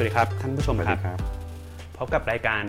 [0.00, 1.18] วัสดีครับ ท่านผู้ชมสวัสคดีรับครับ
[1.96, 2.64] พบกับรายการ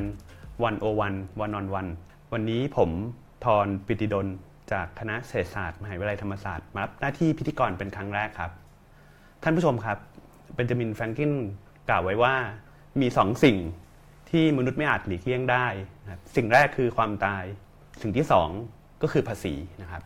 [0.64, 1.88] วันโอวันวันออนวัน
[2.34, 2.90] วันนี้ผม
[3.46, 4.28] ทรปิติดล
[4.72, 8.52] จากคณะเศรษฐศาสตร์มหาวิทยาลัยธรรมศาสตร์มารับหน้าที่พิธีกรเป็นครั้งแรกครับ
[9.44, 9.98] ท่านผู้ชมครับ
[10.56, 11.32] เบนจามินแฟรงกิน
[11.90, 12.34] กล่าวไว้ว่า
[13.02, 13.58] มีสองสิ่ง
[14.30, 15.66] ที่มนุษย์ไม่อาจหลีกเลี่ยงได้
[16.04, 17.44] นะครับสิ่งแรกคือความตาย
[18.02, 18.50] สิ่งที่สอง
[19.02, 20.02] ก็คือภาษีนะครับ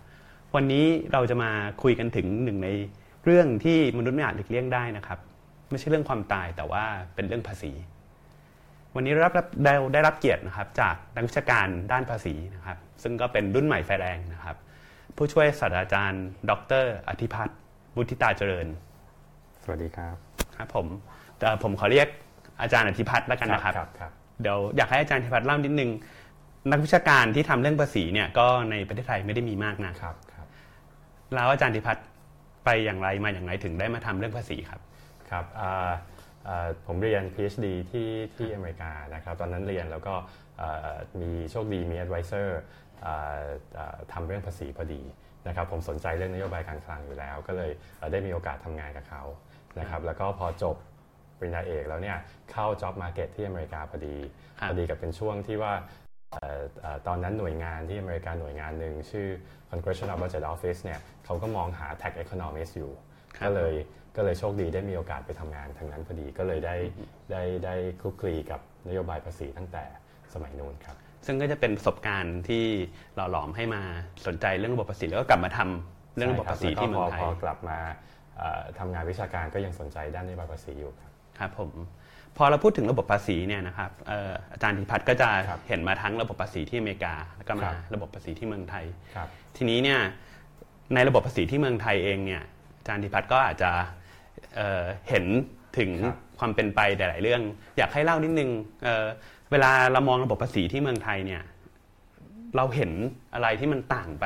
[0.55, 1.51] วันนี้เราจะมา
[1.83, 2.69] คุยกันถึงหนึ่งใน
[3.23, 5.19] เรื่องที่มนุษย์ไม่อาจหลีกเลี่ยงได้นะครับ
[5.69, 6.83] ไม่ใช่เรื่องความตายแต่ว่า
[7.15, 7.71] เป็นเรื่องภาษี
[8.95, 14.55] วันนี้รับรับได้ได้รับเกียรตินะครับ จากนักวิชาการด้านภาษีนะครับ ซึ่งก็เป็นรุ่นใหม่ไฟแรงนะครับ
[15.15, 16.51] ผู้ช่วยศาสตราจารย์ ด
[16.83, 17.57] ร อธิพัฒน์
[17.95, 18.67] บุติตาเจริญ
[19.63, 20.15] สวัสดีครับ
[20.57, 20.87] ครับผม
[21.37, 22.07] แต่ผมขอเรียก
[22.61, 24.11] อาจารย์อธิพัฒน์แล้วกันนะครับครับครับ
[24.41, 25.89] เดี๋ยวอยากให้อาจารย์อธิพัฒน์เล่านิดนึง
[26.71, 30.47] นักวิชาการที่ทำเรื่องภาษีเนี่ยก็ในประเทศไทยไม่ได้มีมากนะครับครับ
[31.35, 32.05] แล้วอาจารย์อธิพัฒน์
[32.65, 34.81] ไปอย่างไรมาอย่างไรถึงได้มาทำเรื่องภาษีครับ
[35.29, 35.91] ครับอ่า
[36.47, 40.13] อ่าผมเรียน PhD ที่ที่อเมริกานะครับตอนนั้นเรียนแล้วก็
[40.61, 42.47] อ่ามีโชคดีมี advisor
[43.05, 43.41] อ่า
[43.77, 45.01] อ่าทำเรื่องภาษีพอดี
[45.47, 49.23] นะครับผมสนใจเรื่องนโยบายการคลังอยู่แล้ว ก็เลยเอ่อได้มีโอกาสทำงานกับเขา
[49.79, 50.75] นะครับแล้วก็พอจบ
[51.39, 52.17] ปริญญาเอกแล้วเนี่ย
[52.51, 54.17] เข้า job market ที่อเมริกาพอดี
[54.59, 55.73] ครับพอดีกับเป็นช่วงที่ว่า
[56.31, 59.27] เอ่อเอ่อตอนนั้นหน่วยงานที่อเมริกาหน่วยงานหนึ่งชื่อ
[59.71, 62.91] Congressional Budget Office เนี่ยเขาก็มองหา tax economist อยู่
[63.37, 63.73] ครับก็เลย
[64.15, 66.75] ก็เลยโชคดีได้มีโอกาสไปทำงานทางนั้นพอดีก็เลยได้
[67.31, 69.83] ได้ได้คลุกคลีกับนโยบายภาษีตั้งแต่
[70.33, 72.63] สมัยนู้นครับ ซึ่งก็จะเป็นประสบการณ์ที่
[73.15, 73.81] หล่อหลอมให้มา
[74.27, 77.77] สนใจเรื่องระบบภาษีแล้วก็กลับมาทำเรื่องระบบภาษีที่เมืองไทยใช่ครับแล้วก็พอพอกลับมา
[78.37, 81.71] เอ่อทำงานวิชาการก็ยังสนใจด้านนโยบายภาษีอยู่ครับครับผม
[82.37, 89.27] พอเราพูดถึงระบบภาษีเนี่ยนะครับเอ่ออาจารย์ธิพัฒน์ก็จะครับเห็นมาทั้งระบบภาษีที่อเมริกา แล้วก็คมารับระบบภาษีที่เมืองไทยครับ
[89.57, 89.99] ทีนี้เนี่ย
[90.93, 92.43] ในระบบภาษีที่เมืองไทยเองเนี่ย
[92.79, 93.71] อาจารย์ธิพัฒน์ก็อาจจะ
[94.55, 95.25] เอ่อเห็น
[95.77, 97.41] ถึงครับความเป็นไปหลาย ๆ เรื่อง
[97.77, 98.49] อยากให้เล่านิดนึง
[98.83, 99.05] เอ่อ
[99.51, 101.41] เวลาเรามองระบบภาษีที่เมืองไทยเนี่ย
[102.55, 102.91] เราเห็น
[103.33, 104.25] อะไรที่มันต่างไป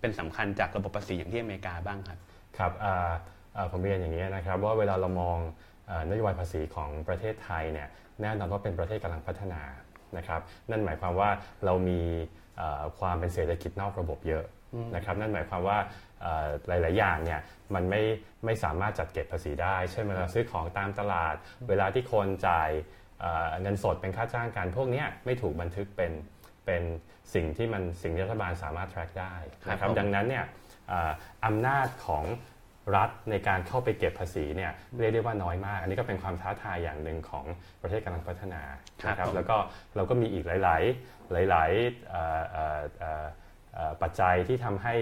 [0.00, 2.18] เป็นสำคัญจากระบบภาษีอย่างที่อเมริกาบ้างครับ
[2.58, 3.10] ครับอ่า
[3.56, 5.38] อ่าผมเรียนอย่างนี้นะครับว่าเวลาเรามอง
[5.86, 7.88] เอ่อนโยบายภาษีของประเทศไทยเนี่ย
[8.20, 9.62] แน่นอนว่าเป็นประเทศกำลังพัฒนา
[10.16, 10.40] นะครับ
[10.70, 11.30] นั่นหมายความว่า
[11.64, 12.00] เรามี
[12.56, 14.44] เอ่อความเป็นเศรษฐกิจนอกระบบเยอะ
[14.94, 15.78] นะครับนั่นหมายความว่า
[16.20, 17.40] เอ่อหลาย ๆ อย่างเนี่ย
[17.74, 18.02] มันไม่
[18.44, 21.34] ไม่สามารถจัดเก็บภาษีได้ เช่นเวลาซื้อของตามตลาด
[21.68, 22.70] เวลาที่คนจ่าย
[23.20, 26.12] เอ่อเงินสดเป็นค่าจ้างกันพวกเนี้ยไม่ถูกบันทึกเป็น
[26.66, 26.82] เป็น
[27.34, 29.34] สิ่งที่มันสิ่งที่รัฐบาลสามารถ track ได้
[29.70, 30.44] นะคครัรับบผมดังนั้นเนี่ย
[30.88, 31.10] เอ่อ
[31.46, 32.24] อำนาจของ
[32.96, 37.44] รัฐในการเข้าไปเก็บภาษีเนี่ยเรียกได้ว่าน้อยมาก อันนี้ก็เป็นความท้าทายอย่างหนึ่งของ
[37.82, 38.62] ประเทศกำลังพัฒนา
[39.02, 39.56] ครับนะครับผมแล้วก็
[39.96, 40.82] เราก็มีอีกหลาย
[41.48, 43.47] ๆ หลาย ๆ
[43.78, 44.94] เอ่อเอ่อเอ่อเอ่อปัจจัยที่ทำให้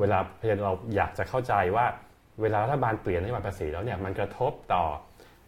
[0.00, 0.18] เวลา
[0.64, 1.86] เราอยากจะเข้าใจว่า
[2.42, 4.84] เวลารัฐบาลเปลี่ยนนโยบายภาษีแล้วเนี่ยมันกระทบต่อ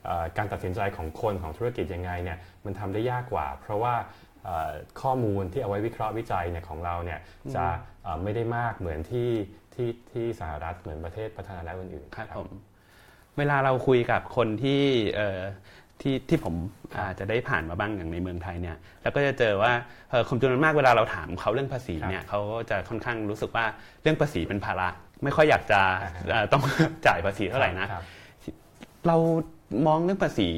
[0.04, 3.94] เอ่อการตัดสินใจของคนของธุรกิจยังไงเนี่ยมันทำได้ยากกว่า เพราะว่า
[4.44, 4.70] เอ่อ
[5.02, 7.20] ข้อมูลที่เอาไว้วิเคราะห์วิจัยเนี่ยของเราเนี่ย
[7.54, 7.64] จะ
[8.02, 9.30] เอ่อไม่ได้มากเหมือนที่
[9.74, 12.48] ที่ที่สหรัฐเหมือนประเทศพัฒนาแล้วอื่นๆครับผม
[13.38, 14.82] เวลาเราคุยกับคนที่
[15.16, 15.42] เอ่อ
[16.00, 16.54] ที่ที่ผม
[17.06, 19.72] อาจจะได้ผ่านมาบ้างอย่างในเมืองไทยเนี่ยแล้วก็จะเจอว่า
[20.10, 23.64] เอ่อคนจำนวนมากเวลาเราถามเขาเรื่องภาษีเนี่ยเขาก็จะค่อนข้างรู้สึกว่า
[24.02, 24.88] เรื่องภาษีเป็นภาระ
[25.24, 25.80] ไม่ค่อยอยากจะ
[26.30, 26.62] เอ่อต้อง
[27.06, 28.04] จ่ายภาษีเท่าไหร่นะครับ
[29.06, 29.16] เรา
[29.86, 30.48] มองเรื่องภาษี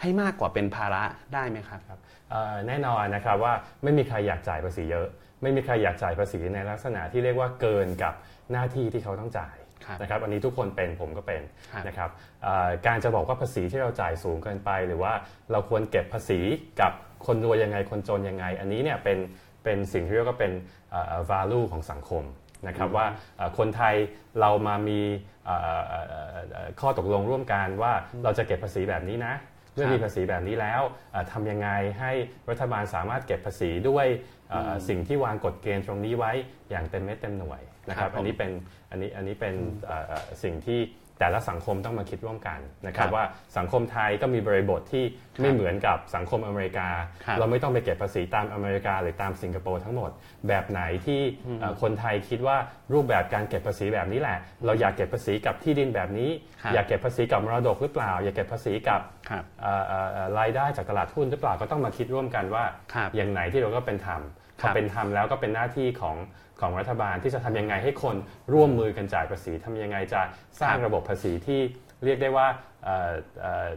[0.00, 1.02] ให้มากกว่าเป็นภาระ
[1.34, 3.52] ได้ไหมครับครับเอ่อแน่นอนนะครับว่า
[3.82, 5.06] ไม่มีใครอยากจ่ายภาษีเยอะ
[5.42, 8.14] ไม่มีใครอยากจ่ายภาษีในลักษณะที่เรียกว่าเกินกับ
[8.52, 9.65] หน้าที่ที่เขาต้องจ่ายครับ
[10.00, 11.42] นะครับอันนี้ทุกคนเป็นผมก็เป็น
[11.72, 12.10] ครับนะครับ
[12.42, 15.12] เอ่อการจะบอกว่าภาษีที่เราจ่ายสูงเกินไป หรือว่า
[15.52, 16.40] เราควรเก็บภาษี
[16.80, 16.92] กับ
[17.26, 19.18] คนรวยยังไงคนจนยังไง อันนี้เนี่ยเป็น
[19.64, 20.52] เป็นสิ่งที่เรียกว่าเป็น
[20.90, 22.24] เอ่อ value ของสังคม
[22.66, 23.94] นะครับว่าเอ่อคนไทย
[24.40, 25.00] เรามามี
[25.44, 27.92] เอ่อเอ่อเอ่อเอ่อข้อตกลงร่วมกันว่า
[28.24, 29.34] เราจะเก็บภาษีแบบนี้นะ
[29.76, 30.82] เมื่อมีภาษีแบบนี้แล้ว
[31.12, 31.68] เอ่อทำยังไง
[32.00, 32.12] ให้
[32.50, 34.06] รัฐบาลสามารถเก็บภาษีด้วย
[34.50, 36.32] เอ่ออสิ่งที่วางกฎเกณฑ์ตรงนี้ไว้
[36.70, 38.50] อย่างเต็มเม็ดเต็มหน่วยนะคครัรับบผมอันนี้เป็น
[38.90, 39.54] อันนี้อันนี้เป็น
[39.86, 40.80] เอ่อเอ่อสิ่งที่
[41.18, 43.24] แต่ละสังคมต้องมาคิดร่วมกันนะครับครับว่า
[43.56, 45.04] สังคมไทยก็มีบริบทที่
[45.40, 46.88] ไม่เหมือนกับสังคมอเมริกา
[47.24, 50.10] ครับเราไม่ต้องไปเก็บภาษีตามอเมริกาหรือตามสิงคโปร์ทั้งหมด
[50.48, 51.20] แบบไหนที่
[51.60, 52.56] เอ่อคนไทยคิดว่า
[52.92, 56.30] รูปแบบการเก็บภาษีแบบนี้แหละ เราอยากเก็บภาษีกับที่ดินแบบนี้
[56.62, 62.64] ครับอยากเก็บภาษีกับมรดกหรือเปล่า อยากเก็บภาษีกับครับเอ่อเอ่อเอ่อรายได้จากตลาดหุ้นหรือเปล่าก็ต้องมาคิดร่วมกันว่า
[62.94, 64.22] ครับอย่างไหนที่เราก็เป็นธรรม
[64.60, 66.16] คพรัอบเป็นธรรมแล้วก็เป็นหน้าที่ของ
[66.60, 68.16] ของรัฐบาลที่จะทำยังไงให้คน
[68.52, 70.20] ร่วมมือกันจ่ายภาษีทำยังไงจะ
[70.60, 71.60] สร้างครับระบบภาษีที่
[72.04, 72.46] เรียกได้ว่า
[72.84, 73.68] เอ่อเอ่อ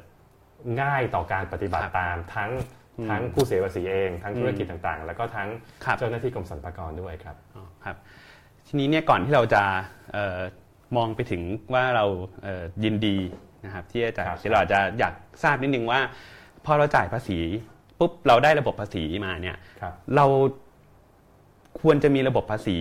[0.81, 2.51] ง่ายต่อการปฏิบัติครับตามทั้ง
[3.09, 5.49] ทั้งผู้เสียภาษีเอง ทั้งธุรกิจต่างๆ แล้วก็ทั้ง
[5.85, 7.97] ครับเจ้าหน้าที่กรมสรรพากรด้วยครับอ๋อครับ
[8.67, 9.63] ทีนี้เนี่ยก่อนที่เราจะ
[10.13, 10.39] เอ่อ
[10.97, 11.41] มองไปถึง
[11.73, 12.05] ว่าเรา
[12.43, 13.17] เอ่อยินดี
[13.65, 16.13] นะครับที่จะครับที่เราอาจจะอยากทราบนิดนึงว่าพ
[16.65, 17.37] พอเราจ่ายภาษี
[17.99, 20.25] ปุ๊บเราได้ระบบภาษีมาเนี่ยครับเรา
[21.81, 22.77] ควรจะมีระบบภาษี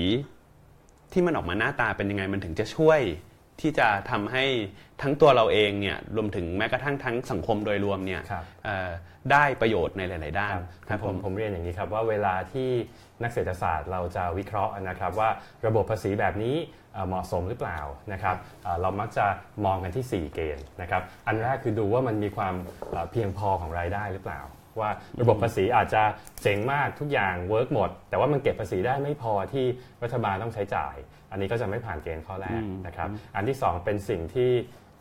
[1.12, 3.00] ที่มันออกมาหน้าตาเป็นยังไงมันถึงจะช่วย
[3.61, 4.44] ที่จะทำให้
[5.02, 8.90] ทั้งตัวเราเองเนี่ยรวมถึงแม้กระทั่งทั้งสังคมโดยรวมเนี่ยครับเอ่อ
[9.32, 10.55] ได้ประโยชน์ในหลาย ๆ ด้าน
[10.88, 12.70] ครับผมผมเรียนอย่างนี้ครับว่าเวลาที่
[13.23, 15.31] นักเศรษฐศาสตร์เราจะวิเคราะห์นะครับว่า
[15.67, 16.56] ระบบภาษีแบบนี้
[16.94, 17.79] เอ่อเหมาะสมหรือเปล่า
[18.12, 19.26] นะครับเอ่อเรามักจะ
[19.64, 22.55] มองกันที่ 4 เกณฑ์นะครับอันแรกคือดูว่ามันมีความ
[22.91, 24.41] เอ่อเพียงพอของรายได้หรือเปล่า
[24.81, 24.91] ว่า
[25.21, 26.03] ระบบภาษีอาจจะ
[26.43, 29.67] เจ๋งมากทุกอย่างเวิร์กหมด แต่ว่ามันเก็บภาษีได้ไม่พอที่
[30.03, 30.95] รัฐบาลต้องใช้จ่าย
[31.31, 34.51] อันนี้ก็จะไม่ผ่านเกณฑ์ข้อแรกนะครับอันที่สองเป็นสิ่งที่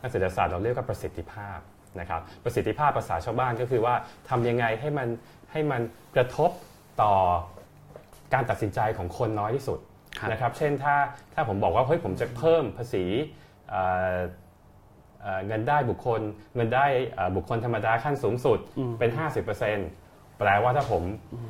[0.01, 1.59] นักเศรษฐศาสตร์เราเรียกว่าประสิทธิภาพ
[1.99, 3.95] นะครับประสิทธิภาพภาษาชาวบ้านก็คือว่า
[4.29, 5.07] ทำยังไงให้มัน
[5.51, 5.81] ให้มัน
[6.15, 6.51] กระทบ
[7.01, 7.13] ต่อ
[8.33, 9.79] การตัดสินใจของคนน้อยที่สุด
[10.19, 10.95] ครับนะครับ เช่นถ้า
[11.33, 13.03] ถ้าผมบอกว่าเฮ้ยผมจะเพิ่มภาษี
[15.21, 16.21] เอ่อเอ่อเงินได้บุคคล
[16.55, 16.85] เงินได้
[17.15, 18.59] เอ่อบุคคลธรรมดาขั้นสูงสุด
[18.99, 19.09] เป็น
[19.75, 21.03] 50%แปลว่าถ้าผม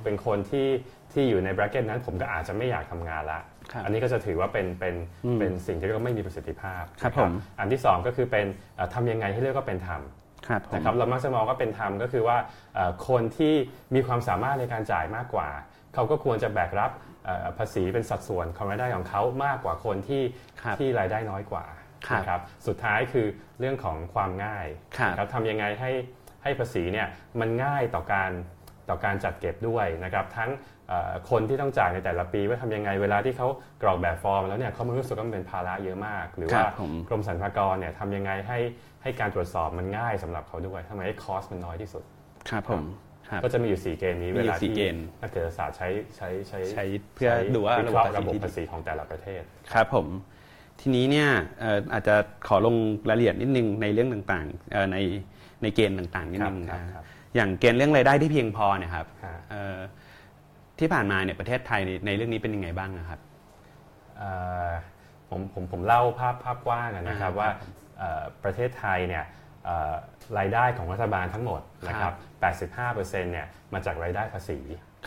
[0.03, 0.67] เป็นคนที่
[1.13, 3.39] ที่อยู่ใน bracket นั้นผมก็อาจจะไม่อยากทำงานละ
[3.71, 4.95] ครับอันนี้ก็จะถือว่าเป็นเป็น
[5.39, 10.01] เป็นสิ่งที่เรียกว่าไม่มีประสิทธิภาพครับนะผมอันที่สองก็คือเป็นเอ่อทำยังไงให้เรียกว่าเป็นธรรม
[10.47, 12.37] ครับผมนะครับเรามักจะมองว่าเป็นธรรมก็คือว่า
[12.75, 13.53] เอ่อคนที่
[13.95, 15.49] มีความสามารถในการจ่ายมากกว่า
[15.93, 16.91] เขาก็ควรจะแบกรับ
[17.25, 20.21] เอ่อภาษีเป็นสัดส่วนของรายได้ของเขามากกว่าคนที่
[20.61, 21.76] ครับที่รายได้น้อยกว่าครับ
[22.15, 23.27] นะครับสุดท้ายคือ
[23.59, 24.67] เรื่องของความง่าย
[24.97, 25.91] ครับนะครับทำยังไงให้
[26.43, 27.07] ให้ภาษีเนี่ย
[27.39, 28.31] มันง่ายต่อการ
[28.89, 30.49] ต่อการจัดเก็บด้วยนะครับทั้ง
[30.87, 33.47] เอ่อคนที่ต้องจ่ายในแต่ละปีว่าทำยังไงเวลาที่เขา
[33.81, 38.59] กรอกแบบฟอร์มแล้วเนี่ยเขาไม่รู้สึกว่ามันเป็นภาระเยอะมาก หรือครัว่าบผมกรมสรรพากรเนี่ยทำยังไงให้
[39.03, 42.03] ให้การตรวจสอบมันง่ายสำหรับเขาด้วยทำไมให้คอสมันน้อยที่สุด
[42.49, 42.83] ครับผม
[43.29, 46.83] ครับก็จะมีอยู่ 4 เกณฑ์นี้มีเวอยู่ลาสี่ที่เกณฑ์นักเศรษฐศาสตร์ใช้ใช้ใช้ใช้
[47.15, 49.41] เพื่อใช้ดูว่าวิเคราะห์ระระบบบบภาษีภาษีของแต่ละประเทศ
[49.73, 50.07] ครับผม
[50.81, 51.29] ทีนี้เนี่ย
[51.59, 52.15] เอ่ออาจจะ
[52.47, 52.75] ขอลง
[53.09, 54.97] รายละเอียดนิดนึงในเรื่องต่างๆเอ่อใน
[55.61, 57.03] ในเกณฑ์ต่างๆนิดนึงครับนะครับ
[57.35, 59.77] อย่างเกณฑ์เรื่องรายได้ที่เพียงพอเนี่ยครับฮะเอ่อ
[60.79, 63.19] ที่ผ่านมาเนี่ยประเทศไทยในในเรื่องนี้เป็นยังไงบ้างนะครับ
[64.17, 64.29] เอ่
[64.67, 64.69] อ
[65.29, 67.49] ผมผมผมเล่าภาพภาพกว้างอะนะครับอ่าว่า
[67.97, 69.23] เอ่อประเทศไทยเนี่ย
[69.65, 69.93] เอ่อ
[70.37, 72.13] รายได้ของรัฐบาลทั้งหมดนะครับ
[72.71, 74.59] 85%เนี่ยมาจากรายได้ภาษี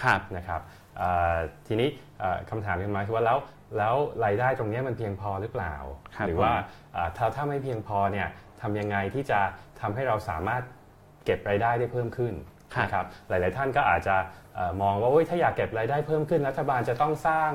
[0.02, 0.60] ครับนะครับ
[0.96, 1.36] เอ่อ
[1.66, 1.88] ทีนี้
[2.18, 3.38] เอ่อคำถามขึ้นมาคือว่าแล้ว
[3.76, 3.94] แล้ว
[4.24, 5.74] รายได้ตรงเนี้ยมันเพียงพอหรือเปล่า
[6.16, 6.52] ครับหรือว่า
[6.92, 8.28] เอ่อถ้าถ้าไม่เพียงพอเนี่ย
[8.62, 9.40] ทำยังไงที่จะ
[9.80, 10.62] ทำให้เราสามารถ
[11.24, 12.34] เก็บรายได้ได้เพิ่มขึ้น
[12.74, 14.16] ครับนะครับหลาย ๆ ท่านก็อาจจะ
[14.54, 17.50] เอ่อมองว่าโอ๊ยถ้าอยากเก็บรายได้เพิ่มขึ้นรัฐบาลจะต้องสร้าง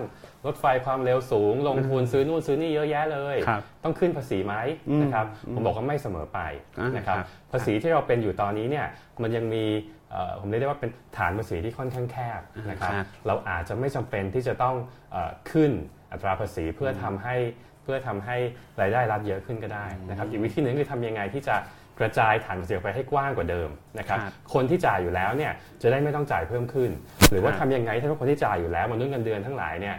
[0.46, 4.56] รถไฟความเร็วสูง ลงทุนซื้อนู่นซื้อนี่เยอะแยะเลยครับต้องขึ้นภาษีไหม
[4.90, 6.40] อืมนะครับผมบอกว่าไม่เสมอไป
[6.80, 8.86] อ่านนะครับครับภาษีที่เราเป็นอยู่ตอนนี้เนี่ย
[9.22, 9.66] มันยังมี
[10.12, 14.76] เอ่อผมเรียกได้ว่าเป็นฐานภาษีที่ค่อนข้างแคบนะครับครับเราอาจจะไม่จำเป็นที่จะต้อง
[15.12, 15.72] เออขึ้น
[16.16, 17.36] อัตราภาษีเพื่อทำให้
[17.84, 18.38] เพื่อทำให้
[18.82, 21.56] รายได้รัฐเยอะขึ้นก็ได้นะครับอีกวิธีหนึ่งคือทำยังไงที่จะ
[22.00, 23.70] กระจายฐานภาษีออกไปให้กว้างกว่าเดิม
[24.00, 25.52] นะครับครับ คนที่จ่ายอยู่แล้วเนี่ย
[25.82, 26.92] จะได้ไม่ต้องจ่ายเพิ่มขึ้น
[27.32, 29.96] หรือว่าครับทำยังไงให้คนที่จ่ายอยู่แล้วมนุษย์เงินเดือนทั้งหลายเนี่ย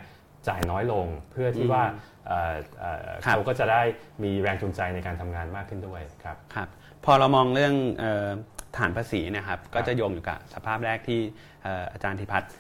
[0.49, 1.83] จ่ายน้อยลงเพื่อที่ว่า
[2.27, 3.83] เอ่อเอ่อครับเขาก็จะได้
[4.23, 6.69] มีแรงจูงใจในการทำงานมากขึ้นด้วยครับครับ
[7.05, 8.29] พอเรามองเรื่องเอ่อ
[8.77, 11.21] ฐานภาษีเนะครับก็จะโยงอยู่กับสภาพแรกที่
[11.63, 12.51] เอ่ออาจารย์ธิพัฒน์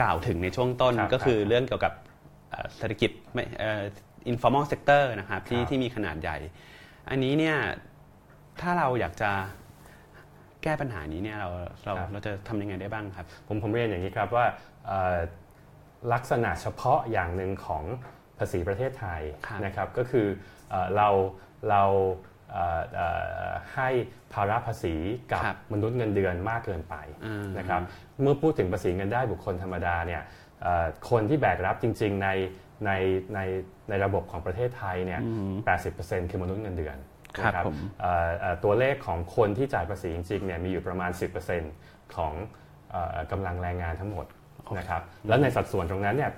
[0.00, 1.92] กล่าวถึงในช่วงต้นครับก็คือครับเรื่องเกี่ยวกับ
[2.50, 3.82] เอ่อเศรษฐกิจไม่เอ่อ
[4.32, 6.36] informal sector นะครับที่ครับที่มีขนาดใหญ่
[7.10, 7.56] อันนี้เนี่ย
[8.60, 9.30] ถ้าเราอยากจะ
[10.62, 11.48] แก้ปัญหานี้เนี่ยเรา
[11.84, 14.46] เราเราจะทำยังไงได้บ้างครับ ผมผมเรียนอย่างนี้ครับว่า
[14.86, 15.16] เอ่อ
[16.12, 17.84] ลักษณะเฉพาะอย่างหนึ่งของ
[18.38, 20.26] ภาษีประเทศไทยครับนะครับก็คือ
[20.70, 21.08] เอ่อเรา
[21.70, 21.82] เรา
[22.52, 23.08] เอ่อเอ่
[23.48, 23.88] อให้
[24.32, 24.94] ภาระภาษี
[25.32, 27.80] กับครับมนุษย์เงินเดือนมากเกินไปอ่านนะครับ
[28.22, 30.45] เมื่อพูดถึงภาษีเงินได้บุคคลธรรมดาเนี่ยเอ่อ
[31.10, 32.28] คนที่แบกรับจริง ๆ ใน
[32.86, 32.90] ใน
[33.34, 33.40] ใน
[33.88, 35.20] ในระบบของประเทศไทยเนี่ย
[35.76, 36.96] 80%คือมนุษย์เงินเดือน
[37.36, 41.10] ครับนะผมเอ่อเอ่อตัวเลขของคนที่จ่ายภาษีจริงๆเนี่ยมีอยู่ประมาณ
[41.62, 42.32] 10%ของ
[42.90, 44.26] เอ่อกำลังแรงงานทั้งหมด
[44.78, 46.30] นะครับ แล้วในสัดส่วนตรงนั้นเนี่ย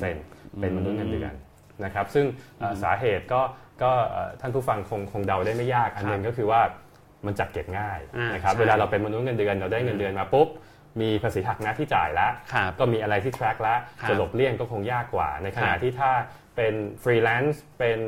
[0.00, 1.32] 80%เป็นมนุษย์เงินเดือน
[1.84, 2.26] นะครับ ซึ่ง
[2.58, 3.40] เอ่อสาเหตุก็
[3.82, 6.60] ก็เอ่อท่านผู้ฟังคงคงเดาได้ไม่ยาก อันหนึงก็คือว่า
[7.26, 10.48] มันจัดเก็บง่ายอ่านนะครับใช่เวลาเราเป็นมนุษย์เงินเดือนเราได้เงินเดือนมาปุ๊บ
[11.00, 16.10] มีภาษีหักหน้าที่จ่ายแล้วครับก็มีอะไรที่ track แล้วครับจะหลบเลี่ยงก็คงยากกว่า ในขณะครับที่ถ้า
[16.56, 17.98] เป็นฟรีแลนซ์เป็น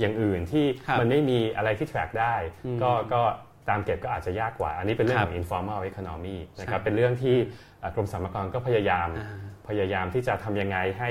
[0.00, 2.34] อย่างอื่นที่ครับมันไม่มีอะไรที่ track ได้
[2.82, 3.22] ก็ก็
[3.68, 7.36] ตามเก็บก็อาจจะยากกว่า อันนี้เป็นเรื่องครัขบอง informal economy นะครับใช่เป็นเรื่องที่
[7.80, 9.38] เอ่อกรมสรรพากรก็พยายามอ่า
[9.68, 11.10] พยายามที่จะทำยังไงให้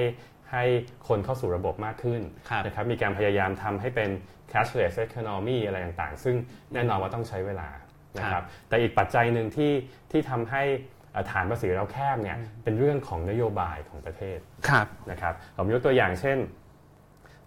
[0.52, 0.64] ให้
[1.08, 4.10] คนเข้าสู่ระบบมากขึ้นครับนะครับมีการพยายามทำให้เป็น
[4.52, 6.36] cashless economy อะไรต่างๆ ซึ่ง
[6.74, 7.70] แน่นอนว่าต้องใช้เวลา
[8.18, 9.74] นะคครัรับบแต่อีกปัจจัยหนึ่งที่
[10.12, 10.95] ที่ทำให้เอ่อ
[11.32, 16.38] ฐานภาษีเราแคบเนี่ยเป็นเรื่องของนโยบายของประเทศครับนะครับผมยกตัวอย่างเช่น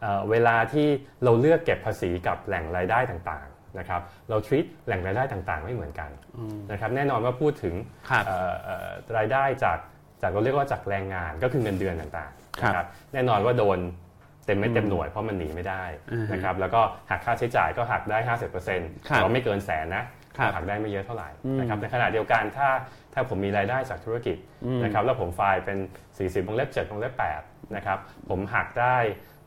[0.01, 0.89] เอ่อเวลาที่
[1.25, 6.11] เราเลือกเก็บภาษีกับแหล่งรายได้ต่างๆนะครับเรา treat แหล่งรายได้ต่างๆ ไม่เหมือนกัน
[6.73, 7.75] นะครับแน่นอนว่าพูดถึง
[8.11, 9.79] ครับเอ่อเอ่อรายได้จาก
[10.23, 13.79] จากเราเรียกว่าจากแรงงานก็คือเงินเดือนต่างๆนะครับแน่นอนว่าโดน
[14.47, 15.83] เต็มไม่เต็มหน่วยเพราะมันหนีไม่ได้
[16.13, 18.19] อือฮึนะครับแล้วก็หักค่าใช้จ่ายก็หักได้
[18.65, 20.07] 50%ครับเราไม่เกินแสนนะครับ
[20.55, 21.29] หักได้ไม่เยอะเท่าไหร่
[21.59, 22.69] นะครับในขณะเดียวกันถ้า
[23.15, 24.37] ถ้าผมมีรายได้จากธุรกิจ
[24.83, 25.79] นะครับแล้วผมไฟล์เป็น
[26.13, 27.15] 40วงเล็บ7วงเล็บ
[27.45, 28.97] 8นะครับผมหักได้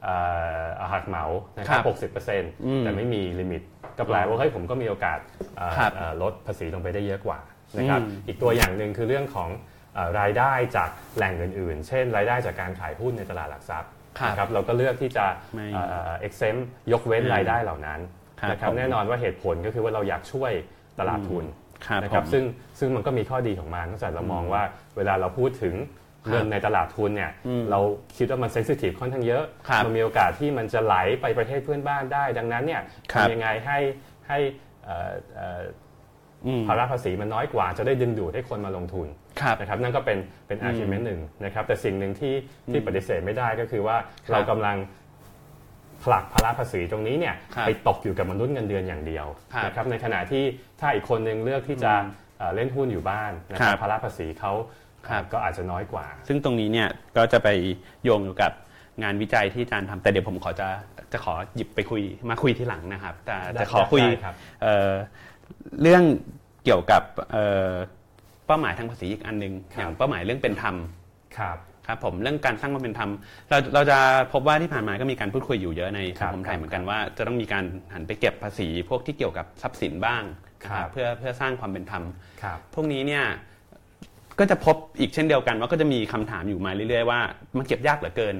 [0.03, 0.15] เอ่
[0.63, 1.25] อหักเหมา
[1.57, 1.79] นะคครัรั
[2.09, 3.61] บ60%แต่ไม่มีลิมิต
[3.97, 5.19] ก็แปลว่าเฮ้ยผมก็มีโอกาส
[5.57, 7.39] เอ่อครับเอ่อลดภาษีลงไปได้เยอะกว่า
[7.77, 9.49] นะครับอืมอีกตัวอย่างหนึ่งคือเรื่องของ
[9.95, 17.99] เอ่อรายได้จากแหล่งอื่นๆ เช่น รายได้จากการขายหุ้นในตลาดหลักทรัพย์ครับนะครับเราก็เลือกที่จะไม่เอ่อ exempt ยกเว้นอืมรายได้เหล่านั้น
[18.39, 20.51] ครับนะครับผมแน่นอนว่าเหตุผลก็คือว่าเราอยากช่วย
[20.99, 21.45] ตลาดทุน
[21.85, 22.43] ครับนะครับผมซึ่ง
[22.79, 24.63] ซึ่งมันก็มีข้อดีของมันตั้งแต่เรามองว่า
[24.97, 25.75] เวลาเราพูดถึง
[26.29, 27.31] เงินในตลาดทุนเนี่ย
[27.71, 27.79] เรา
[28.17, 32.81] คิดว่ามันเซนซิทีฟค่อนข้างเยอะครับมันมีโอกาสที่มันจะไหลไปประเทศเพื่อนบ้านได้ ดังนั้นเนี่ย
[33.11, 33.79] ครับทำยังไงให้
[34.27, 34.37] ให้
[34.83, 35.61] เอ่อเอ่อ
[36.45, 39.07] อืมภาระภาษีมันน้อยกว่าจะได้ดึงดูดให้คนมาลงทุน
[39.41, 40.17] ครับนะครับนั่นก็เป็น
[40.47, 42.35] เป็น argument หนึ่งนะครับแต่สิ่งหนึ่งที่
[42.71, 44.77] ที่ปฏิเสธไม่ได้ก็คือว่าครับเรากำลัง
[46.03, 50.43] ผลักภาระภาษีตรงนี้เนี่ยครับไปตกอยู่กับมนุษย์เงินเดือนอย่างเดียวครับนะครับในขณะที่
[50.79, 51.93] ถ้าอีกคนหนึ่งเลือกที่จะ
[52.37, 54.53] เอ่อเล่นหุ้นอยู่บ้านนะคครัรับบภาระภาษีเขา
[55.07, 57.49] ครับ ก็อาจจะน้อยกว่า ซึ่งตรงนี้เนี่ยก็จะไป
[58.03, 58.51] โยงอยู่กับ
[59.03, 60.67] งานวิจัยที่อาจารย์ทำแต่เดี๋ยวผมขอจะ
[61.13, 64.91] จะขอหยิบไปคุยมาคุยทีหลังนะครับ แต่ได้จะขอคุยได้ครับ เอ่อ
[65.81, 66.03] เรื่อง
[66.63, 67.71] เกี่ยวกับเอ่อ
[68.47, 70.75] เป้าหมายทางภาษีอีกอันหนึงครับอย่างเป้าหมายเรื่องเป็นธรรม
[71.37, 71.57] ครับ
[71.91, 73.11] ครับผมเรื่องการสร้างความเป็นธรรม
[73.49, 73.97] เราเราจะ
[74.33, 80.23] พบว่าที่ผ่านมาก็มีการพูดคุยอยู่เยอะในครัสังบคมไทยครับเหมือนกันว่าจะต้องมีการหันไปเก็บภาษีพวกที่เกี่ยวกับทรัพย์สินบ้าง
[80.63, 82.03] นะครับเพื่อเพื่อสร้างความเป็นธรรม
[82.41, 83.23] ครับพวกนี้เนี่ย
[84.39, 87.19] ก็จะพบอีกเช่นเดียวกันว่าก็จะมีคำถามอยู่มาเรื่อย ๆ ว่า
[87.57, 88.35] มันเก็บยากเหลือเกิน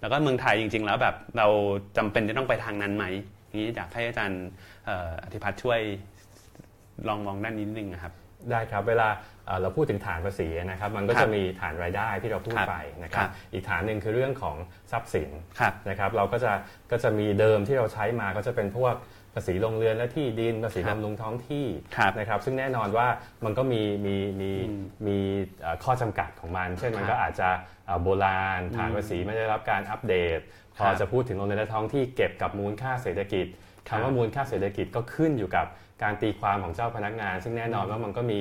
[0.00, 1.46] แล้วก็เมืองไทยจริง ๆ แล้วแบบเรา
[1.96, 3.04] จำเป็นจะต้องไปทางนั้นไหม
[3.58, 4.42] นี้อยากให้อาจารย์
[4.86, 5.80] เอ่ออธิพัฒน์ช่วย
[7.08, 8.12] ลองมองด้านนี้นิดนึงนะครับ
[8.50, 9.08] ได้ครับเวลา
[9.46, 14.56] เอ่อเราพูดถึงฐานภาษีนะครับมันก็ครับจะมีฐานรายได้ที่เราพูดครับไปนะคครัรับบอีกฐานหนึ่งคือเรื่องของ
[14.92, 16.52] ทรัพย์สินครับนะครับเราก็จะ
[16.90, 18.94] ก็จะมีเดิมที่เราใช้มาก็จะเป็นพวก
[19.34, 23.06] ภาษีลงเรือนและที่ดินภาษีครับบำรุงท้องที่ครับนะครับซึ่งแน่นอนว่า
[23.44, 25.18] มันก็มีมีมีอืมมี
[25.62, 27.48] เอ่อข้อจำกัดของมัน เช่นมันครับก็อาจจะ
[27.86, 30.38] เอ่อโบราณฐานภาษีไม่ได้รับการอัปเดต
[30.76, 33.46] พอครับจะพูดถึงโรงเรียนและท้องที่เก็บกับมูลค่าเศรษฐกิจ
[33.88, 35.66] ครับคำว่ามูลค่าเศรษฐกิจก็ขึ้นอยู่กับ
[36.02, 38.40] การตีความของเจ้าพนักงาน ซึ่งแน่นอนว่ามันก็มี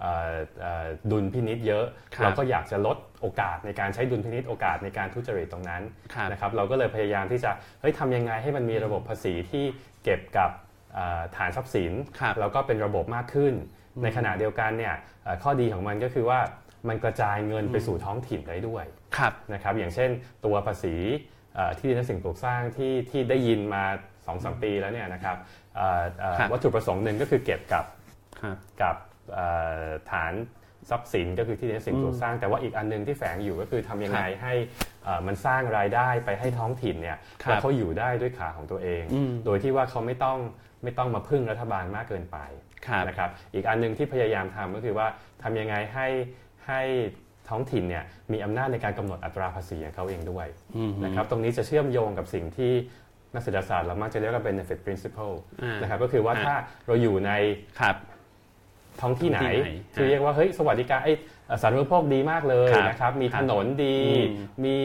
[0.00, 1.84] เอ่อเอ่อดุลพินิษเยอะ
[2.14, 5.82] ครับเราก็อยากจะลดโอกาสในการใช้ดุลพินิษโอกาสในการทุจริตตรงนั้น
[6.14, 9.64] ครับนะครับเราก็เลยพยายามที่จะเฮ้ยทำยังไงให้มันมีระบบภาษีที่
[10.04, 10.50] เก็บกับ
[10.94, 13.54] เอ่อฐานทรัพย์สินครับแล้วก็เป็นระบบมากขึ้น
[14.02, 14.94] ในขณะเดียวกันเนี่ย
[15.24, 16.40] เอ่อข้อดีของมันก็คือว่า
[16.88, 18.84] มันกระจายเงินไปสู่ท้องถิ่นได้ด้วย
[19.16, 20.10] ครับนะครับอย่างเช่น
[20.44, 20.96] ตัวภาษี
[21.54, 25.36] เอ่อที่ดินและสิ่งปลูกสร้างที่ที่ได้ยินมา2อสปีแล้วเนี่ยนะครับ
[25.76, 27.84] เอ่อเอ่อครับวัตถุประสงค์หนึ่งก็คือเก็บกับ
[28.40, 28.96] ครับกับ
[29.34, 29.46] เอ่
[29.84, 30.34] อฐาน
[30.90, 34.54] ทรัพย์สินก็คือที่ดินและสิ่งปลูกสร้าง แต่ว่าอีกอันหนึงที่แฝงอยู่ก็คือทำยังไงให้
[35.04, 40.38] เอ่อมันสร้างรายได้ไปให้ท้องถิ่นเนี่ยครับแล้วเขาอยู่ได้ด้วยขาของตัวเองอืมโดยที่ว่าเขาไม่ต้อง
[40.82, 42.38] ไม่ต้องมาพึ่งรัฐบาลมากเกินไป
[42.86, 45.06] ครับนะครับอีกอันหนึงที่พยายามทำก็คือว่า
[45.42, 46.08] ทำยังไงให้
[46.66, 46.80] ให้
[47.48, 52.72] ท้องถิ่นเนี่ยมีอำนาจในการกำหนดอัตราภาษีของเขาเองด้วยอืมนะครับตรงนี้จะเชื่อมโยงกับสิ่งที่
[53.34, 56.54] นักเศรษฐศาสตร์เรามักจะเรียกว่า benefit principle อ่านนะครับก็คือว่าอ่าถ้า
[56.86, 57.32] เราอยู่ใน
[57.80, 57.96] ครับ
[59.00, 61.12] ท้องที่ไหนท้องที่ไหนที่เรียกว่าเฮ้ยสวัสดิการไอ้
[61.46, 64.76] เอ่อสาธารณูปโภคดีมากเลยครับนะครับ มีครัถบนนดีอืมมี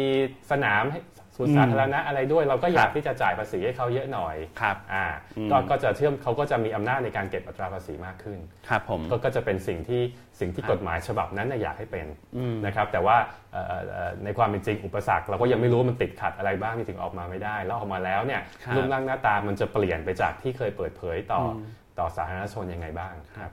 [0.51, 0.99] สนามให้
[1.39, 5.05] สวนอืมสาธารณะอะไรด้วยเราก็อยากครับที่จะจ่ายภาษีให้เขาเยอะหน่อยครับอ่า
[5.38, 10.01] อืมก็ก็จะเชื่อมเขาก็จะมีอำนาจในการเก็บอัตราภาษีมากขึ้นครับผมก็ก็จะเป็นสิ่งที่
[10.39, 13.17] สิ่งที่ครับกฎหมายฉบับนั้นน่ะอยากให้เป็นอืมนะครับแต่ว่า
[13.53, 21.55] เอ่อเอ่อเอ่อในความเป็นจริงอุปสรรคเราก็ยังไม่รู้ว่ามันติดขัดอะไรบ้างที่ถึงออกมาไม่ได้ แล้วออกมาแล้วเนี่ยครับรูปร่างหน้าตามันจะเปลี่ยนไปจากที่เคยเปิดเผยต่ออม
[22.00, 23.51] ต่อสาธารณชนยังไงบ้างครับ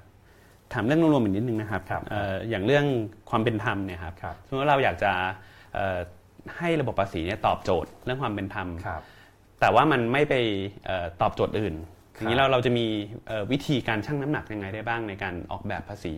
[0.72, 2.84] ถามเรื่องรวมๆอีกนิดนึงนะครับครับเอ่ออย่างเรื่อง
[3.30, 5.12] ความเป็นธรรมเนี่ยครับครับสมมติว่าเราอยากจะ
[5.74, 5.98] เอ่อ
[6.58, 9.02] ให้ระบบภาษีเนี่ยตอบโจทย์เรื่องความเป็นธรรมครับ
[9.60, 10.34] แต่ว่ามันไม่ไป
[10.86, 11.74] เอ่อตอบโจทย์อื่น
[12.16, 12.86] ครับอย่างนี้เราเราจะมี
[13.26, 16.14] เอ่อวิธีการชั่งน้ำหนักยังไงได้บ้างในการออกแบบภาษี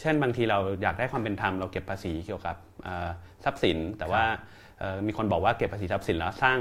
[0.00, 3.08] เช่นบางทีเราอยากได้ความเป็นธรรมเราเก็บภาษีเกี่ยวกับเอ่อ
[3.44, 4.24] ทรัพย์สิน แต่ว่า
[4.78, 6.58] เอ่อมีคนบอกว่าเก็บภาษีทรัพย์สินแล้วสร้าง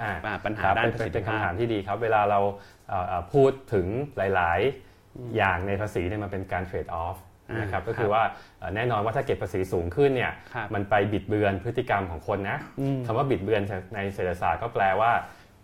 [0.00, 2.40] อ่าอ่าปัญหาครับด้านเป็นประสิทธิเป็นภาพคำถามที่ดีครับเวลาเรา
[2.88, 3.86] เอ่อเอ่อพูดถึง
[4.16, 4.60] หลาย
[4.98, 8.22] ๆ อย่างในภาษีเนี่ยมันเป็นการเทรดออฟอ่า นนะครับก็คคืรัอบว่า
[8.58, 13.62] เอ่อแน่นอนว่าถ้าเก็บภาษีสูงขึ้นเนี่ยครับมันไปบิดเบือนพฤติกรรมของคนนะอืมคำว่าบิดเบือน
[13.94, 15.12] ในเศรษฐศาสตร์ก็แปลว่า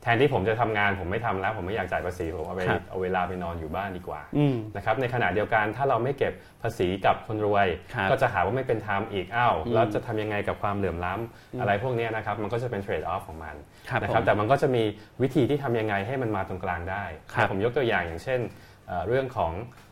[0.04, 13.54] แทนที่ผมจะทำงานผมไม่ทำแล้ว ผมไม่อยากจ่ายภาษีผมเอาไปครับเอาเวลาไปนอนอยู่บ้านดีกว่าอืมนะครับในขณะเดียวกันถ้าเราไม่เก็บภาษีกับคนรวยครับก็จะหาว่าไม่เป็นธรรมอีกอ้าวอืมแล้วจะทำยังไงกับความเหลื่อมล้ำอะไรพวกเนี้ยนะครับมันก็จะเป็นเทรดออฟของมัน
[13.88, 14.82] ครับนะครับผมแต่มันก็จะมี
[15.22, 18.40] วิธีที่ทำยังไงให้มันมาตรงกลางได้ครับผมยกตัวอย่างอย่างเช่น
[18.86, 19.91] เอ่อเรื่องของเอ่อเอ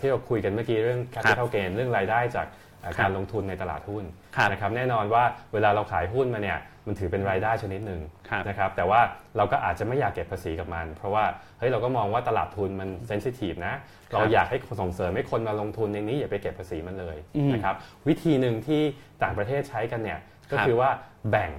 [0.00, 2.46] ที่เราคุยกันเมื่อกี้เรื่อง capital gain เรื่องรายได้จาก
[2.80, 4.04] เอ่อครับการลงทุนในตลาดหุ้น
[4.36, 9.00] ครับนะครับแน่นอนว่าเวลาเราขายหุ้นมาเนี่ยมันถือเป็นรายได้ชนิดหนึ่งครับนะครับแต่ว่า
[9.36, 11.24] เราก็อาจจะไม่อยากเก็บภาษีกับมัน เพราะว่า
[11.58, 13.74] เฮ้ยเราก็มองว่าตลาดทุนมันเซนซิทีฟนะ
[14.12, 17.74] เราอยากให้ส่งเสริมให้คนมาลงทุนในนี้อย่าไปเก็บภาษีมันเลยอืมนะครับ
[18.08, 18.82] วิธีหนึ่งที่
[19.22, 20.18] ต่างประเทศใช้กันเนี่ย
[20.50, 20.90] ก็ครับคือว่า
[21.30, 21.52] แบ่ง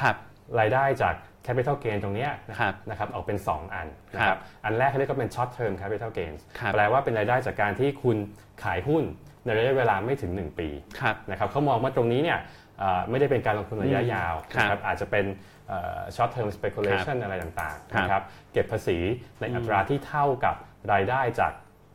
[0.00, 0.02] ค
[0.50, 1.14] รับรายได้จาก
[1.46, 8.16] capital gain ตรงเนี้ยนะครับนะครับออกเป็น 2 อันนะคครัรับบอันแรกเขาเรียกว่าเป็น short term capital gains ครับแปลว่าเป็นรายได้จากการที่คุณ
[8.62, 9.04] ขายหุ้น
[9.44, 10.68] ในระยะเวลาไม่ถึง 1 ปี
[11.00, 12.38] ครับนะครับเขามองว่าตรงนี้เนี่ย
[12.78, 15.24] เอ่อไม่ได้เป็นการลงทุนระยะยาวครับนะครับอาจจะเป็น
[15.68, 18.98] เอ่อ short term speculation อะไรต่างๆครับนะครับเก็บภาษี
[19.40, 20.54] ในอัตราที่เท่ากับ
[20.92, 21.52] รายได้จาก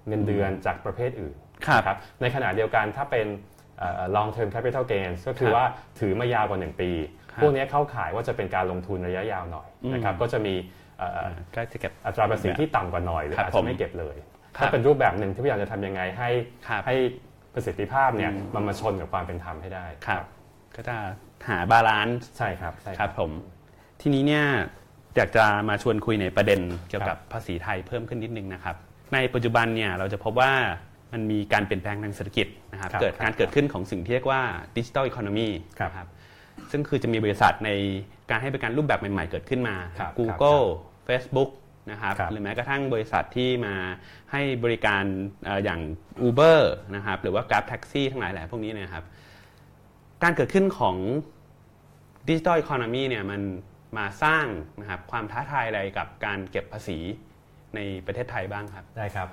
[0.07, 1.35] เงินเดือนจากประเภทอื่น
[1.67, 3.27] ครับนะครับในขณะเดียวกันถ้าเป็น
[3.79, 5.65] เอ่อ long term capital gains ก็คือครับว่า
[5.99, 6.91] ถือมายาวกว่า 1 ปี
[7.24, 10.53] ครับ พวกนี้เข้าข่ายว่าจะเป็นการลงทุนระยะยาวหน่อยนะครับอืมก็จะมี
[10.97, 14.15] เอ่ออ่าก็จะเก็บอัตราภาษีที่ต่ำกว่าหน่อยหรือครับผมอาจจะไม่เก็บเลย
[14.57, 16.29] ครับถ้าเป็นรูปแบบหนึ่งที่พยายามจะทำยังไงให้
[16.67, 16.95] ครับให้
[17.53, 20.23] ประสิทธิภาพเนี่ยอืมมันมาชนกับความเป็นธรรมให้ได้ครับ
[20.75, 20.95] ก็จะ
[21.49, 23.31] หา balance ใช่ครับใช่ครับผม
[24.01, 24.45] ทีนี้เนี่ย
[25.15, 28.75] อยากจะมาชวนคุยในประเด็นเกี่ยวกับภาษีไทยเพิ่มขึ้นนิดนึงนะครับ
[29.13, 30.53] ในปัจจุบันเนี่ยเราจะพบว่า
[31.13, 34.41] มันมีการเปลี่ยนแปลงทางเศรษฐกิจนะครับครับเกิดครับการเกิดขึ้นของสิ่งที่เรียกว่า
[34.77, 35.47] ดิจิ t a ลอีโคโนมี
[35.79, 36.07] ครับนะครับ
[36.71, 37.69] ซึ่งคือจะมีบริษัทใน
[38.29, 40.65] การให้บริการรูปแบบใหม่ๆ เกิดขึ้นมาครับ Google
[41.07, 41.49] Facebook
[41.91, 43.75] นะครับครับหรือแม้กระทั่งบริษัทที่มา
[44.31, 45.03] ให้บริการ
[45.45, 45.79] เอ่ออย่าง
[46.27, 46.59] Uber
[46.95, 49.05] นะครับหรือว่า Grab Taxi ทั้งหลายแหละพวกนี้เนยนะครับ
[50.23, 50.97] การเกิดขึ้นของ
[52.27, 53.41] ดิจิ t a ลอีโคโนมีเนี่ยมัน
[53.97, 54.45] มาสร้าง
[54.81, 56.99] นะครับความท้าทายอะไรกับการเก็บภาษี
[57.75, 59.27] ในประเทศไทยบ้างครับ ได้ครับ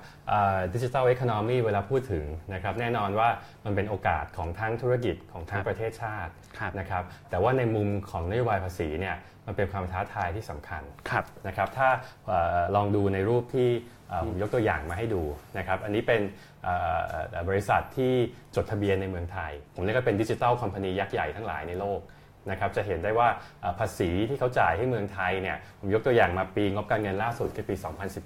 [0.73, 3.29] ดิจิทัลเอ o n o m y เวลาพูดถึงนะครับแน่นอนว่า
[3.65, 9.15] มันเป็นโอกาสของทั้งธุรกิจของทั้คงรับประเทศชาติครับนะครับแต่ว่าในมุมของนโยบายภาษีเนี่ย
[9.47, 11.89] มันเป็นความท้าทายที่สำคัญครับนะครับถ้า
[12.27, 13.69] เอ่อลองดูในรูปที่
[14.09, 15.23] เอ่อผมยกตัวอย่างมาให้ดู
[15.57, 16.21] นะครับอันนี้เป็น
[16.63, 18.13] เอ่อเอ่อบริษัทที่
[18.55, 21.99] จดทะเบียนในเมืองไทย ผมเรียกว่าเป็นดิจิทัลคอมพานียักษ์ใหญ่ทั้งหลายในโลก
[22.49, 23.27] นะครับจะเห็นได้ว่า
[23.61, 27.75] เอ่อภาษีที่เขาจ่ายให้เมืองไทยเนี่ยผมยกตัวอย่างมาปีงบการเงินล่าสุดคือปี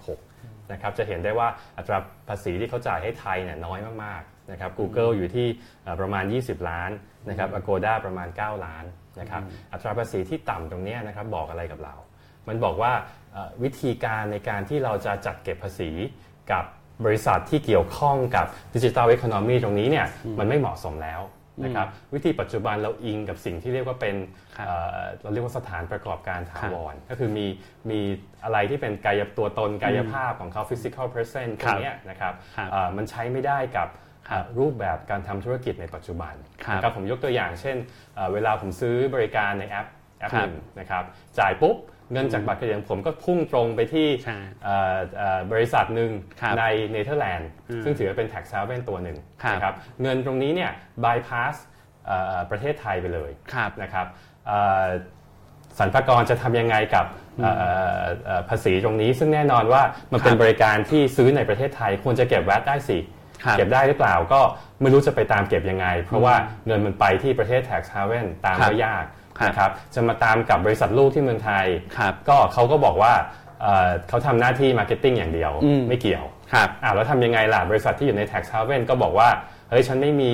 [0.10, 1.97] 2016 นะครับจะเห็นได้ว่าอัตรา
[2.30, 5.47] ภาษีที่เขาจ่ายให้ไทยเนี่ยน้อยมากๆนะครับ Google อยู่ที่
[5.84, 6.91] เอ่อประมาณ 20 ล้าน
[7.30, 8.86] นะครับ Agoda ประมาณ 9 ล้าน
[9.19, 9.41] นะครับ
[9.73, 11.95] อัตราภาษีที่ต่ำตรงเนี้ยนะครับบอกอะไรกับเรา
[12.47, 12.91] มันบอกว่า
[13.32, 15.89] เอ่อวิธีการในการที่เราจะจัดเก็บภาษี
[16.51, 16.63] กับ
[17.06, 20.06] บริษัทที่เกี่ยวข้องกับดิจิทัลเอ o n o m y ตรงนี้เนี่ย
[20.39, 21.21] มันไม่เหมาะสมแล้ว
[21.63, 24.15] นะครับวิธีปัจจุบันเราอิงกับสิ่งที่เรียกว่าเป็น
[24.57, 27.45] ครับเอ่อเราเรียกว่าสถานประกอบการถาวรก็คือมี
[27.89, 27.99] มี
[28.43, 33.89] อะไรที่เป็นกายตัวตนกายภาพของเขา physical present ตรงเนี้ยนะครับครับเอ่อมันใช้ไม่ได้กับ
[34.29, 36.33] ครับเอ่อรูปแบบการทำธุรกิจในปัจจุบัน
[36.65, 37.77] ครับนะครับผมยกตัวอย่างเช่น
[38.15, 39.87] เอ่อเวลาผมซื้อบริการในแอป
[40.19, 41.03] แอปครัหบนึ่งนะครับ
[41.39, 41.77] จ่ายปุ๊บ
[42.11, 50.71] เงินจากบัตรเครดิตของผมก็พุ่งตรงไปที่ใช่เอ่อเอ่อบริษัทหนึ่งครับในเนเธอร์แลนด์อืมซึ่งถือว่าเป็น tax haven ตัวหนึ่งครับนะครับเงินตรงนี้เนี่ย
[51.05, 51.55] bypass
[52.07, 54.05] เอ่อประเทศไทยไปเลยครับนะครับ
[54.47, 54.85] เอ่อ
[55.79, 57.05] สรรพากรจะทำยังไงกับ
[57.41, 57.69] เอ่อเอ่
[58.01, 62.99] อเอ่อภาษีตรงนี้ ซึ่งแน่นอนว่ามันเป็นครับบริการที่ซื้อในประเทศไทย ควรจะเก็บแวตได้สิ
[63.43, 64.41] ครับเก็บได้หรือเปล่าก็
[64.81, 66.35] ไม่รู้จะไปตามเก็บยังไง เพราะว่า
[66.67, 69.16] เงินมันไปที่ประเทศ tax haven ตามครับก็ยากครับ
[69.47, 71.65] นะครับจะมาตามกับบริษัทลูกที่เมืองไทย
[71.97, 73.13] ครับก็เขาก็บอกว่า
[73.62, 79.30] เอ่อเขาทำหน้าที่ marketing อย่างเดียวอืมไม่เกี่ยวครับอ้าวแล้วทำยังไงล่ะบริษัทที่อยู่ใน tax haven ก็บอกว่า
[79.69, 80.32] เฮ้ยฉันไม่มี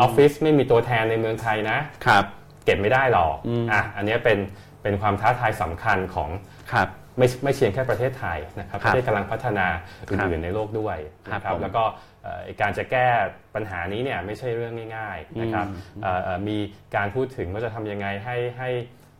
[0.00, 2.24] ออฟฟิศไม่มีตัวแทนในเมืองไทยนะครับ
[2.64, 3.34] เก็บไม่ได้หรอก
[3.72, 4.38] อะอันเนี้ยเป็น
[4.82, 6.28] เป็นความท้าทายสำคัญของ
[6.72, 6.88] ครับ
[7.18, 9.66] ไม่ไม่เพียงแค่ประเทศไทยนะครับครับระเทศกำลังพัฒนาอื่นๆ
[10.08, 12.11] ครัอื่บในโลกด้วยครับนะครับผมแล้วก็เอ่อ
[12.60, 13.06] การจะแก้
[13.54, 15.66] ปัญหานี้เนี่ยไม่ใช่เรื่องง่ายๆนะครับ
[16.02, 16.58] เอ่อเอ่อมี
[16.96, 18.70] การพูดถึงว่าจะทำยังไงให้ให้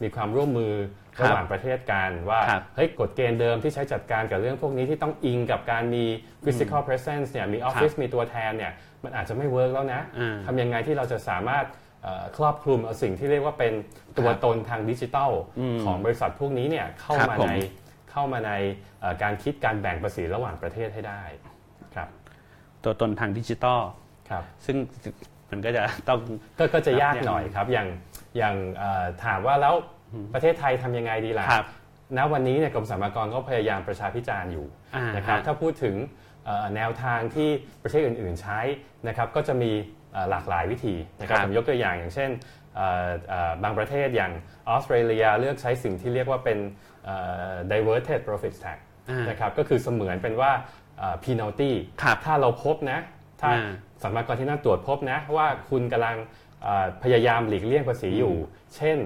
[0.03, 0.75] มีความร่วมมือ
[1.17, 6.05] ครับระหว่างประเทศกันว่าครับเฮ้ยกฎเกณฑ์เดิมที่ใช้จัดการกับเรื่องพวกนี้ที่ต้องอิงกับการมี
[6.45, 8.73] physical presence เนี่ยมีออฟฟิศมีตัวแทนเนี่ย
[9.05, 11.65] มันอาจจะไม่เวิร์กแล้วนะอ่าทำยังไงที่เราจะสามารถ
[12.03, 13.73] เอ่อครอบคลุมเอาสิ่งที่เรียกว่าเป็น
[14.19, 17.55] ตัวครับตนทางดิจิทัลอืมของบริษัทพวกนี้เนี่ยเข้าครับมาผมใน
[18.11, 18.53] เข้ามาใน
[19.01, 21.23] เอ่อการคิดการแบ่งภาษีระหว่างประเทศให้ได้
[21.95, 22.09] ครับ
[22.85, 23.81] ตัวตนทางดิจิตอล
[24.31, 24.77] ครับซึ่ง
[25.51, 26.19] มันก็จะต้อง
[26.59, 27.89] ก็ก็จะยากครับหน่อยครับอย่าง
[28.37, 29.75] อย่างเอ่อถามว่าแล้ว
[30.35, 31.67] ประเทศไทยทำยังไงดีล่ะครับ
[32.19, 35.95] ณวันนี้เนี่ยกรมสรรพากรก็พยายามประชาพิจารณ์อยู่อ่านะครับฮะถ้าพูดถึง
[36.45, 37.49] เอ่อแนวทางที่
[37.83, 38.61] ประเทศอื่น ๆใช้
[39.09, 39.73] นะครับก็จะมี
[40.13, 42.31] เอ่อหลากหลายวิธีนะครับครับผมยกตัวอย่างอย่างเช่น
[42.77, 44.33] เอ่อเอ่อบางประเทศอย่าง
[44.69, 46.59] ออสเตรเลียเลือกใช้สิ่งที่เรียกว่าเป็น
[47.05, 47.17] เอ่
[47.51, 48.79] อ diverted profit tax
[49.11, 50.53] อ่านะครับก็คือเสมือนเป็นว่า
[51.03, 51.71] เอ่อ penalty
[52.03, 52.99] ครับถ้าเราพบนะ
[53.41, 53.71] ถ้าอ่า
[54.03, 56.17] สำนักงานที่นั่นตรวจพบนะ ว่าคุณกำลัง
[56.63, 58.35] เอ่อพยายามหลีกเลี่ยงภาษีอยู่
[58.77, 58.99] เช่น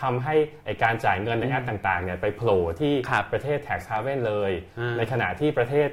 [0.00, 0.34] ทำให้
[0.64, 5.88] ไอ้การจ่ายเงินในแอปต่างๆเนี่ยไปโผล่ที่ครับประเทศ tax haven เลยอ่าในขณะที่ประเทศ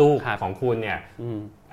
[0.00, 0.98] ลูกครับของคุณเนี่ย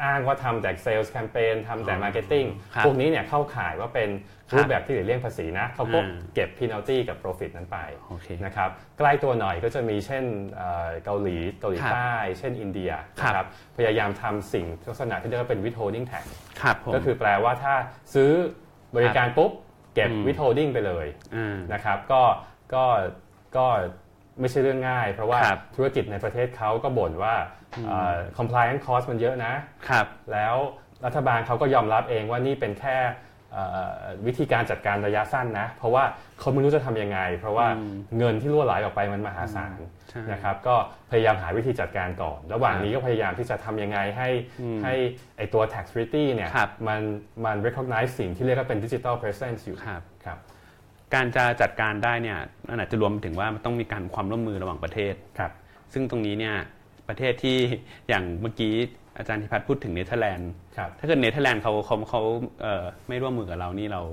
[0.02, 2.46] อืมอ้างว่าทำแต่ sales campaign ทำแต่อ๋อ marketing
[2.76, 4.10] ครับพวกนี้เนี่ยเข้าข่ายว่าเป็น
[4.50, 7.78] ครับรูปแบบที่หลีกเลี่ยงภาษีนะเขาก็อ่าเก็บ penalty กับ profit นั้นไป
[8.10, 10.24] โอเคนะครับใกล้ตัวหน่อยก็จะมีเช่น
[10.56, 16.24] เอ่อเกาหลีเกาหลีครับใต้ เช่นอินเดียครับนะครับพยายามทำสิ่งลักษณะที่เรียกว่าเป็น withholding tax
[16.62, 17.74] ครับผมก็คือแปลว่าถ้า
[18.14, 18.32] ซื้อ
[18.96, 19.52] บริการปุ๊บ
[19.96, 22.24] เก็บอืม withholding ไปเลยอ่านะครับก็
[22.74, 22.86] ก็
[23.58, 23.68] ก็
[24.40, 27.36] ไม่ใช่เรื่องง่าย เพราะว่าครับธุรกิจในประเทศเขาก็บ่นว่า
[27.88, 29.54] เอ่อ compliance cost มันเยอะนะ
[29.90, 30.56] ครับแล้ว
[31.06, 32.98] รัฐบาลเขาก็ยอมรับเองว่านี่เป็นแค่
[33.54, 36.04] เอ่อวิธีการจัดการระยะสั้นนะ เพราะว่า
[36.40, 40.76] เขาไม่รู้จะทำยังไง เพราะว่าอืมเงินที่รั่วไหลออกไปมันมหาศาลใช่นะครับก็
[41.12, 44.30] พยายามหาวิธีจัดการก่อน ระหว่างครับนี้ก็พยายามที่จะทำยังไงให้
[44.62, 44.94] อืมให้
[45.38, 47.02] ไอตัว tax treaty เนี่ยครับมัน
[47.46, 50.38] มัน recognize สิ่งที่เรียกว่าเป็น digital presence อยู่ครับครับ
[51.14, 55.52] การจะจัดการได้เนี่ยมันอาจจะรวมถึงว่ามันต้องมีการความร่วมมือระหว่างประเทศครับ
[55.94, 56.56] ซึ่งตรงนี้เนี่ย
[57.08, 57.58] ประเทศที่
[58.10, 58.74] อย่างเมื่อกี้
[59.18, 62.22] อาจารย์อธิภัทรพูดถึงเนเธอร์แลนด์ครับถ้าเกิดเนเธอร์แลนด์เขาเขาเขา
[62.62, 64.04] เอ่อไม่ร่วมมือกับเรานี่เรา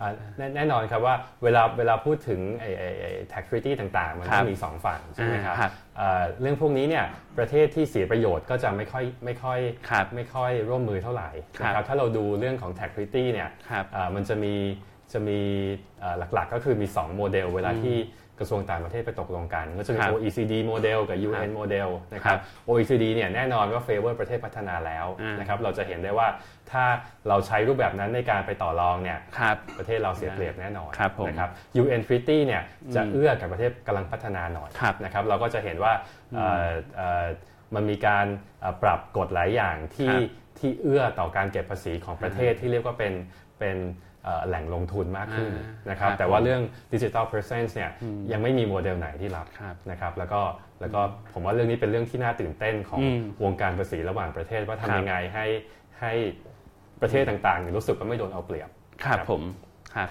[0.00, 7.04] อ่าแน่แน่นอนครับว่าเวลาเวลาพูดถึงไอ้ไอ้ไอ้ tax treaty ต่างๆ มันก็ครับมีสองฝั่งใช่ไหมครับอ่าครับอ่าเรื่องพวกนี้เนี่ย
[7.38, 9.58] ประเทศที่เสียประโยชน์ก็จะไม่ค่อยไม่ค่อย
[9.90, 14.54] ครับไม่ค่อยร่วมมือเท่าไหร่ครับนะครับถ้าเราดูเรื่องของ tax treaty เนี่ยครับอ่ามันจะมี
[15.16, 15.40] จะมี
[16.02, 17.96] อ่าหลักๆ ก็คือมี 2 โมเดล เวลาที่
[18.40, 26.28] กระทรวงต่างประเทศไปตกลงกัน ก็จะมีครับ OECD โมเดลกับครั UN บโมเดลนะคครัรับบ OECD เนี่ยแน่นอนว่า favor ประเทศพัฒนาแล้วอ่านนะครับเราจะเห็นได้ว่า
[26.70, 26.84] ถ้า
[27.28, 31.50] เราใช้รูปแบบนั้นในการไปต่อรองเนี่ยครับประเทศเราเสียเปรียบแน่นอนครับผมนะครับ
[31.82, 32.62] UN Treaty เนี่ย
[32.94, 35.92] จะอืมเอื้อกับประเทศกำลังพัฒนาหน่อยครับนะครับเราก็จะเห็นว่า
[36.34, 37.26] เอ่อเอ่อ
[37.74, 38.26] มันมีการ
[38.60, 40.22] เอ่อปรับกฎหลายอย่างที่ครับ
[40.58, 43.14] ที่เอื้อต่อการเก็บภาษีของประเทศที่เรียกว่าเป็น
[43.58, 44.05] เป็นเอ่อ
[44.46, 46.62] แหล่งลงทุนมากขึ้นอ่านนะครับครับแต่ว่าเรื่อง
[46.92, 47.90] Digital Presence เนี่ย
[48.32, 50.40] ยังไม่มีโมเดลไหนที่รับครับนะครับแล้วก็
[50.80, 51.00] แล้วก็
[51.32, 55.46] ผมว่าเรื่องนี้เป็นเรื่องที่น่าตื่นเต้นของอืมวงการภาษีระหว่างประเทศว่าครับทำยังไงให้
[56.00, 56.12] ให้
[57.00, 58.68] ประเทศต่างๆเนี่ยรู้สึกว่าไม่โดนเอาเปรียบ
[59.04, 59.42] ครับครับผม
[59.94, 60.10] ครับ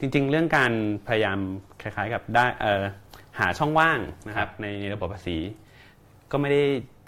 [0.00, 0.72] จริงๆ เรื่องการ
[1.08, 1.38] พยายาม
[1.82, 2.82] คล้ายๆกับได้เอ่อ
[3.38, 5.36] หาช่องว่างนะครับในในระบบภาษี
[6.30, 6.62] ก็ไม่ได้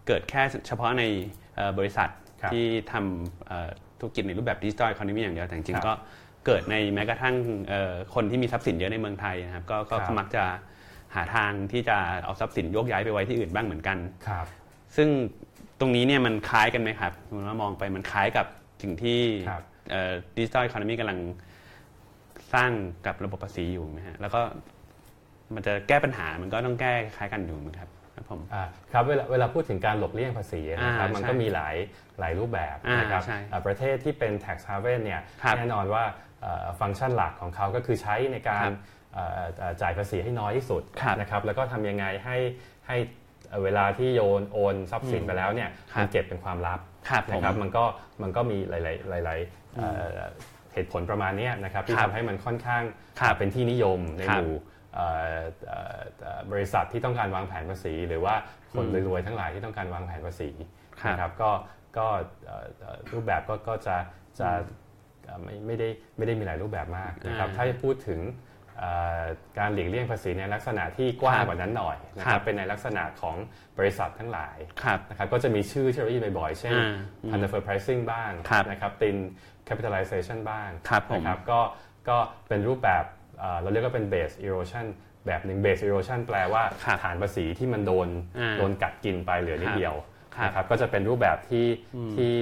[0.07, 1.03] เกิดแค่เฉพาะใน
[1.57, 2.09] เอ่อบริษัท
[2.43, 5.95] ครับที่ทำเอ่อ ธุรกิจในรูปแบบดิจิทัล e อ o นมีอย่างเดียวแต่จริงครับๆก็
[6.47, 7.35] เกิดในแม้กระทั่ง
[7.69, 10.45] เอ่อคนที่มีทรัพย์สินเยอะในเมืองไทยนะครับก็ก็ครับมักจะ
[11.15, 14.47] หาทางที่จะเอาทรัพย์สินโยกย้ายไปไว้ที่อื่นบ้างเหมือนกันครับ
[14.97, 15.09] ซึ่ง
[15.81, 18.47] ตรงนี้เนี่ยมันคล้ายกันไหมครับคุณว่ามองไปมันคล้ายกับ
[18.83, 19.63] สิ่งที่ครับ
[20.37, 21.19] ดิจิทัลอีโคโนมีกำลัง
[22.55, 22.71] สร้าง
[23.07, 24.41] กับระบบภาษีอยู่ไหมฮะแล้วก็
[25.55, 31.77] มันจะแก้ปัญหามันก็ต้องแก้คล้ายกันอยู่เหมือนครับ ครับผมอ่าครับเวลาเวลาพูดถึงการหลบเลี่ยงภาษีนะครับอ่ามันใช่ก็มีหลาย
[32.21, 36.05] หลายรูปแบบอ่านนะครับใช่อ่าประเทศที่เป็น tax haven เนี่ยครับแน่นอนว่า
[36.43, 38.75] เอ่อฟังก์ชันหลักของเขาก็คือใช้ในกาครรับ
[39.15, 42.37] เอ่อเอ่อจ่ายภาษีให้น้อยที่สุดครับนะครับแล้วก็ทำยังไงให้
[42.87, 42.97] ให้
[43.49, 47.85] เอ่อเวลาที่โยนโอนทรัพย์สินไปแล้วเนี่ยครับมันเก็บเป็นความลับครับผมนะครับมันก็
[48.23, 48.73] มันก็มีห
[49.13, 50.09] ลาย ๆ หลาย ๆเอ่อ
[50.75, 52.83] เหตุผลประมาณเนี้ยนะครับที่ครับทำให้มันค่อนข้าง
[53.21, 54.53] ครับเป็นที่นิยมในครัหบมู่
[56.53, 58.35] บริษัทที่ต้องการวางแผนภาษี หรือว่า
[58.73, 60.51] คนอืมรวยๆทั้งหลายที่ต้องการวางแผนภาษี
[61.01, 61.51] ครับนะครับก็
[61.99, 62.07] ก็
[62.47, 63.97] เอ่อเอ่อรูปแบบก็ก็จะ
[64.39, 64.49] จะ
[65.25, 68.21] เอ่อไม่ไม่ได้ไม่ได้มีหลายรูปแบบมากนะครับอ่าถ้าจะพูดถึง
[68.79, 69.23] เอ่อ
[69.59, 73.37] การหลีกเลี่ยงภาษีในลักษณะที่กว้างครับกว่านั้นหน่อยนะคครัรับบเป็นในลักษณะของ
[73.79, 79.17] บริษัททั้งหลายครับนะครับก็จะมีชื่อที่เราได้ยินบ่อยๆเช่นอ่าอืม transfer pricing บ้างครับนะครับติน
[79.69, 81.61] capitalization บ้างครับผมนะครับก็
[82.09, 82.17] ก็
[82.49, 83.05] เป็นรูปแบบ
[83.39, 84.87] เอ่อเราเรียกว่าเป็น base erosion
[85.27, 88.09] แบบหนึ่ง base erosion แปลว่าครับฐานภาษีที่มันโดน
[88.39, 89.95] อ่าโดนกัดกินไปเหลือนิดเดียว
[90.37, 91.67] ครับนะครับก็จะเป็นรูปแบบที่
[92.15, 92.33] ที่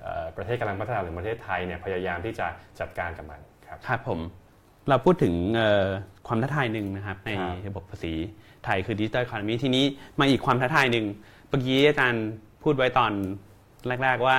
[0.00, 2.46] เอ่อประเทศกำลังพัฒนาหรือประเทศไทยเนี่ยพยายามที่จะ
[2.80, 4.20] จัดการกับมันครับครับผม
[4.88, 5.86] เราพูดถึงเอ่อ
[6.26, 8.12] ความท้าทายหนึ่งนะครับในครับระบบภาษี
[8.64, 9.84] ไทยคือดิจิทัล e อ o นมีทีนี้
[10.20, 11.06] มาอีกความท้าทายหนึ่ง
[11.48, 12.26] เมื่อกี้อาจารย์
[12.62, 13.12] พูดไว้ตอน
[14.02, 14.38] แรก ๆว่า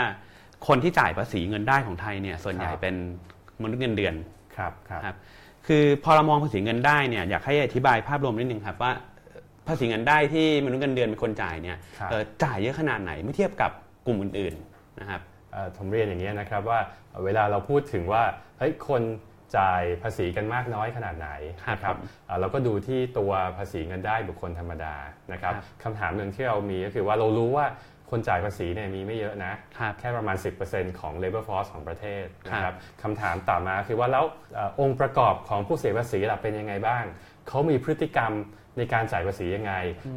[0.68, 2.96] คนที่จ่ายภาษีเงินได้ของไทยเนี่ยส่วนใหญ่ครับเป็น
[3.62, 4.16] มนุษย์เงินเดือน
[4.58, 5.16] ครับครับ
[5.68, 8.92] ครับคือพอเรามองภาษีเงินได้เนี่ยอยากให้อธิบายภาพรวมนิดนึงครับว่า
[9.68, 13.72] ภาษีเงินได้ที่มนุษย์เงินเดือนเป็นคนจ่ายเนี่ยครับเอ่อจ่ายเยอะขนาดไหนเมื่อเทียบกับ
[14.08, 15.22] กลุ่มอื่นๆนะครับ
[15.54, 16.80] เอ่อผมเรียนอย่างนี้ยนะครับว่า
[17.24, 18.24] เวลาเราพูดถึงว่า
[18.60, 19.02] เฮ้ยคน
[19.58, 21.30] จ่ายภาษีกันมากน้อยขนาดไหน
[21.66, 21.96] ครับนะครับ
[22.26, 24.96] เอ่อเราก็ดูที่ตัวภาษีเงินได้บุคคลธรรมดา
[25.32, 27.66] นะครับครับคำถามหนึ่งที่เรามีก็คือว่าเรารู้ว่า
[28.10, 30.38] คนจ่ายภาษีเนี่ยมีไม่เยอะนะครับแค่ประมาณ
[30.68, 37.04] 10%ของ labor force ของประเทศนะคครัรับบคำถามต่อมาคือว่าแล้วเอ่อองค์ประกอบของผู้เสียภาษีล่ะเป็นยังไงบ้าง
[37.48, 38.32] เขามีพฤติกรรม
[38.78, 39.74] ในการจ่ายภาษียังไง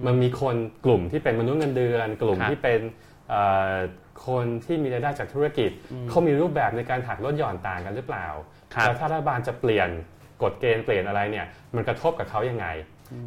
[0.07, 2.81] มันมีคนกลุ่มที่เป็นมนุษย์เงินเดือน กลุ่มครับที่เป็น
[3.31, 3.75] เอ่อ
[4.29, 5.71] คนที่มีรายได้จากธุรกิจ
[6.09, 8.27] เขามีรูปแบบในการหักลดหย่อนต่างกันหรือเปล่า
[8.75, 9.89] ครับแล้วถ้ารัฐบาลจะเปลี่ยน
[10.43, 12.67] กฎเกณฑ์เปลี่ยนอะไรเนี่ยมันกระทบกับเขายังไง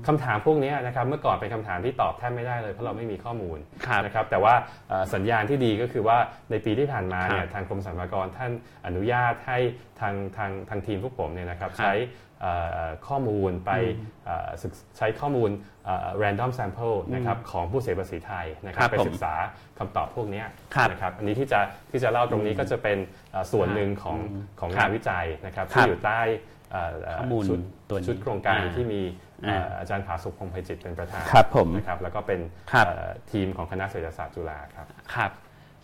[0.07, 4.53] คำถามพวกนี้นะครับเมื่อก่อนเป็นคำถามที่ตอบแทบไม่ได้เลยเพราะเราไม่มีข้อมูลครับนะครับแต่ว่า
[4.89, 6.17] เอ่อสัญญาณที่ดีก็คือว่า
[6.51, 8.51] ในปีที่ผ่านมาเนี่คยรับทางกรมสรรพากรท่าน
[8.85, 9.57] อนุญาตให้
[9.99, 11.93] ทางทางทางทีมพวกผมเนี่ยนะครับครับใช้
[12.41, 12.53] เอ่
[12.85, 13.71] อข้อมูลไป
[14.25, 15.49] เอ่อศึกใช้ข้อมูล
[15.85, 19.33] เอ่อ random sample นะครับของผู้เสียภาษีไทยนะครัครับบไปผมศึกษา
[19.79, 21.59] คำตอบพวกเนี้ยครับนะครับอันนี้ที่จะ
[21.91, 22.97] ที่จะเล่าตรงนี้ก็จะเป็น
[23.31, 24.17] เอ่อส่วนหนึ่งของ
[24.59, 26.21] ของครังาบนวิจัยนะครับครัที่บอยู่ใต้
[26.71, 32.39] เอ่อเข้อมูลชุดตัวนี้ชุดโครงการอ่าที่มีเอ่ออ่าอาจารย์ผาสุขพงษ์ไพจิตรเป็นประธานครับผมนะครับแล้วก็เป็น
[32.71, 35.31] ครับเอ่อทีมของคณะเศรษฐศาสตร์จุฬาครับครับ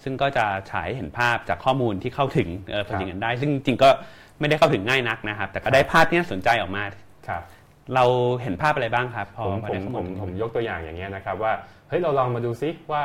[0.03, 3.89] ซึ่งก็จะฉายให้เห็นภาพจากข้อมูลที่เข้าถึงเออครับเป็นอย่างนั้นได้ ซึ่งจริงๆก็
[4.39, 6.83] ไม่ได้เข้าถึงง่ายนักนะครับ แต่ก็ได้ภาพที่น่าสนใจออกมา
[7.27, 7.43] ครับ
[7.95, 8.05] เรา
[8.41, 11.53] เห็นภาพอะไรบ้างครับพอผมพอผได้มข้อผมูลมผมยกตัวอย่างอย่างเงี้ยนะครับว่า
[11.89, 13.03] เฮ้ยเราลองมาดูซิว่า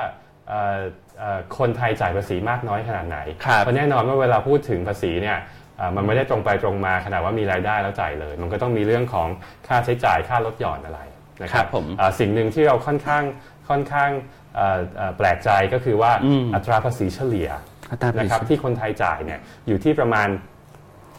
[0.48, 0.80] เอ่อ
[1.18, 5.59] เอ่อคนไทยจ่ายภาษีมากน้อยขนาดไหนครับเพราะแน่นอนว่าเวลาพูดถึงภาษีเนี่ยเอ่อ
[5.96, 9.28] มันไม่ได้ตรงไปตรงมาขนาดว่ามีรายได้แล้วจ่ายเลย มันก็ต้องมีเรื่องของ
[9.66, 11.00] ค่าใช้จ่ายค่าลดหย่อนอะไร
[11.42, 13.24] นะคครัรับบผมเอ่อสิ่งหนึ่งที่เราค่อนข้าง
[13.68, 14.10] ค่อนข้าง
[14.54, 17.50] เอ่อเอ่อแปลกใจก็คือว่าอืมอัตราภาษีเฉลี่ย
[17.90, 20.28] อัตราภาษีนะครับที่คนไทยจ่ายเนี่ยอยู่ที่ประมาณ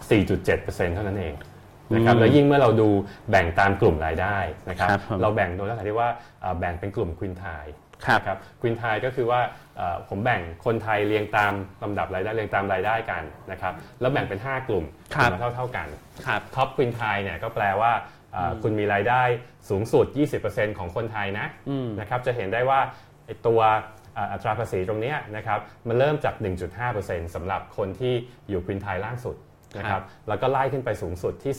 [0.10, 1.34] 4.7%เท่านั้นเอง
[1.96, 2.90] นะครับอืมแล้วยิ่งเมื่อเราดู
[3.30, 4.38] แบ่งตามกลุ่มรายได้
[4.70, 6.10] นะครับครับผมเราแบ่งโดยลักษณะที่ว่า
[6.42, 9.42] เอ่อแบ่งเป็นกลุ่มควินไทยครับ นะครับควินไทยก็คือว่า
[9.78, 14.86] เอ่อผมแบ่งคนไทยเรียงตามลำดับรายได้เรียงตามรายได้กันนะครับแล้วแบ่งเป็น 5 กลุ่ม
[15.16, 15.88] ครับกลุ่มละเท่าเท่าๆกัน
[16.28, 17.92] ครับท็อปควินไทยเนี่ยก็แปลว่า
[18.34, 19.22] เอ่ออคุณมีรายได้
[19.70, 20.06] สูงสุด
[20.44, 22.80] 20%ของคนไทยนะอืมนะครับจะเห็นได้ว่า
[23.26, 23.62] ไอ้ตัว
[24.14, 26.36] เอ่ออัตราภาษีตรงเนี้ยนะครับมันเริ่มจาก
[26.86, 28.14] 1.5%สำหรับคนที่
[28.50, 29.36] อยู่ควินไทยล่างสุด
[29.78, 31.54] นะคครัรับบแล้วก็ไล่ขึ้นไปสูงสุดที่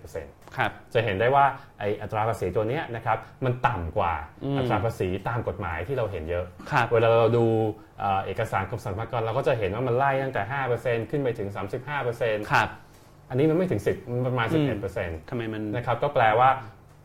[0.00, 1.44] 10.7%ครับจะเห็นได้ว่า
[1.78, 7.46] ไออัตราภาษีตัวเนี้ยนะครับมันต่ำกว่าอืมอัตราภาษีตามกฎหมายที่เราเห็นเยอะครับเวลาเราดู
[8.00, 10.42] เอ่อเอกสารกรมสรรพากรเราก็จะเห็นว่ามันไล่ตั้งแต่
[11.02, 11.48] 5%ขึ้นไปถึง
[12.00, 12.68] 35%ครับ
[13.28, 14.46] อันนี้มันไม่ถึง 10 มันประมาณ
[14.88, 16.50] 11%ทำไมมันนะครับก็แปลว่า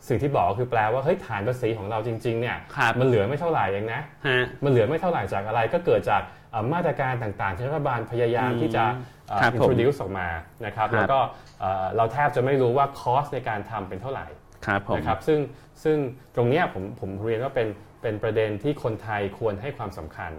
[0.07, 9.16] สิ่งที่บอกก็คือแปลว่าเฮ้ยฐานภาษีของเราจริงๆเนี่ยครับมันเหลือไม่เท่าไหร่เองนะฮะมันเหลือไม่เท่าไหร่จากอะไรก็เกิดจากเอ่อมาตรการต่างๆที่รัฐบาลพยายามอืมที่จะเอ่อครับผม
[9.57, 10.27] introduce ออกมา
[10.65, 11.19] นะครับครับแล้วก็
[11.59, 14.27] เอ่อเราแทบจะไม่รู้ว่าคอสในการทำเป็นเท่าไหร่
[14.65, 15.39] ครับผมนะครับซึ่ง
[15.83, 15.97] ซึ่ง
[16.35, 17.67] ตรงเนี้ยผมผมเรียนว่าเป็น
[18.01, 20.31] เป็นประเด็นที่คนไทยควรให้ความสำคัญ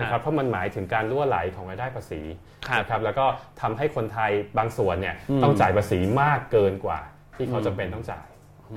[0.00, 2.20] นะคครัรับบเพราะมันหมายถึงการล่วไหลของรายได้ภาษี
[2.68, 3.26] ครับนะครับแล้วก็
[3.60, 7.00] ทำให้คนไทยบางส่วนเนี่ยอืมต้องจ่ายภาษีมากเกินกว่า
[7.36, 8.26] ที่เขาจะเป็นต้องจ่าย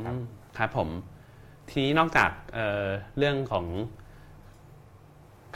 [0.06, 0.22] ครับอืม
[0.58, 0.90] ครับผม
[1.70, 3.66] ทีนี้นอกจากเอ่อเรื่องของ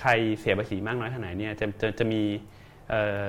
[0.02, 2.22] ใครเสียภาษีมากน้อยขนาดไหนเนี่ยจะจะจะมี
[2.90, 3.24] เอ่อ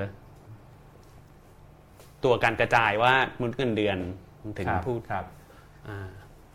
[2.24, 3.98] ตัวการกระจายว่ามุนเงินเดือน
[4.58, 5.24] ถึงครับพูดครับ
[5.88, 6.08] อ่า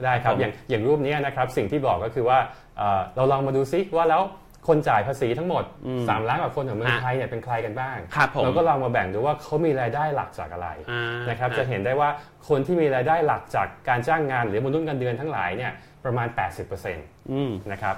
[0.04, 2.40] ได้ครับผมอย่างอย่างรูปเนี้ยนะครับสิ่งที่บอกก็คือว่า
[2.78, 4.24] เอ่อเราลองมาดูซิว่าแล้ว
[4.68, 12.10] คนจ่ายภาษีทั้งหมดอืม3ล้านกว่าคนของเมืองฮะไทยเนี่ยเป็นใครกันบ้างครับผมเราก็ลองมาแบ่งดูว่าเขามีรายได้หลักจากอะไรอ่านะครับฮจะเห็นได้ว่า
[12.50, 15.72] คนที่มีรายได้หลักจากการจ้างงานหรือมนุษย์เงินเดือนทั้งหลายเนี่ย
[16.06, 16.28] ประมาณ
[16.58, 16.98] 80%น
[17.32, 17.96] อืมะครับ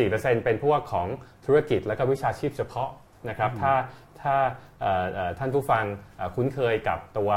[0.00, 1.06] 14%เป็นพวกของ
[1.46, 2.90] ธุรกิจและก็วิชาชีพเฉพาะ
[3.28, 3.72] นะครับถ้า
[4.20, 4.71] ถ้าเอ่อเอ่อ
[5.38, 5.84] ท่านผู้ฟัง
[6.16, 7.30] เอ่อคุ้นเคยกับตัว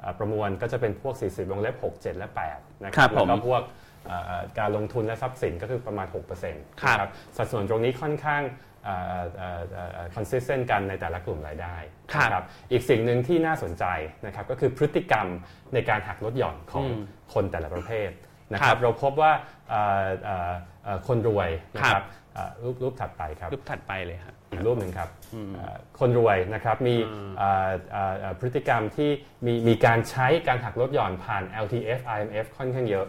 [0.00, 3.62] เอ่อประมวลก็จะเป็นพวก 40 วงเล็บ 6 7 และ 8 นะคครัรับบผมแล้วก็พวก
[4.06, 8.42] เอ่อเอ่อการลงทุนและทรัพย์สินก็คือประมาณ 6%นะครับสัดส่วนตรงนี้ค่อนข้าง
[8.84, 11.76] เอ่อเอ่อเอ่อเอ่อ consistent กันในแต่ละกลุ่มรายได้
[12.12, 13.84] ครับนะอีกสิ่งหนึ่งที่น่าสนใจ
[14.26, 15.26] นะครับก็คือพฤติกรรม
[15.74, 17.02] ในการหักลดหย่อนของอืม
[17.34, 18.10] คนแต่ละประเภท
[18.52, 19.32] นะคครัรับบเราพบว่า
[19.70, 20.52] เอ่อเอ่อ
[20.84, 22.21] เอ่อคนรวยนะคครัรับบเอ่อ
[22.62, 25.08] รูปรูปถัดไปครับรูปถัดไปเลยครับอีกรูปหนึ่งครับ
[25.54, 26.96] เอ่อคนรวยนะครับมี
[27.38, 29.10] เอ่อเอ่อเอ่อพฤติกรรมที่
[29.46, 33.06] มีมีการใช้การหักลดหย่อนผ่าน LTF IMF ค่อนข้างเยอะ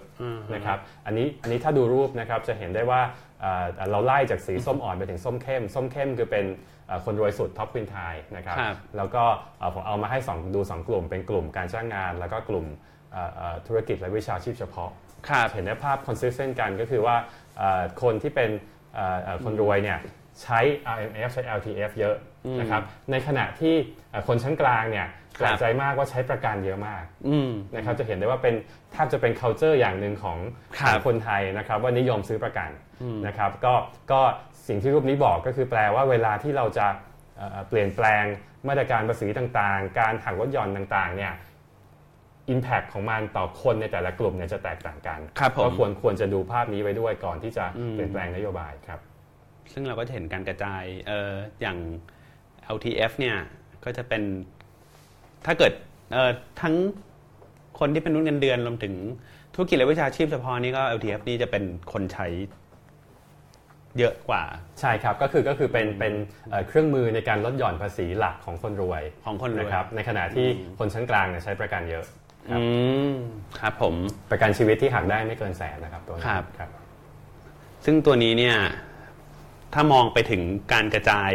[0.53, 3.01] นะครับอันนี้อันนี้ถ้าดูรูปนะครับจะเห็นได้ว่า
[3.41, 6.45] เอ่อเราไล่จากสีส้มอ่อนไปถึงส้มเข้ม ส้มเข้มคือเป็น
[6.87, 9.23] เอ่อคนรวยสุดท็อปควินไทยนะครับครับแล้วก็
[9.59, 12.65] เอ่อผมเอามาให้สองดู 2 กลุ่ม เป็นกลุ่มการจ้างงาน แล้วก็กลุ่ม
[13.11, 14.89] เอ่อเอ่อธุรกิจและวิชาชีพเฉพาะ
[15.29, 17.15] ครับเห็นได้ภาพ consistent กันก็คือว่า
[17.57, 18.72] เอ่อคนที่เป็นเอ่อเอ่อ
[19.45, 19.99] คนรวยเนี่ย
[20.41, 20.59] ใช้
[20.95, 22.15] RMF ใช้ LTF เยอะ
[22.59, 23.75] นะครับในขณะที่
[24.09, 28.55] เอ่อคนชั้นกลางเนี่ยแปลกใจมากว่าใช้ประกันเยอะมากอืมนะครับจะเห็นได้ว่าเป็น
[28.91, 30.37] แทบจะเป็น culture อย่างหนึ่งของ
[30.79, 32.69] ครับของคนไทยนะครับว่านิยมซื้อประกัน
[33.27, 33.73] นะครับก็
[34.11, 34.21] ก็
[34.67, 36.87] สิ่งที่รูปนี้บอกก็คือแปลว่าเวลาที่เราจะ
[37.37, 38.23] เอ่อเปลี่ยนแปลง
[38.67, 41.33] มาตรการภาษีต่างๆ การหักลดหย่อนต่างๆเนี่ย
[42.53, 48.99] Impact ของมันต่อคนในแต่ละกลุ่มเนี่ยจะแตกต่างกันครับผมก็ควรควรจะดูภาพนี้ไว้ด้วยก่อนที่จะเปลี่ยนแปลงนโยบายครับ
[49.73, 51.77] ซึ่งเราก็จะเห็นการกระจายเอ่ออย่าง
[52.75, 53.37] LTF เนี่ย
[53.85, 54.21] ก็จะเป็น
[55.45, 55.73] ถ้าเกิด
[56.13, 56.75] เอ่อทั้ง
[57.79, 58.93] คนที่เป็นนุ่นเงินเดือนรวมถึง
[59.53, 62.27] ธุรกิจและวิชาชีพเฉพาะนี่ก็ LTF นี่จะเป็นคนใช้
[63.99, 64.43] เยอะกว่า
[64.79, 66.13] ใช่ครับก็คือก็คือเป็นเป็น
[66.49, 70.47] เอ่อเครื่องมือในการลดหย่อนภาษีหลักของคนรวยของคนรวยนะครับในขณะที่
[70.79, 72.59] คนชั้นกลางเนี่ยใช้ประกันเยอะครับ อื
[73.09, 73.11] ม
[73.59, 73.93] ครับผม
[74.29, 76.69] ประกันชีวิตที่หักได้ไม่เกินแสนนะครับตัวนี้ครับครับ
[77.85, 78.57] ซึ่งตัวนี้เนี่ย
[79.73, 80.41] ถ้ามองไปถึง
[80.73, 81.31] การกระจาย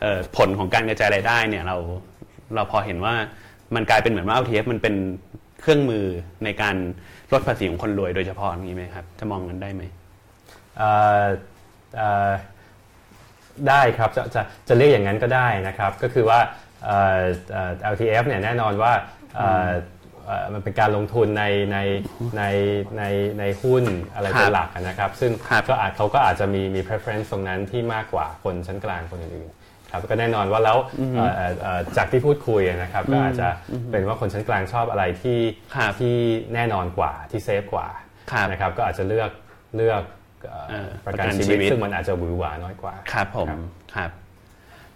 [0.00, 1.76] เอ่อผลของการกระจายรายได้เนี่ยเรา
[2.54, 3.14] เราพอเห็นว่า
[3.74, 4.94] มันกลายเป็นเหมือนว่า LTF มันเป็น
[5.60, 6.06] เครื่องมือ
[6.44, 6.76] ในการ
[7.32, 9.82] ลดภาษีของคนรวยโดยเฉพาะอย่างนี้ไหมครับ จะมองกันได้ไหม
[10.78, 10.90] เอ่
[11.22, 11.24] อ
[11.96, 12.30] เอ่อ
[13.68, 16.40] ได้ครับจะจะจะเรียกอย่างนั้นก็ได้นะครับ ก็คือว่า
[16.84, 17.20] เอ่อ
[17.52, 18.92] เอ่อ LTF เนี่ยแน่นอนว่า
[19.36, 19.72] เอ่อเอ่อ
[20.54, 21.78] มันเป็นการลงทุนในใน
[22.38, 22.42] ใน
[22.98, 23.04] ใน
[23.38, 30.78] ในหุ้นอะไรครับเป็นหลักนะครับ ซึ่งครับก็อาจเขาก็อาจจะมีมี preference ตรงนั้นที่มากกว่าคนชั้นกลางคนอื่นๆครับก็แน่นอนว่าแล้ว
[31.16, 33.48] เอ่อเอ่อเอ่อจากที่พูดคุยนะครับ ก็อาจจะ
[33.90, 35.38] เป็นว่าคนชั้นกลางชอบอะไรที่
[35.76, 36.16] ครับที่
[36.54, 37.88] แน่นอนกว่าที่เซฟกว่า
[38.32, 39.30] ครับนะครับก็อาจจะเลือก
[39.76, 40.02] เลือก
[40.48, 43.60] เอ่อเอ่อประกันประกันชีชีวิตวิตซึ่งมันอาจจะหวือหวาน้อยกว่าครับผมครับ
[43.94, 44.10] ครับ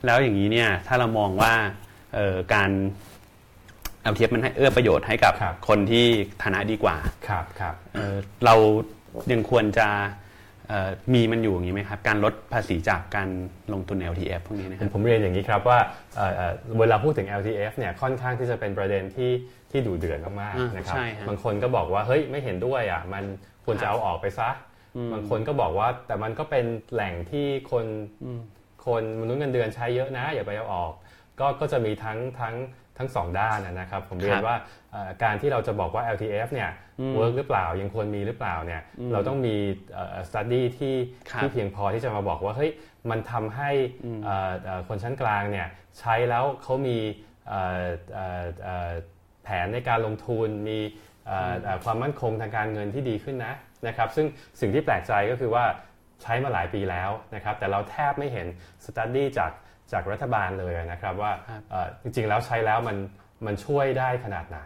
[0.06, 1.54] แล้วอย่างนี้เนี่ยถ้าเรามองว่า
[2.14, 2.70] เอ่อการ
[4.12, 6.06] LTF มันให้เอื้อประโยชน์ให้กับครับ คนที่
[6.42, 6.96] ฐานะดีกว่า
[7.28, 8.54] ครับครับ เอ่อเรา
[9.32, 9.88] ยังควรจะ
[10.68, 13.28] เอ่อมีมันอยู่อย่างนี้ไหมครับ การลดภาษีจากการ
[13.72, 15.78] ลงทุน LTF พวกนี้นะผครัมบผมเรียนอย่างนี้ครับว่า
[16.16, 19.32] เอ่อเอ่อเวลาพูดถึง LTF เนี่ยค่อนข้างที่จะเป็นประเด็นที่
[19.70, 23.24] ที่ดุเดือดมากอ่าๆนะครับ ใช่ฮะบางคนก็บอกว่าเฮ้ยไม่เห็นด้วยอะมัน
[23.64, 24.50] ควรจะเอาออกไปซะ
[25.12, 27.86] บางคนก็บอกว่าแต่มันก็เป็นแหล่งที่คน
[28.86, 30.92] คนมนุษย์เงินเดือนใช้เยอะนะ อย่าไปเอาออก
[31.40, 32.54] ก็ก็จะมีทั้งทั้ง
[32.98, 34.56] ทั้งสองด้านนะนะครับผมเรียครันบว่า
[34.92, 36.70] เอ่อการที่เราจะบอกว่า LTF เนี่ย
[37.14, 39.56] เวิร์กหรือเปล่ายังควรมีหรือเปล่าเนี่ยเราต้องมี
[39.94, 40.94] เอ่อ study ที่
[41.30, 42.70] ครับที่เพียงพอที่จะมาบอกว่าเฮ้ย
[43.10, 43.70] มันทำให้
[44.24, 45.66] เอ่อเอ่อคนชั้นกลางเนี่ย
[45.98, 46.98] ใช้แล้วเขามี
[47.48, 48.92] เอ่อเอ่อเอ่อ
[49.44, 50.78] แผนในการลงทุนมี
[51.26, 53.54] เอ่อเอ่อความมั่นคงทางการเงินที่ดีขึ้นนะ
[53.86, 54.26] นะครับซึ่ง
[54.60, 55.64] สิ่งที่แปลกใจก็คือว่า
[56.22, 58.46] ใช้มาหลายปีแล้วนะครับแต่เราแทบไม่เห็น
[58.84, 59.50] สตัดดี้จาก
[59.94, 62.96] จากรัฐบาลเลยนะครับว่าครับเอ่อจริงๆแล้วใช้แล้วมัน
[63.46, 64.60] มันช่วยได้ขนาดไหน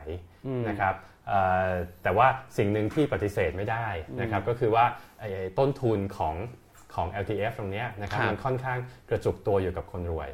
[0.69, 0.95] นะครับ
[1.29, 1.71] เอ่อ
[2.03, 2.27] แต่ว่า
[2.59, 3.87] สิ่งหนึ่งที่ปฏิเสธไม่ได้
[4.21, 4.85] นะครับก็คือว่า
[5.19, 6.37] ไอ้ไอ้ต้นทุนของ
[6.95, 8.79] ของ LTF ตรงเนี้ยนะครับครับมันค่อนข้าง
[9.11, 10.29] กระจุกตัวอยู่กับคนรวย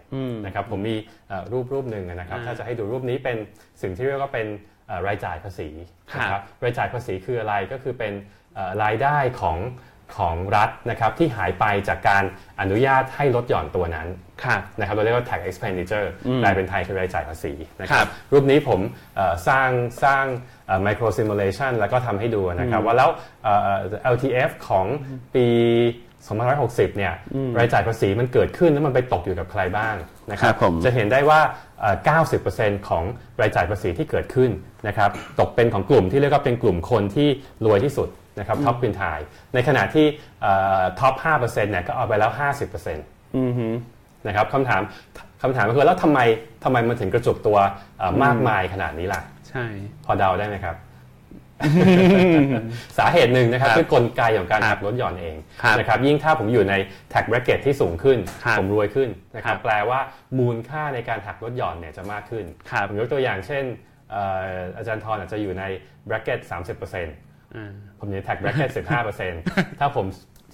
[0.45, 0.97] นะครับผมมี
[1.29, 3.37] เอ่อรูปรูปหนึ่งนะครับอ่าถ้าจะให้ดูรูปนี้เป็น
[3.83, 4.47] สิ่งที่เรียกว่าเป็น
[4.87, 5.69] เอ่อรายจ่ายภาษี
[6.17, 8.13] นะคครัรับบรายจ่ายภาษีคืออะไรก็คือเป็น
[8.55, 9.59] เอ่อรายได้ของ
[10.17, 12.25] ของรัฐนะครับที่หายไปจากการ
[12.61, 14.09] อนุญาตให้ลดหย่อนตัวนั้น
[14.45, 18.81] ครับนะครับเราเรียกว่า tax expenditure แปลเป็นไทยคือรายจ่ายภาษีนะคครัรับบรูปนี้ผม
[19.17, 19.69] เอ่อสร้าง
[20.05, 20.25] สร้าง
[20.67, 23.11] เอ่อ micro simulation แล้วก็ทำให้ดูนะครับว่าแล้ว
[23.45, 23.77] เอ่อ
[24.15, 24.87] LTF ของ
[25.35, 25.47] ปี
[26.25, 27.13] 2560 เนี่ย
[27.59, 29.95] รายจ่ายภาษีมันเกิดขึ้นแล้วมันไปตกอยู่กับใครบ้าง
[30.31, 31.41] นะคครัรับบผมจะเห็นได้ว่า
[31.81, 31.97] เอ่อ
[32.43, 33.05] 90%ของ
[33.41, 34.51] รายจ่ายภาษีที่เกิดขึ้น
[34.89, 37.29] นะครับตกเป็นของกลุ่มที่เรียกว่าเป็นกลุ่มคนที่
[37.67, 39.19] รวยที่สุด นะครับท็อปพินทาย
[39.55, 40.07] ในขณะที่
[41.01, 42.31] ท็อป5%เนี่ยก็เอาไปแล้ว
[42.79, 42.97] 50%
[43.37, 43.69] อือฮึ
[44.27, 44.83] นะครับคำถาม
[45.43, 46.21] คำถามก็คือแล้วทำไม
[46.65, 47.59] ทำไมมันถึงกระจุกตัว
[47.99, 49.65] เอ่อมากมายขนาดนี้ล่ะ ใช่
[50.05, 50.77] พอเดาได้ไหมครับ
[52.99, 56.75] สาเหตุหนึ่งนะครับครับคือกลไกของการครับหักลดหย่อนเองครับนะครับยิ่งถ้าผมอยู่ใน
[57.13, 60.01] tax bracket ที่สูงขึ้นครับผมรวยขึ้นนะครัครับบแปลว่า
[60.39, 63.65] มูลค่าในการหักลดหย่อนเนี่ยจะมากขึ้นครับผมยกตัวอย่างเช่น
[64.11, 65.65] เอ่ออาจารย์ทรอาจจะอยู่ใน
[66.09, 67.94] bracket 30%อ่าผมอยู่ใน
[68.27, 68.71] tax bracket
[69.25, 70.07] 15%ถ้าผม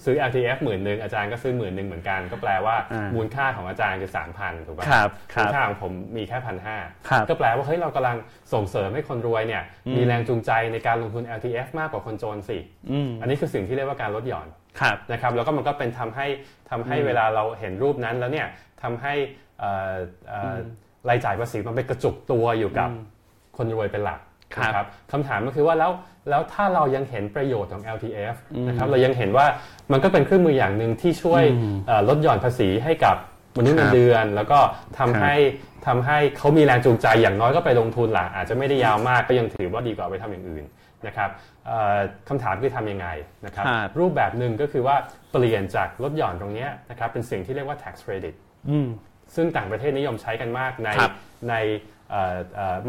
[0.05, 6.77] ซื้อ LTF หมื่นหนึ่งอาจารย์ก็ซื้อหมื่นหนึ่งเหมือนกัน ก็แปลว่าอ่ามูมูลค่าของอาจารย์คือ3,000ถูกป่ะครับคมูรัลบค่าของผมมีแค่พันห้า
[7.09, 8.17] ครับก็แปลว่าเฮ้ยเรากำลัง
[8.53, 9.63] ส่งเสริมให้คนรวยเนี่ย
[9.95, 12.57] มีแรงจูงใจในการลงทุน LTF มากกว่าคนจนสิ
[12.91, 14.47] อืมอันนี้คือสิ่งที่เรียกว่าการลดหย่อน
[14.79, 16.27] ครับนะครับแล้วก็มันก็เป็นทำให้
[16.69, 18.47] ทำให้เวลาเราเห็นรูปนั้นแล้วเนี่ย
[18.83, 19.13] ทำให้
[19.59, 19.93] เอ่อ
[20.29, 20.57] เอ่ออ
[21.09, 22.89] รายจ่ายภาษีมันไปกระจุกตัวอยู่กับ
[23.57, 24.19] คนรวยเป็นหลัก
[24.55, 25.91] ครับนะครับคำถามก็คือว่าแล้ว
[26.29, 28.35] แล้วถ้าเรายังเห็นประโยชน์ของ LTF
[28.67, 29.45] นะครับเรายังเห็นว่า
[29.91, 31.43] มันก็เป็นเครื่องมืออย่างหนึ่งที่ช่วย
[31.87, 33.15] เอ่อลดหย่อนภาษีให้กับ
[33.57, 34.59] มนุษย์ครัเงิบนเดือน แล้วก็
[34.97, 35.35] ทำครับให้
[35.87, 40.65] ทำให้เขามีแรงจูงใจอย่างน้อยก็ไปลงทุนล่ะอาจจะไม่ได้ยาวมากก็ยังถือว่าดีกว่าไปทำอย่างอื่น
[41.07, 41.29] นะครับ
[41.67, 41.97] เอ่อ
[42.29, 43.07] คำถามคือทำยังไง
[43.45, 44.95] นะครับครับรูปแบบหนึ่งก็คือว่า
[45.31, 48.35] เปลี่ยนจากลดหย่อนตรงเนี้ยนะครับเป็นสิ่งที่เรียกว่า tax credit
[48.69, 48.87] อืม
[49.35, 51.11] ซึ่งต่างประเทศนิยมใช้กันมากในครับ
[51.49, 52.00] ในเอ่อเอ่อ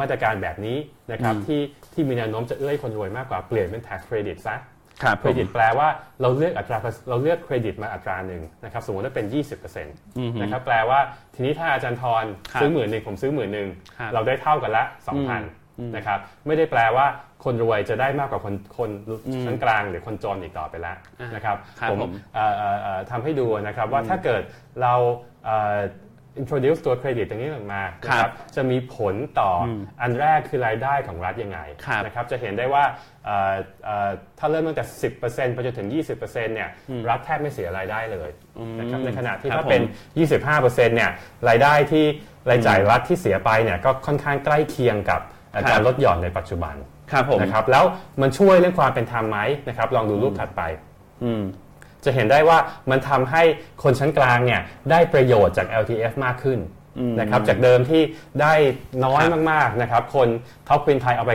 [0.01, 0.77] มาตรการแบบนี้
[1.13, 1.61] นะครับที่
[1.93, 4.57] ที่มีแนวโน้มจะเอื้อให้คนรวยมากกว่าเปลี่ยนเป็น tax credit ซะ
[5.03, 5.89] ครับเครดิตแปลว่า
[6.21, 9.27] เราเลือกอัตราภาษีเราเลือกเครดิตมาอัตราหนึ่งนะครับสมมติว่าเป็น
[9.65, 10.99] 20%นะครับแปลว่า
[11.35, 13.69] ทีนี้ถ้าอาจารย์ทรครับซื้อหมื่นหนึ่งผมซื้อหมื่นหนึ่ง
[13.99, 14.85] ครับเราได้เท่ากันละ
[15.31, 17.07] 2,000นะครับไม่ได้แปลว่า
[17.45, 18.91] คนรวยจะได้มากกว่าคนคน
[19.45, 24.43] ชั้นกลางหรือคนจนอีกต่อไปแล้วอะนะครับครับผมเอ่อเอ่อเอ่อทำให้ดูนะครับว่าถ้าเกิด
[24.83, 24.95] เรา
[25.45, 25.79] เอ่อ
[26.41, 32.85] introduce ตัวเครดิตตรงนี้ออกมานะคครัรับบจะมีผลต่ออมอันแรกคือรายได้ของรัฐยังไงครับนะครับจะเห็นได้ว่า
[33.25, 33.55] เอ่อ
[33.85, 36.71] เอ่อถ้าเริ่มตั้งแต่ 10%ไปจนถึง 20%เนี่ย
[37.09, 38.31] รัฐแทบไม่เสียรายได้เลย
[38.79, 39.83] นะครับในขณะที่ครับถ้าเป็น
[40.39, 41.11] 25%เนี่ย
[41.49, 42.05] รายได้ที่
[42.51, 45.21] รายจ่ายรัฐที่เสียไปเนี่ยก็ค่อนข้างใกล้เคียงกับ
[45.53, 46.75] เอ่อครับการลดหย่อนในปัจจุบัน
[47.13, 47.85] ครับผมนะครับแล้ว
[48.23, 50.63] มันช่วยเรื่องความเป็นธรรมไหมนะครับลองดูรูปถัดไป
[51.25, 51.43] อืม
[52.05, 52.59] จะเห็นได้ว่า
[52.91, 53.43] มันทำให้
[53.83, 56.59] คนชั้นกลางเนี่ยได้ประโยชน์จาก LTF มากขึ้น
[57.21, 58.03] นะครับจากเดิมที่
[58.41, 58.55] ได้
[59.05, 60.29] น้อยครับมากๆนะครับคน
[60.69, 61.33] ท็อปควินไทยเอาไป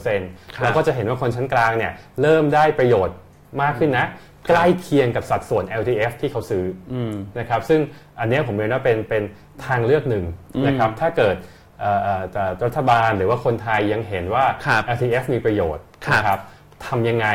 [0.00, 1.92] 96%แล้วก็จะเห็นว่าคนชั้นกลางเนี่ย
[2.22, 3.16] เริ่มได้ประโยชน์
[3.62, 4.06] มากขึ้นนะ
[4.48, 6.94] ใกล้เคียงกับสัดส่วน LTF ที่เขาซื้ออ
[7.38, 7.80] นะครับซึ่ง
[8.20, 9.22] อันเนี้ยผมเรียนว่าเป็นเป็น
[9.66, 10.24] ทางเลือกหนึ่ง
[10.66, 11.36] นะครับถ้าเกิด
[11.80, 16.40] เอ่อเอ่อแต่รัฐบาลหรือว่าคนไทยยังเห็นว่าครับ LTF มีประโยชน์ครับนะครับ
[16.86, 17.26] ทำยังไง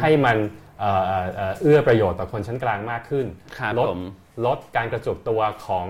[0.00, 0.36] ให้มัน
[0.80, 3.26] เอ่อเอ่อเอ่อเอื้อประโยชน์ต่อคนชั้นกลางมากขึ้น
[3.58, 4.02] ครับลดผม
[4.46, 5.86] ลดการกระจุกตัวของ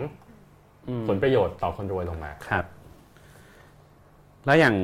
[1.09, 2.65] ผลประโยชน์ต่อคนรวยลงมาครับ
[4.47, 4.75] แล้วอย่าง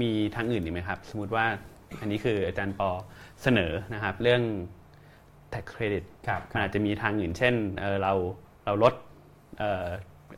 [0.00, 1.46] มีทางอื่นอีกไหมครับ สมมติว่า
[2.00, 2.90] อันนี้คืออาจารย์ปอ
[3.42, 4.42] เสนอนะครับ เรื่อง
[5.52, 8.12] tax credit ครับมันอาจจะมีทางอื่น เช่นเอ่อเรา
[8.64, 8.94] เราลด
[9.58, 9.86] เอ่อ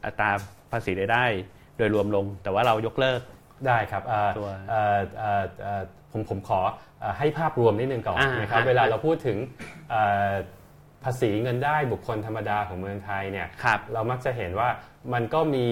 [0.05, 0.31] อัตรา
[0.71, 1.25] ภาษีรายได้
[1.77, 3.21] โดยรวมลง แต่ว่าเรายกเลิก
[3.67, 4.49] ได้ครับเอ่อตัว
[6.13, 6.61] เอ่อเอ่อเอ่อผมผมขอ
[7.01, 9.39] เอ่อให้ภาพรวมนิดนึงก่อนอ่านนะครับอ่าเวลาเราพูดถึง
[9.91, 10.33] เอ่อ
[11.05, 14.69] ภาษีเงินได้บุคคลธรรมดาของเมืองไทยเนี่ยครับเรามักจะเห็นว่า
[15.13, 15.67] มันก็มี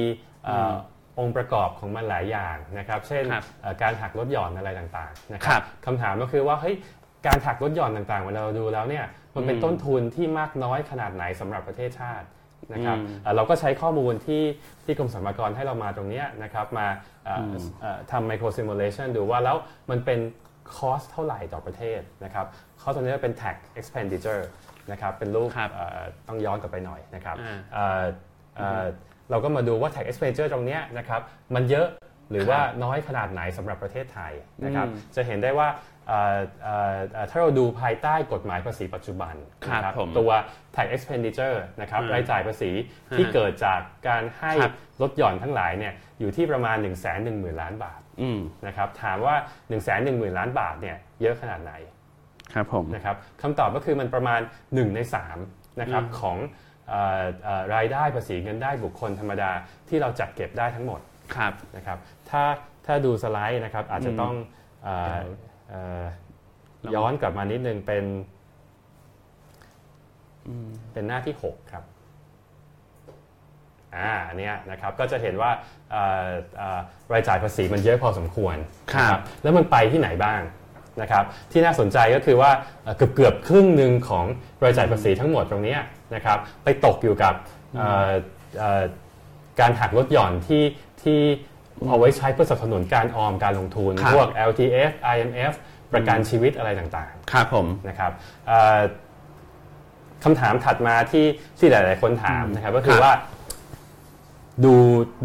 [0.45, 0.75] เอ่ออ
[1.19, 6.77] องค์ประกอบของมันหลายอย่างนะครับ เช่นครับเอ่อการหักลดหย่อนอะไรต่างๆนะคครัรับบคำถามก็คือว่าเฮ้ย
[7.27, 12.27] การหักลดหย่อนต่างๆเวลาเราดูแล้วเนี่ยมันเป็นอืมต้นทุนที่มากน้อยขนาดไหนสำหรับประเทศชาติ
[12.73, 14.43] นะครับอืมเอ่อเราก็ใช้ข้อมูลที่
[14.85, 16.87] ที่กรมสรรพากรให้เรามาตรงเนี้ยนะครับมา
[17.25, 19.57] เอ่ออเอ่อทำ micro simulation ดูว่าแล้ว
[19.91, 20.19] มันเป็น
[20.77, 22.47] cost เท่าไหร่ต่อประเทศนะครับ
[22.83, 24.43] ข้อตัวนี้เป็น tax expenditure
[24.91, 28.03] นะครับเป็นรูปครับเอ่อต้องย้อนกลับไปหน่อยนะครับอ่าเอ่อ
[28.57, 28.85] เอ่อ
[29.31, 31.21] เราก็มาดูว่า tax expenditure ตรงเนี้ยนะครับ
[31.55, 31.89] มันเยอะ
[32.31, 34.33] หรือว่าน้อยขนาดไหนสำหรับประเทศไทย
[34.65, 35.69] นะครับอืมจะเห็นได้ว่า
[36.11, 39.35] เอ่อเอ่อเอ่อถ้าเราดูภายใต้กฎหมายภาษีปัจจุบัน
[39.67, 40.31] ครับนะผมตัว
[40.77, 42.71] tax expenditure นะครับอืมรายจ่ายภาษี
[43.17, 46.97] ที่อ่าเกิดจากการให้ครับลดหย่อนทั้งหลายเนี่ยอยู่ที่ประมาณ 1 1 0 0
[47.45, 49.87] 0 0 ล้านบาทอืมนะครับถามว่า 1 1 0 0
[50.21, 51.73] 0 0 ล้านบาทเนี่ยเยอะขนาดไหน
[52.55, 55.01] ครับผมนะครับคำตอบก็คือมันประมาณ 1 ใน
[55.41, 56.37] 3นะครับของ
[56.89, 59.51] เอ่อเอ่อรายได้ภาษีเงินได้บุคคลธรรมดา
[59.89, 61.01] ที่เราจัดเก็บได้ทั้งหมด
[61.37, 61.99] ครับนะครับ
[62.31, 62.43] ถ้า
[62.87, 64.35] ถ้าดูสไลด์นะครับอาจจะต้อง
[64.85, 65.23] เอ่อเอ่อ
[66.95, 68.05] ย้อนกลับมานิดนึงเป็น
[70.93, 71.85] เป็นหน้าที่ 6 ครับ
[73.97, 75.51] อ่าอันเนี้ยนะครับก็จะเห็นว่า
[75.91, 76.81] เอ่อเอ่อ
[77.13, 78.57] รายจ่ายภาษีมันเยอะพอสมควร
[78.95, 80.41] ครับนะแล้วมันไปที่ไหนบ้าง
[81.03, 82.51] นะครับที่น่าสนใจก็คือว่า
[82.83, 84.25] เอ่อเกือบเกือบครึ่งหนึ่งของ
[84.65, 85.81] รายจ่ายภาษีทั้งหมดตรงเนี้ย
[86.15, 87.35] นะครับไปตกอยู่กับ
[87.77, 88.11] เอ่อ
[88.59, 88.83] เอ่อ
[89.61, 90.65] การหักลดหย่อนที่
[91.03, 91.21] ที่
[91.89, 95.53] เอาไว้ใช้เพื่อสนับสนุนการออมการลงทุนครับพวก LTF IMF
[95.93, 98.13] ประกันชีวิตอะไรต่างครับผมๆนะครับ
[98.47, 98.81] เอ่อ
[100.25, 101.27] คำถามถัดมาที่
[101.59, 103.15] ที่หลาย ๆ คนถามนะครับ ก็คือครับว่า
[104.65, 104.75] ดู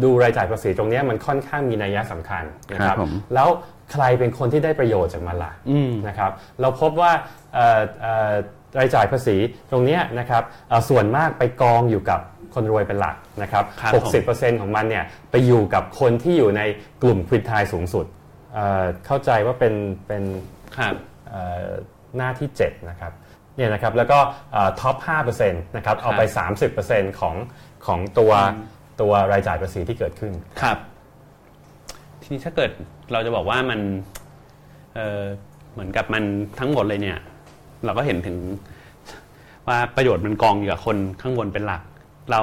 [0.02, 3.48] ดูรายจ่ายภาษีตรงเนี้ยมันค่อนข้างมีนัยยะสำคัญนะคครัรับบผมแล้ว
[3.92, 6.30] ใครเป็นคนที่ได้ประโยชน์จากมันล่ะอืมนะครับ
[6.60, 7.12] เราพบว่า
[7.54, 8.34] เอ่อเอ่อ
[8.78, 9.36] รายจ่ายภาษี
[9.70, 12.20] ตรงเนี้ยนะครับเอ่อส่วนมากไปกองอยู่กับ
[12.56, 13.92] คนรวยเป็นหลักนะครับครับ
[14.26, 16.62] 60%ของมันเนี่ยไปอยู่กับคนที่อยู่ใน
[17.02, 18.06] กลุ่มควินทายสูงสุด
[18.54, 19.74] เอ่อเข้าใจว่าเป็น
[20.06, 20.22] เป็น
[20.78, 20.94] ครับ
[21.28, 21.66] เอ่อ
[22.16, 23.12] หน้าที่ 7 นะครับ
[23.56, 24.18] เนี่ยนะครับแล้วก็
[24.80, 24.96] ท็อป
[25.36, 26.22] 5%นะครับเอาไป
[26.70, 27.34] 30%ของ
[27.86, 28.32] ของตัว
[29.00, 30.32] ตัวรายจ่ายภาษีที่เกิดขึ้น
[30.62, 30.78] ครับ
[32.22, 32.70] ทีนี้ถ้าเกิด
[33.12, 33.80] เราจะบอกว่ามัน
[34.94, 35.22] เออ
[35.72, 36.24] เหมือนกับมัน
[36.58, 37.18] ทั้งหมดเลยเนี่ย
[37.84, 38.36] เราก็เห็นถึง
[39.68, 41.82] ว่าประโยชน์มันกองอยู่กับคนข้างบนเป็นหลัก
[42.32, 42.42] เรา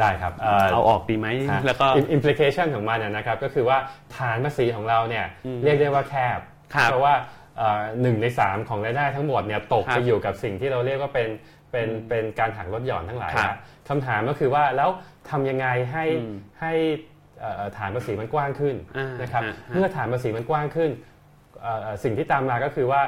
[0.00, 3.78] ได้ครับเอ่อเอาออกดีไหมฮะแล้วก็ im- implication ของมันนะนะครับก็คือว่า
[4.16, 5.26] ฐานภาษีของเราเนี่ย
[5.64, 6.38] เรียกได้ว่าแคบ
[6.74, 7.14] ครับเพราะว่า
[7.58, 11.28] เอ่อหนึ่งในสามของรายได้ทั้งหมดเนี่ยตกครับไปอยู่กับสิ่งที่เราเรียกว่าเป็น
[11.72, 14.90] เป็นเป็นการหักลดหย่อนทั้งหลายครับนะคำถามก็คือว่าแล้ว
[15.30, 16.72] ทำยังไงให้อืมให้
[17.40, 20.90] เอ่อฐานภาษีมันกว้างขึ้นอ่านนะครับอ่าฮะเมื่อฐานภาษีมันกว้างขึ้น
[21.62, 23.00] เอ่อเอ่อสิ่งที่ตามมาก็คือว่า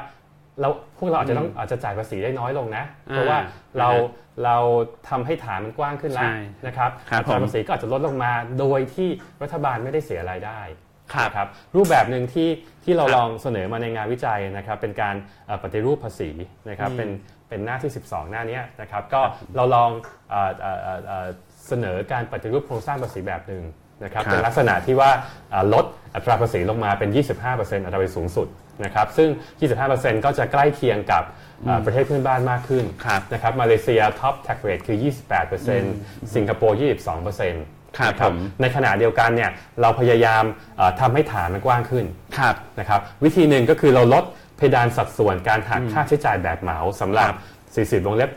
[0.59, 3.37] เราพวกเราอาจจะต้องอาจจะจ่ายภาษีได้น้อยลงนะ เพราะว่า
[3.79, 4.57] เราอ่าเรา
[5.09, 6.37] ทำให้ฐานมันกว้างขึ้นแล้วใช่
[6.67, 9.09] นะครับครับอัตราผมภาษีก็อาจจะลดลงมาโดยที่
[9.43, 10.59] รัฐบาลไม่ได้เสียรายได้
[11.13, 12.49] ครับนะครับรูปแบบหนึ่งที่
[12.83, 15.15] ที่เราครับลองเสนอมาในงานวิจัยนะครับ เป็นการ
[15.47, 16.29] เอ่อปฏิรูปภาษี
[16.69, 17.09] นะครับอืมเป็น
[17.49, 19.21] เป็นหน้าที่ 12 หน้าเนี้ยนะครับก็
[19.55, 19.89] เราลอง
[20.29, 21.27] เอ่อเอ่อเอ่อเอ่อ
[21.67, 23.63] เสนอการปฏิรูปโครงสร้างภาษีแบบหนึ่ง
[24.03, 25.09] นะครับครับเป็นลักษณะที่ว่า
[25.51, 25.85] เอ่อลด
[26.15, 27.09] อัตราภาษีลงมาเป็น
[27.47, 28.47] 25%อัตราภาษีสูงสุด
[28.85, 29.29] นะครับซึ่ง
[29.79, 31.23] 25%ก็จะใกล้เคียงกับ
[31.65, 34.97] เอ่อประเทศเพื่อนบ้านมากขึ้นครับนะครับมาเลเซียท็อป tax rate คือ
[35.65, 36.77] 28%สิงคโปร์
[37.35, 39.51] 22%ครับนะผมในขณะเดียวกันเนี่ย
[39.81, 40.43] เราพยายาม
[40.77, 42.05] เอ่อทำให้ฐานมันกว้างขึ้น
[42.37, 44.23] ครับนะครับวิธีหนึ่งก็คือเราลด
[44.57, 47.27] เพดานสัดส่วนการหักค่าใช้จ่ายแบบเหมาสำหรับ
[48.01, 48.31] 40 วงเล็บ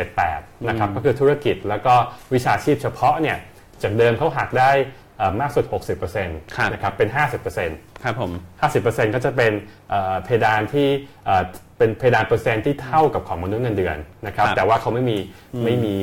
[0.00, 1.94] 678 นะครับก็คือธุรกิจแล้วก็
[2.34, 3.36] วิชาชีพเฉพาะเนี่ย
[3.82, 5.01] จากเดิมเขาหักได้เอ่อ
[5.40, 5.64] มากสุด
[6.10, 7.08] 60%ครับนะครับเป็น
[7.56, 8.30] 50%ครับผม
[8.72, 9.52] 50%ก็จะเป็น
[9.90, 10.88] เอ่อเพดานที่
[11.26, 11.42] เอ่อ
[11.78, 13.96] เป็นเพดานเปอร์เซ็นต์ที่เท่ากับของมนุษย์เงินเดือน
[14.26, 15.18] นะครับครับแต่ว่าเขาไม่มี
[15.64, 15.96] ไม่มี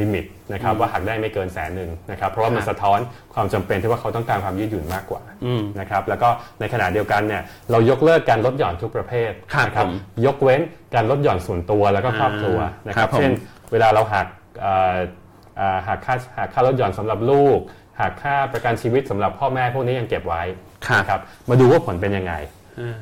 [0.00, 2.98] limit นะครับว่าหักได้ไม่เกินแสนหนึ่งนะครับเพราะว่ามันครับสะท้อน
[3.34, 6.28] ความจำเป็นที่ว่าเขาต้องการความยืดหยุ่นมากกว่าอืมนะครับแล้วก็
[6.60, 9.92] ในขณะเดียวกันเนี่ยเรายกเลิกการลดหย่อนทุกประเภทครับนะผม
[10.26, 10.60] ยกเว้น
[10.94, 13.32] การลดหย่อนส่วนตัวแล้วก็ครอบครัวอ่านะครับครับผมเช่น
[13.72, 14.26] เวลาเราหัก
[14.60, 15.00] เอ่อเอ่อ
[15.86, 17.58] หักค่าหักค่าลดหย่อนสำหรับลูก
[18.00, 20.42] หักค่าประกันชีวิตสำหรับพ่อแม่พวกนี้ยังเก็บไว้
[20.86, 22.32] ครับนะครับมาดูว่าผลเป็นยังไง
[22.80, 22.98] อ่า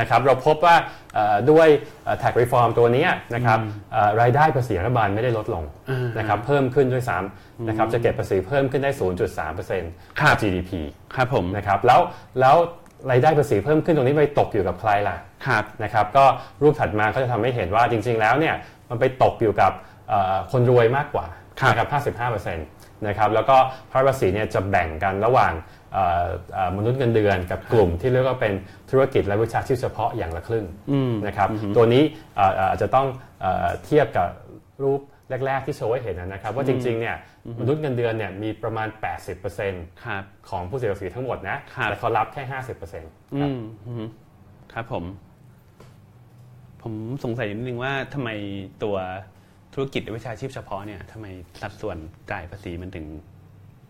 [0.00, 0.76] นะครับเราพบว่า
[1.14, 1.68] เอ่อด้วย
[2.04, 3.58] เอ่อ tax reform ตัวเนี้ยนะครับ
[3.92, 8.90] เอ่อรายได้ภาษีรัฐบาลไม่ได้ลดลงอ่านนะครับเพิ่มขึ้นด้วยซ้ำนะครับจะเก็บภาษีเพิ่มขึ้นได้
[9.56, 10.70] 0.3%ครับ GDP
[11.14, 12.00] ครับผมนะครับแล้ว
[12.40, 12.56] แล้ว
[13.10, 16.24] รายได้ภาษีเพิ่มขึ้นตรงนี้ไปตกอยู่กับใครล่ะครับนะครับก็
[16.62, 18.54] รูปถัดมาก็จะทำให้เห็นว่าจริง ๆ แล้วเนี่ย
[18.88, 19.72] มันไปตกอยู่กับ
[20.08, 21.88] เอ่อคนรวยมากกว่าครับ นะครับ
[22.26, 22.54] 55%
[23.06, 23.56] นะครับแล้วก็
[23.92, 25.52] ภาษีภาษีเนี่ยจะแบ่งกันระหว่าง
[25.92, 28.52] เอ่อเอ่อมนุษย์เงินเดือนกับกลุ่มที่เรียกว่าเป็น
[28.90, 32.02] ธุรกิจและวิชาชีพเฉพาะอย่างละครึ่งอืมนะครับตัวนี้
[32.36, 33.06] เอ่อเอ่ออาจจะต้อง
[33.40, 34.28] เอ่อเทียบกับ
[34.82, 35.00] รูป
[35.46, 37.16] แรก ๆ ที่โชว์ให้เห็นนะครับ ว่าจริงๆเนี่ย
[37.60, 38.88] มนุษย์เงินเดือนเนี่ยมีประมาณ
[39.46, 44.04] 80%ครับของผู้เสียภาษีทั้งหมดนะครับแต่เขารับแค่ 50%คอืรับมอืม
[44.72, 45.04] ครับผม
[46.82, 46.94] ผม
[47.24, 48.30] สงสัยนิดนึงว่าทำไม
[48.82, 48.96] ตัว
[49.78, 51.26] ธุรกิจหรือวิชาชีพเฉพาะเนี่ยทำไม
[51.62, 51.96] สัดส่วน
[52.30, 53.06] จ่ายภาษีมันถึง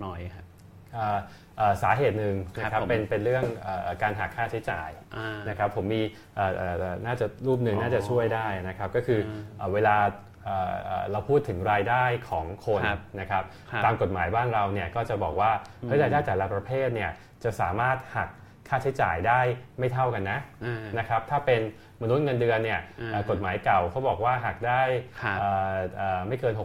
[0.05, 0.47] น้อยครับ
[0.95, 1.19] เอ่อ
[1.57, 6.03] เอ่อสาเหตุหนึ่งนะคครัรับบผมเป็นเป็นเรื่องเอ่อการหักค่าใช้จ่ายอ่านะครับผมมี
[6.37, 9.21] เอ่อเอ่อเอ่อน่าจะรูปหนึ่งอ๋อน่าจะช่วยได้นะครับก็คือ
[9.57, 9.97] เอ่อเวลา
[10.45, 15.51] เอ่อเอ่อเราพูดถึงรายได้ของคนครับนะครับครับตามกฎหมายบ้านเราเนี่ยก็จะบอกว่า
[15.87, 17.11] เฮ้ยรายได้แต่ละประเภทเนี่ย
[17.45, 18.29] จะสามารถหัก
[18.69, 19.41] ค่าใช้จ่ายได้
[19.79, 21.61] ไม่เท่ากันนะอ่านะครับถ้าเป็น
[22.03, 24.83] มนุษย์เงินเดือนเนี่ยอ่าเอ่อกฎหมายเก่าเขาบอกว่าหักได้
[25.23, 26.65] ครับเอ่อเอ่อไม่เกินอื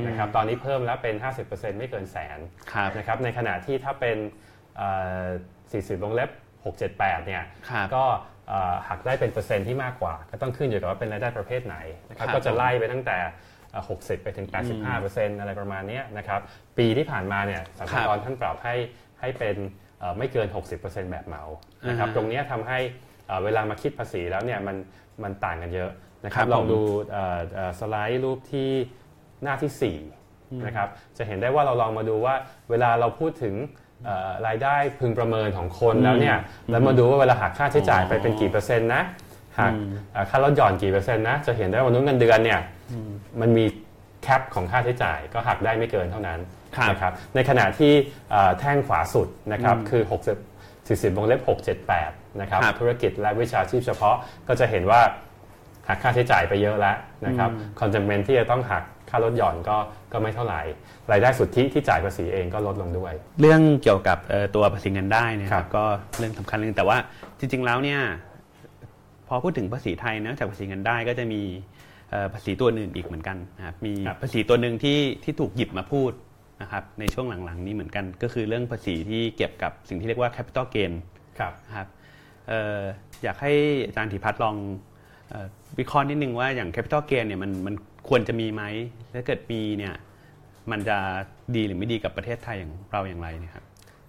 [0.00, 1.14] ม60,000นะครับตอนนี้เพิ่มแล้วเป็น
[1.48, 2.38] 50%ไม่เกินแสน
[2.72, 4.16] ครับนะครับในขณะที่ถ้าเป็น
[4.76, 4.88] เอ่
[5.22, 5.24] อ
[5.80, 6.30] 40วงเล็บ
[6.78, 8.04] 678เนี่ยครับก็
[8.48, 11.76] เอ่อหักได้เป็นเปอร์เซ็นต์ที่มากกว่า ก็ต้องขึ้นอยู่กับว่าเป็นรายได้ประเภทไหน
[12.08, 13.18] นะครับครับก็จะไล่ไปตั้งแต่
[13.70, 14.46] เอ่อ60 ไปถึง
[14.94, 16.40] 85%อะไรประมาณเนี้ยนะครับ
[16.78, 18.74] ปีที่ผ่านมาเนี่ยสัมภาระท่านปรับให้
[19.20, 19.80] ให้เป็นเอ่อ
[20.18, 20.48] ไม่เกิน
[20.80, 21.42] 60%แบบเหมา
[21.88, 22.78] นะครับอ่าฮะตรงเนี้ยทำให้
[23.26, 24.76] เอ่อเวลามาคิดภาษีแล้วเนี่ยมัน
[25.22, 25.90] มันต่างกันเยอะ
[26.24, 26.80] นะครัครับบลองผมดู
[27.12, 28.70] เอ่อเอ่อสไลด์รูปที่
[29.42, 30.88] หน้าที่ 4 นะครับ
[31.18, 32.34] จะเห็นได้ว่าเราลองมาดูว่า
[32.70, 33.54] เวลาเราพูดถึง
[34.04, 36.36] เอ่อรายได้พึงประเมินของคนแล้วเนี่ย
[36.70, 39.02] แล้วมาดูว่าเวลาหักค่าใช้จ่ายไปเป็นกี่เปอร์เซ็นต์นะ
[39.58, 39.72] หัก
[40.12, 42.60] เอ่อค่าลดหย่อนกี่เปอร์เซ็นต์นะจะเห็นได้ว่ามนุษย์เงินเดือนเนี่ย
[43.40, 43.64] มันมี
[44.22, 47.92] แคปของค่าใช้จ่ายก็หักได้ไม่เกินเท่านั้นครับ นะครับในขณะที่
[48.30, 51.40] เอ่อแท่งขวาสุดนะครับคือ60 40วงเล็บ
[51.90, 54.16] 678นะครับครับธุรกิจและวิชาชีพเฉพาะ
[54.48, 55.00] ก็จะเห็นว่า
[55.88, 56.96] หักค่าใช้จ่ายไปเยอะแล้ว
[57.26, 59.76] นะครับคอนจำเป็นที่จะต้องหักค่าลดหย่อนก็
[60.12, 60.60] ก็ไม่เท่าไหร่
[61.12, 65.84] รายได้สุทธิที่จ่ายภาษีเองก็ลดลงด้วย เรื่องเกี่ยวกับเอ่อตัวภาษีเงินได้เนี่ยครับก็
[66.18, 66.98] เรื่องสำคัญเรื่องแต่ว่า
[67.38, 68.00] จริง ๆ แล้วเนี่ย
[69.28, 71.42] พอพูดถึงภาษีไทยนอกจากภาษีเงินได้ก็จะมี
[72.10, 76.12] เอ่อภาษีตัวอื่นอีกเหมือนกันนะครับมีภาษีตัวหนึ่งที่ที่ถูกหยิบมาพูด
[76.62, 80.92] นะครับในช่วงหลังๆ นี้เหมือนกัน ก็คือเรื่องภาษีที่เก็บกับสิ่งที่เรียกว่า capital gain
[81.38, 81.88] ครับนะครับ
[82.48, 82.80] เอ่อ
[83.22, 83.52] อยากให้
[83.86, 84.56] อาจารย์ธิพัฒน์ลอง
[85.30, 85.46] เออ
[85.78, 87.74] วิเคราะห์นิดนึงว่าอย่าง capital gain เนี่ยมันมัน
[88.08, 88.62] ควรจะมีไหม
[89.14, 89.94] ถ้าเกิดมีเนี่ย
[90.70, 90.98] มันจะ
[91.56, 93.64] ดีหรือไม่ดีกับประเทศไทยอย่างเราอย่างไรเนี่ยครับ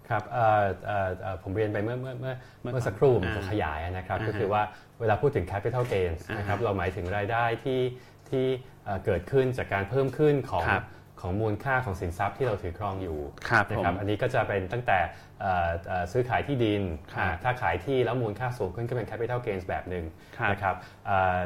[0.10, 4.62] ครับเอ่อเอ่อเอ่อผมเรียนไปเมื่อเมื่อเมื่อเมื่อเมื่อสักครู่ผมอ่าจะขยายนะครับอ่าฮะก็คือว่า
[5.00, 7.82] เวลาพูดถึง capital gains อ่าฮะนะครับเราหมายถึงรายได้ที่
[8.30, 8.46] ที่
[8.86, 10.84] เอ่อเกิดขึ้นจากการเพิ่มขึ้นของครับ
[11.24, 13.20] ของมูลค่าของสินทรัพย์ที่เราถือครองอยู่
[13.50, 15.00] ครับนะผมครับอันนี้ก็จะเป็นตั้งแต่
[15.42, 16.82] เอ่อเอ่อซื้อขายที่ดิน
[17.14, 20.06] ครับอ่าถ้าขายที่แล้วมูลค่าสูงขึ้นก็เป็น capital gains แบบหนึ่ง
[20.38, 21.40] ครับนะครับเอ่อ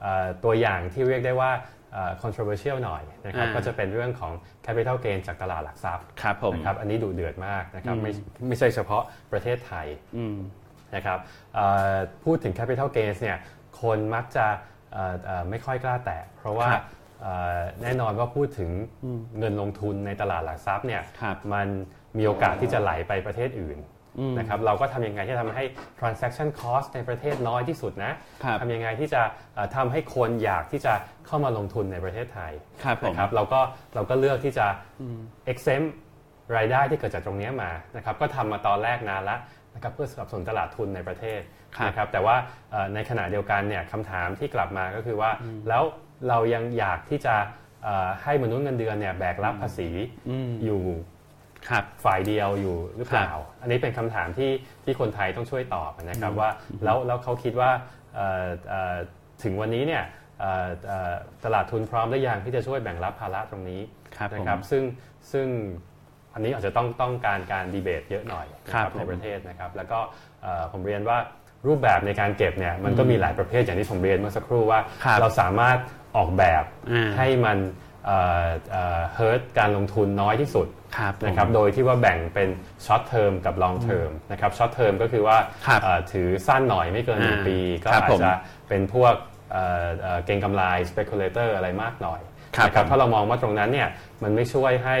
[0.00, 1.50] เอ่อตัวอย่างที่เรียกได้ว่า
[1.92, 4.32] เอ่อ controversial หน่อยนะครับอ่าก็จะเป็นเรื่องของ
[4.66, 8.12] capital gain จากตลาดหลักทรัพย์ครับผมนะครับอันนี้ดูเดือดมากนะครับอืมไม่
[8.48, 9.02] ไม่ใช่เฉพาะ
[9.32, 9.86] ประเทศไทย
[10.16, 10.36] อืม
[10.94, 11.18] นะครับ
[11.54, 11.94] เอ่อ
[12.24, 13.38] พูดถึง capital gains เนี่ย
[13.82, 14.46] คนมักจะ
[14.92, 16.95] เอ่อเอ่อไม่ค่อยกล้าแตะเพราะว่าครับเอ่อ
[17.82, 18.70] แน่นอนว่าพูดถึง
[19.38, 21.68] เงินลงทุนในตลาดหลักทรัพย์เนี่ยครับมัน
[22.18, 23.78] มีโอกาสที่จะไหลไปประเทศอื่น
[24.18, 25.64] อืมนะครับเราก็ทำยังไงที่ทำให้
[25.98, 28.12] transaction cost ในประเทศน้อยที่สุดนะ
[28.44, 29.22] ครับทำยังไงที่จะ
[29.54, 30.92] เอ่อทำให้คนอยากที่จะ
[31.26, 32.52] เข้ามาลงทุนในประเทศไทย
[32.84, 33.60] ครับผมนะครับเราก็
[33.94, 34.66] เราก็เลือกที่จะ
[35.52, 35.88] exempt
[36.56, 39.36] รายได้ที่เกิดจากตรงเนี้ยมานะครับก็ทำมาตอนแรกนานละ
[39.74, 41.40] นะครับเพื่อสนับสนุนตลาดทุนในประเทศ
[41.76, 42.36] ครับนะครับแต่ว่า
[42.70, 45.30] เอ่อในขณะเดียวกันเนี่ยคำถามที่กลับมาก็คือว่า
[45.68, 45.82] แล้ว
[46.28, 47.34] เรายังอยากที่จะ
[47.84, 49.88] เอ่อให้มนุษย์เงินเดือนเนี่ยแบกรับภาษี
[50.28, 50.82] อืมอยู่
[51.68, 54.50] ครับฝ่ายเดียวอยู่หรือเปล่าครับอันนี้เป็นคำถามที่
[54.84, 56.50] ที่คนไทยต้องช่วยตอบนะครับว่า
[56.84, 57.70] แล้วแล้วเขาคิดว่า
[58.14, 58.96] เอ่อเอ่อ
[59.42, 60.02] ถึงวันนี้เนี่ย
[60.40, 61.14] เอ่อเอ่อ
[61.44, 63.80] ตลาดทุนพร้อมหรือยังที่จะช่วยแบ่งรับภาระตรงนี้
[64.16, 64.82] ครับนะผมครับซึ่ง
[65.32, 65.46] ซึ่ง
[66.34, 69.98] อันนี้อาจจะต้องต้องการการดีเบตเยอะหน่อยนะคครัรับบผมในประเทศนะครับ แล้วก็
[70.42, 71.18] เอ่อผมเรียนว่า
[71.66, 75.78] รูปแบบในการเก็บเนี่ยมันก็มีหลายประเภทอย่างที่ผมเรียนเมื่อสักครู่ว่าครับเราสามารถ
[76.16, 77.58] ออกแบบอ่าให้มัน
[78.04, 82.48] เฮิร์ตการลงทุนน้อยที่สุดครับผมนะครับโดยที่ว่าแบ่งเป็น
[82.86, 88.32] short term กับ long term นะครับ short term ก็คือว่าครับเอ่อถือสั้นหน่อยไม่เกินหนึ่งอ่าปี ก็ครับผมอาจจะ
[88.68, 89.14] เป็นพวก
[89.52, 92.20] เอ่อเอ่อเก็งกำไร speculator อะไรมากหน่อย
[92.56, 93.88] ครับนะครับผมถ้าเรามองว่าตรงนั้นเนี่ย
[94.22, 94.96] มันไม่ช่วยให้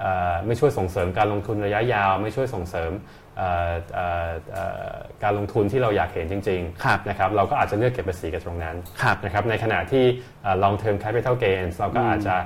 [0.00, 2.90] เอ่อไม่ช่วยส่งเสริมการลงทุนระยะยาว ไม่ช่วยส่งเสริม
[3.36, 10.04] เอ่อเอ่อเอ่อการลงทุนที่เราอยากเห็นจริงๆครับนะครับเราก็อาจจะเลือกเก็บภาษีกับตรงนั้นครับนะครับในขณะที่
[10.42, 12.36] เอ่อ long term capital gains เราก็อาจจะ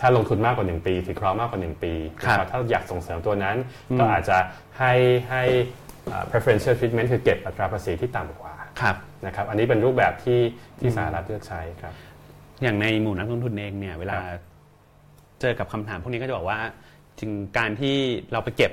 [0.00, 3.56] ถ้าลงทุนมากกว่า 1 ปีถือครองมากกว่า 1 ปีครับนะถ้าอยากส่งเสริมตัวนั้น
[3.98, 4.38] ก็อาจจะ
[4.78, 4.92] ให้
[5.30, 5.42] ให้
[6.06, 10.40] เอ่อ preferential treatment คือเก็บอัตราภาษีที่ต่ำกว่าครับนะครับอันนี้เป็นรูปแบบที่
[10.78, 11.94] ที่สหรัฐเลือกใช้ครับ
[12.62, 14.42] อย่างในหมู่นักลงทุนเองเนี่ยเวลาครับ
[15.40, 16.58] เจอกับคำถามพวกนี้ก็จะบอกว่า
[17.20, 17.96] จึงการที่
[18.32, 18.72] เราไปเก็บ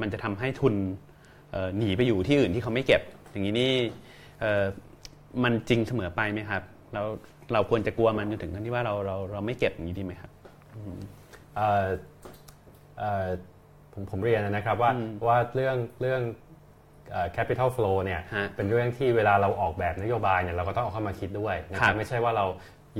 [0.00, 0.74] มันจะทำให้ทุน
[1.50, 3.72] เอ่อหนีไปอยู่ที่อื่นที่เขาไม่เก็บ อย่างนี้นี่
[4.40, 4.64] เอ่อ
[5.44, 6.62] มันจริงเสมอไปไหมครับ
[6.94, 7.06] แล้ว
[7.52, 10.30] เราควรจะกลัวมันจนถึงขั้นที่ว่าเราเราเราไม่เก็บอย่างนี้ดีไหมครับ
[11.56, 11.86] เอ่อ
[12.98, 13.26] เอ่อ
[13.92, 14.90] ผมผมเรียนนะครับว่า
[15.26, 16.22] ว่าเรื่องเรื่อง
[17.12, 22.46] เอ่อ capital flow เนี่ยฮะเป็นเรื่องที่เวลาเราออกแบบนโยบายเนี่ยเราก็ต้องเอาเข้ามาคิดด้วยนะคครัรับบไม่ใช่ว่าเรา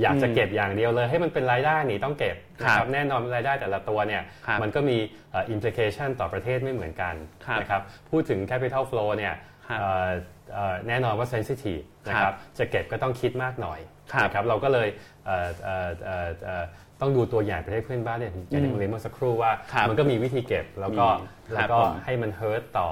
[0.01, 4.97] อยากจะเก็บอย่างเดียวเลยให้มันเป็นรายได้นี่ต้องเก็บนะคครัรับบแน่นอนรายได้แต่ละตัวเนี่ยครับมันก็มี
[5.31, 9.33] เอ่อ implication ต่อประเทศไม่เหมือนกันครับนะครับพูดถึง capital flow เนี่ย
[9.67, 10.09] ครับเอ่อ
[10.53, 13.79] เอ่อแน่นอนว่า sensitive นะคครัรับบจะเก็บก็ต้องคิดมากหน่อย
[14.13, 14.87] ครับนะครับเราก็เลย
[15.25, 16.63] เอ่อเอ่อเอ่อเอ่อ
[17.01, 22.89] ต้องดูตัวอย่างประเทศเพื่อนบ้านเนี่ยอย่างที่ผมเรียนเมื่อสักครู่ว่าครับมันก็มีวิธีเก็บแล้วก็มีแล้วก็ครับผมให้มันเฮิร์ตต่อ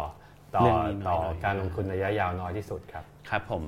[0.55, 3.63] ต่อเรื่องนี้น้อยหน่อยต่อการลงทุนระยะยาวน้อยที่สุดครับครับผม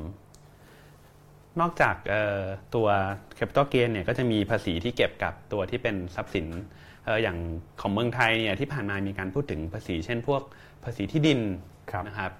[1.61, 2.43] นอกจากเอ่อ
[2.75, 2.87] ตัว
[3.37, 6.47] capital gain เนี่ยก็จะมีภาษีที่เก็บกับตัวที่เป็นทรัพย์สิน
[7.05, 7.37] เอ่ออย่าง
[7.81, 10.41] ของเมืองไทยเนี่ยที่ผ่านมามีการพูดถึงภาษี เช่นพวก
[10.83, 11.39] ภาษีที่ดิน
[11.91, 12.31] ครับนะครับ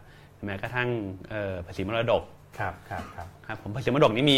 [0.46, 0.90] แม้กระทั่ง
[1.30, 2.24] เอ่อภาษีมรดก
[2.60, 4.38] ครับครับครับครับผมภาษีมรดกนี่มี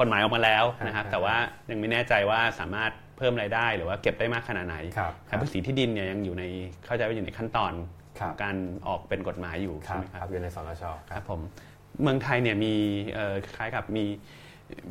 [0.00, 1.36] กฎหมายออกมาแล้วนะครับครับ แต่ว่า
[1.70, 6.44] ยังไม่แน่ใจว่าสามารถเพิ่มรายได้ หรือว่าเก็บได้มากขนาดไหนครับภาษีที่ดินเนี่ยยังอยู่ใน
[6.86, 7.72] เข้าใจว่าอยู่ในขั้นตอน
[8.20, 11.40] ครับการออกเป็นกฎหมายอยู่ครัใช่บไหมคครัรับบอยู่ในสนชคครัรับบผม
[12.02, 12.74] เมืองไทยเนี่ยมี
[13.14, 14.04] เอ่อคล้ายกับมี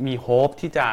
[0.05, 0.87] มีโฮปที่จะ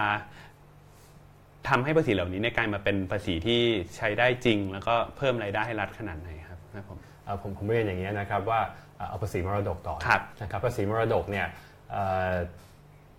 [1.68, 3.60] ทำให้ภาษีเหล่านี้ในยกลายมาเป็นภาษีที่
[3.96, 8.60] ใช้ได้จริง แล้วก็เพิ่มรายได้ให้รัฐขนาดไหนครับครับผมเอ่อผมผมเรียนอย่างนี้ยนะครับว่า
[8.96, 11.46] เอ่อเอาภาษีมรดกก่อนครับนะครับภาษีมรดกเนี่ย
[11.90, 12.02] เอ่
[12.32, 12.34] อ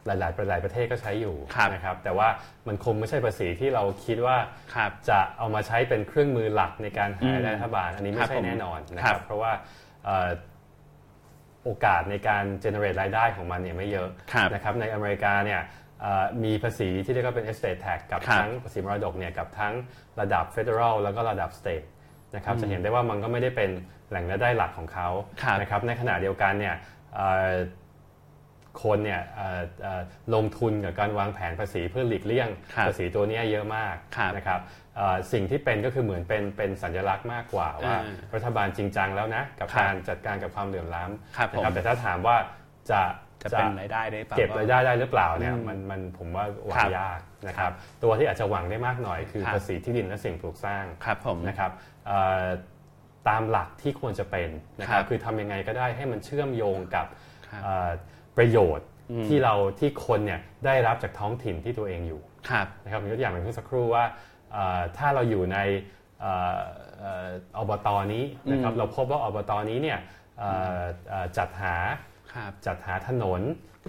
[0.05, 2.27] หลายๆหลายประเทศก็ใช้อยู่ครับนะครับแต่ว่า
[2.67, 4.37] มันคงไม่ใช่ภาษีที่เราคิดว่า
[4.75, 9.51] ครับจะเอามาใช้เป็นเครื่องมือหลักในการหารายได้รัฐบาลอันนี้คไม่รับใช่ผมแน่นอนนะคครัรับบเพราะว่า
[10.05, 10.29] เอ่อ
[11.67, 15.61] โอกาสในการ generate รายได้ของมันเนี่ยไม่เยอะครับนะครับในอเมริกาเนี่ย
[16.01, 19.73] เอ่อมีภาษีที่เรียกว่าเป็น estate tax กับครับทั้งภาษีมรดกเนี่ยกับทั้ง
[20.19, 21.85] ระดับ federal แล้วก็ระดับ state
[22.35, 23.69] นะครับจะเห็นได้ว่ามันก็ไม่ได้เป็น
[24.09, 25.09] แหล่งรายได้หลักของเขา
[25.41, 26.75] ครับนะครับในขณะเดียวกันเนี่ย
[27.15, 27.51] เอ่อ
[28.83, 30.01] คนเนี่ยเอ่อเอ่อ
[30.35, 34.59] ลงทุนกับการวางแผนภาษีเพื่อหลีกเลี่ยงครับภาษีตัวเนี้ยเยอะมากครับนะครับ
[34.97, 42.35] เอ่อสิ่งที่เป็นก็คือเหมือนเป็นเป็นสัญลักษณ์มากกว่าว่าอ่ารัฐบาลจริงจังแล้วนะกับครับการจัดการกับความเหลื่อมล้ำครับผมนะครับแต่ถ้าถามว่า
[42.91, 43.01] จะ
[43.43, 47.71] จะเป็นรายได้ได้เปล่าเก็บรายได้ได้หรือเปล่าเนี่ยอืมมันมันผมว่าหวัครังบยากนะครับ
[48.03, 51.71] ตัวที่อาจจะหวังได้มากหน่อยคือครับภาษีที่ดินและสิ่งปลูกสร้างครับผมนะครับ
[52.07, 52.45] เอ่อ
[53.29, 54.49] ตามหลักที่ควรจะเป็น
[54.79, 57.05] นะคครัรับบคือทำยังไงก็ได้ให้มันเชื่อมโยงกับ
[57.47, 57.89] ครับเอ่อ
[58.37, 64.05] ประโยชน์อืมที่เราที่คนเนี่ยได้รับจากท้องถิ่นที่ตัวเองอยู่ครับนะครับยกตัวอย่างเป็นเมื่อสักครู่ว่า
[64.51, 65.57] เอ่อถ้าเราอยู่ใน
[66.19, 66.57] เอ่อ
[66.99, 69.99] เอ่ออบตนี้นะครับอืมเราพบว่าอบตนี้เนี่ย
[70.39, 71.75] เอ่อเอ่อจัดหา
[72.33, 73.41] ครับจัดหาถนน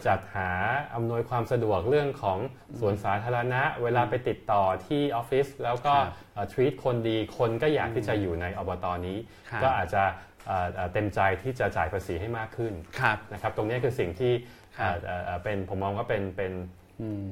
[0.08, 0.50] จัดหา
[0.94, 2.38] อำนวยความสะดวกเรื่องของ
[2.78, 5.94] สวนสาธารณะ เวลาไปติดต่อที่ออฟฟิศแล้วก็
[6.36, 9.18] ครับทรีตคนดีคนก็อยากที่จะอยู่ในอบตนี้
[9.50, 10.02] ครับก็อาจจะ
[10.48, 14.32] เอ่อเอ่อเต็มใจที่จะจ่ายภาษีให้มากขึ้นครับนะครับตรงนี้คือสิ่งที่
[14.78, 16.52] ครับเอ่อเอ่อเป็นผมมองว่าเป็นเป็น
[17.00, 17.22] อืม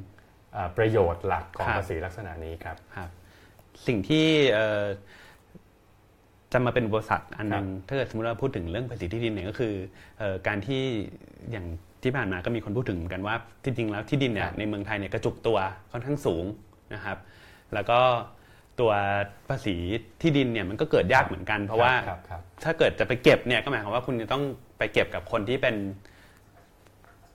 [0.53, 3.09] เอ่อประโยชน์หลักของครับภาษีลักษณะนี้ครับครับ
[3.87, 4.85] สิ่งที่เอ่อ
[6.53, 9.75] จะมาเป็นอุปสรรคอันหนึงถ้าเกิดสมมติเราพูดถึงเรื่องภาษีที่ดินเนี่ยก็คือ
[10.19, 10.83] เอ่อการที่
[11.51, 11.67] อย่าง
[12.03, 15.59] ที่ผ่านมาก็มีคนพูดถึงเหมือนกันว่าที่จริงแล้วที่ดินเนี่คยรับในเมืองไทยเนี่ยกระจุกตัว
[15.93, 16.45] ค่อนข้างสูง
[16.95, 17.19] นะครับ
[17.75, 17.99] แล้วก็
[18.81, 18.93] ตัว
[19.49, 19.77] ภาษี
[20.21, 24.43] ที่ดินเนี่ยมันก็เกิดยากเหมือนกัน เพราะว่าครับครับถ้าเกิดจะไปเก็บเนี่ยก็หมายความว่าคุณจะต้อง
[24.79, 25.77] ไปเก็บกับคนที่เป็น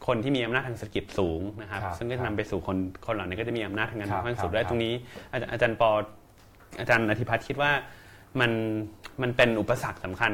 [0.07, 4.93] คนที่มีอำนาจทางเศรษฐกิจสูงนะครับครับซึ่งก็จะนำไปสู่คนคนเหล่านี้ก็จะมีอำนาจทางการครับค่อนข้างสูงครับด้วยตรงนี้
[5.31, 5.91] อาจารย์อาจารย์ปอ
[6.79, 7.71] อาจารย์อธิพัฒน์คิดว่า
[8.39, 8.51] มัน
[9.21, 10.33] มันเป็นอุปสรรคสำคัญ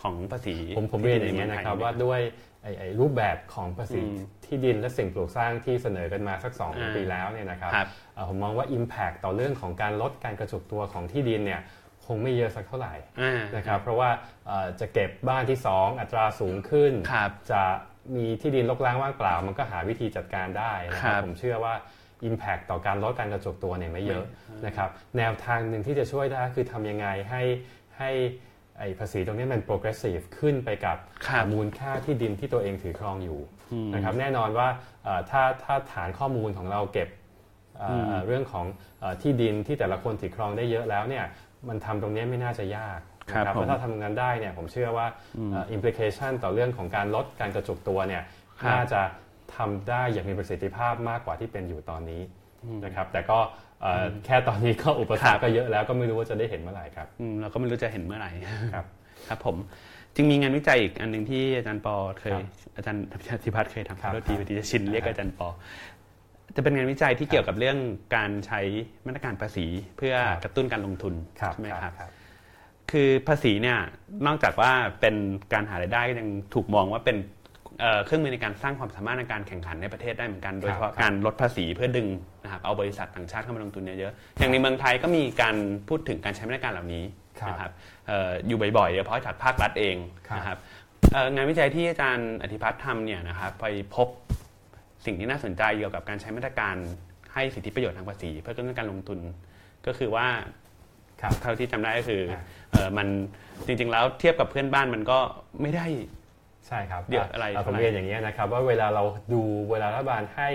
[0.00, 2.20] ของภาษีผมผมเรียนอย่างนี้ยนะครับว่าด้วย
[2.62, 11.60] ไอ้ไอ้รูปแบบของภาษีอืมที่ดินและสิ่งปลูกสร้างที่เสนอกันมาสักสองอ่าปีแล้วเนี่ยนะครับครับเอ่อ ผมมองว่า Impact ต่อเรื่องของการลดการกระจุกตัวของที่ดินเนี่ย
[12.06, 14.10] คงไม่เยอะสักเท่าไหร่อ่านะครับเพราะว่า
[14.46, 17.62] เอ่อจะเก็บบ้านที่ 2 อัตราสูงขึ้นครับจะ
[18.16, 21.74] มีที่ดินรกร้างว่างเปล่า มันก็หาวิธีจัดการได้นะครัครับบผมเชื่อว่า
[22.28, 24.24] Impact ต่อการลดการกระจุกตัวเนี่ยไม่เยอะ
[24.66, 24.88] นะครับ
[25.18, 27.42] แนวทางหนึ่งที่จะช่วยได้คือทำยังไงให้
[27.98, 28.10] ให้
[28.78, 30.96] ไอ้ภาษีตรงนี้มัน progressive ขึ้นไปกับ
[31.26, 33.40] ครับมูลค่าที่ดินที่ตัวเองถือครองอยู่
[33.94, 34.68] นะครับแน่นอนว่า
[35.04, 37.08] เอ่อถ้าถ้าฐานข้อมูลของเราเก็บ
[37.78, 38.66] เอ่ออเรื่องของ
[39.00, 41.24] เอ่อที่ดินที่แต่ละคนถือครองได้เยอะแล้วเนี่ย
[41.68, 43.00] มันทำตรงนี้ไม่น่าจะยาก
[43.32, 45.06] ครับนะผมแล้วถ้าทำงานได้เนี่ยผมเชื่อว่า
[45.50, 48.22] เอ่อ implication ต่อเรื่องของการลดการกระจุกตัวเนี่ย
[48.60, 49.00] ครับน่าจะ
[49.56, 52.22] ทำได้อย่างมีประสิทธิภาพมากกว่าที่เป็นอยู่ตอนนี้
[52.84, 53.38] นะครับแต่ก็
[53.82, 58.30] เอ่ออแค่ตอนนี้ก็อุปสรรครัคบก็เยอะแล้วก็ไม่รู้ว่าจะได้เห็นเมื่อไหร่ครับอืมเราก็ไม่รู้จะเห็นเมื่อไหร่
[58.74, 58.86] ครับ
[59.28, 59.56] ครับผม
[60.16, 62.44] จึงมีงานวิจัยอีกอันหนึ่งที่อาจารย์ปอเคยครับ
[62.76, 63.02] อาจารย์
[63.44, 65.48] ธิพัฒน์เคยทำครับโทษทีครับปฏิจะชินเรียกอาจารย์ปอ
[66.56, 67.78] จะเป็นงานวิจัยที่เกี่ยวกับเรื่อง
[68.16, 68.60] การใช้
[69.06, 72.10] มาตรการภาษีเพื่อครับกระตุ้นการลงทุนครับใช่ไหมคครัรับบครับ
[72.90, 73.78] คือภาษีเนี่ย
[74.26, 75.16] นอกจากว่าเป็น
[75.52, 77.16] การหารายได้ก็ยังถูกมองว่าเป็น
[77.80, 82.08] เอ่อเครื่องมือในการสร้างความสามารถในการแข่งขันในประเทศได้เหมือนกันโดยเฉพาะครับการลดภาษีเพื่อดึง
[82.42, 85.56] นะครับเอาบริษัทต่างชาติเข้ามาลงทุนเยอะๆอย่างในเมืองไทยก็มีการ
[85.88, 87.04] พูดถึงการใช้มาตรการเหล่านี้
[87.40, 87.72] ครับนะครับ
[88.08, 89.96] เอ่ออยู่บ่อยๆโดยเฉพาะจากภาครัฐเอง
[90.28, 90.58] ครับนะครับ
[91.12, 94.08] เอ่องานวิจัยที่อาจารย์อธิพัฒน์ทำเนี่ยนะครับไปพบ
[95.04, 96.76] สิ่งที่น่าสนใจเกี่ยวกับการใช้มาตรการ
[97.34, 99.18] ให้สิทธิประโยชน์ทางภาษี เพื่อกระตุ้นการลงทุน
[99.86, 100.26] ก็คือว่า
[101.22, 103.08] ครับเท่าที่จำได้ก็คืออ่าเออมัน
[103.66, 105.18] จริง ๆ แล้วเทียบกับเพื่อนบ้านมันก็
[105.62, 105.86] ไม่ได้
[106.68, 110.48] ใช่ครับเดี๋ยวอะไราผมเท่าไหร่เรียนอย่างนี้ยนะครับว่าเวลาเราดูเวลารัฐบาลให้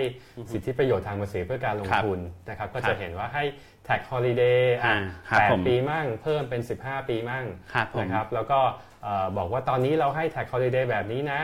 [0.52, 3.44] สิทธิประโยชน์ทางภาษีเพื่อการลงครับทุนนะครับก็ครัจะบเห็นว่าให้
[3.88, 4.96] tax holiday อะอ่า
[5.28, 8.87] ครับแปดผมปีมั่งเพิ่มเป็น 15 ปีมั่งครับผมนะครับแล้วก็เอ่อ
[9.36, 11.40] บอกว่าตอนนี้เราให้ tax holiday แบบนี้นะ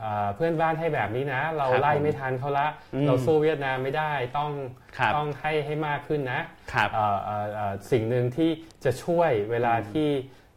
[0.00, 4.52] เอ่อเพื่อนบ้านให้แบบนี้นะ เราครับไล่ผมไม่ทันเขาละอืมเราสู้เวียดนามไม่ได้ต้อง
[4.98, 6.40] ครับต้องให้ให้มากขึ้นนะ
[6.72, 8.50] ครับเอ่อเอ่อเอ่อสิ่งหนึ่งที่
[8.84, 10.08] จะช่วยเวลาที่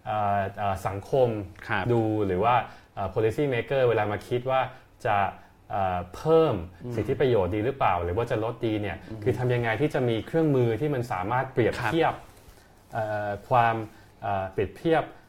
[0.06, 1.30] เอ่อเอ่อสังคม
[1.68, 2.56] ครับดูหรือว่า
[2.96, 4.62] เอ่อ policy maker เวลามาคิดว่า
[5.06, 5.18] จะ
[5.72, 6.56] เอ่อเพิ่ม
[6.96, 12.14] สิทธิประโยชน์ดีหรือเปล่า หรือว่าจะลดดีเนี่ยคือทำยังไงที่จะมีเครื่องมือที่มันสามารถเปรียบครับเทียบ
[12.94, 13.76] เอ่อความ
[14.22, 15.20] เอ่อเปรียบเทียบเอ่อ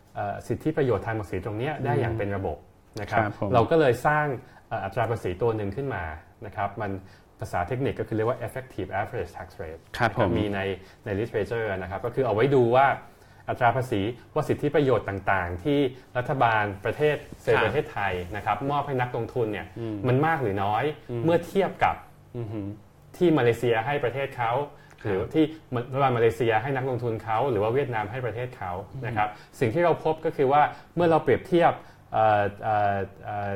[0.49, 2.57] สิทธิประโยชน์ทางภาษีตรงเนี้ยได้อย่างเป็นระบบ
[3.01, 4.27] นะครับครับผมเราก็เลยสร้าง
[4.69, 6.05] เอ่ออัตราภาษีตัวหนึ่งขึ้นมา
[6.47, 6.91] นะครับ มัน
[7.41, 10.61] ภาษาเทคนิคก็คือเรียกว่า effective average tax rate ครับนะผมมีใน
[11.05, 12.87] ใน literature นะครับ ก็คือเอาไว้ดูว่า
[13.49, 14.01] อัตราภาษี
[14.35, 15.79] ว่าสิทธิประโยชน์ต่างๆ ที่
[16.19, 19.67] รัฐบาลประเทศเซลครับประเทศไทยนะครับมอบให้นักลงทุนเนี่ย
[20.09, 20.85] มันมากหรือน้อย
[21.25, 21.97] เมื่อเทียบกับ
[22.37, 22.67] อือหือ
[23.17, 25.45] ที่มาเลเซียให้ประเทศเขาครับ หรือที่
[25.93, 28.73] รัฐบาลมาเลเซียให้นักลงทุนเขาหรือว่าเวียดนามให้ประเทศเขา
[29.07, 29.29] นะครับ
[29.61, 30.63] สิ่งที่เราพบก็คือว่า
[30.95, 31.73] เมื่อเราเปรียบเทียบ
[32.13, 33.53] เอ่อเอ่อเอ่อ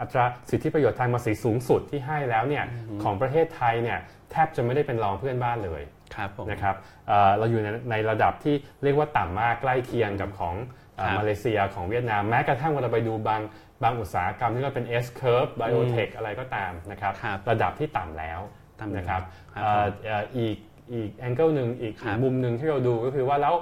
[0.00, 2.64] อัตราสิทธิประโยชน์ทางภาษีสูงสุดที่ให้แล้วเนี่ย
[3.02, 3.98] ของประเทศไทยเนี่ย
[4.30, 5.82] แทบจะไม่ได้เป็นรองเพื่อนบ้านเลย
[6.14, 6.76] ครับผมนะครับ
[7.08, 10.54] เอ่อเราอยู่ในในระดับที่เรียกว่าต่ำมากใกล้เคียงกับของ
[10.96, 13.42] เอ่อครับมาเลเซียของเวียดนามแม้กระทั่งเวลาไปดูบาง
[13.82, 18.65] บางอุตสาหกรรมที่เราเป็น S curve biotech อะไรก็ตามนะครับครับระดับที่ต่ำแล้วต่ำแล้ว
[18.96, 19.22] นะครับ
[19.54, 20.56] ครับเอ่อเอ่ออีก
[20.92, 23.54] อีกแองเกิลหนึ่งอีกครับอีกมุมหนึ่งที่เราดูก็คือว่าแล้ว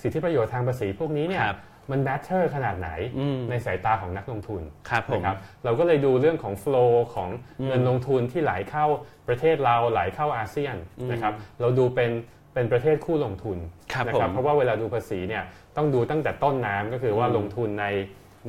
[0.00, 1.58] สิทธิประโยชน์ทางภาษีพวกนี้เนี่ยครับ
[1.90, 7.30] มัน matter ขนาดไหนอืมในสายตาของนักลงทุนครับผมนะครับเราก็เลยดูเรื่องของ flow ของ
[7.66, 8.86] เงินลงทุนที่ไหลเข้า
[9.28, 10.76] ประเทศเราไหลเข้าอาเซียน
[11.10, 12.10] นะครับเราดูเป็น
[12.54, 13.58] เป็นประเทศคู่ลงทุน
[13.92, 15.44] ครับนะผมเพราะว่าเวลาดูภาษีเนี่ย
[15.76, 17.86] ต้องดูตั้งแต่ต้นน้ำก็คือว่าลงทุนใน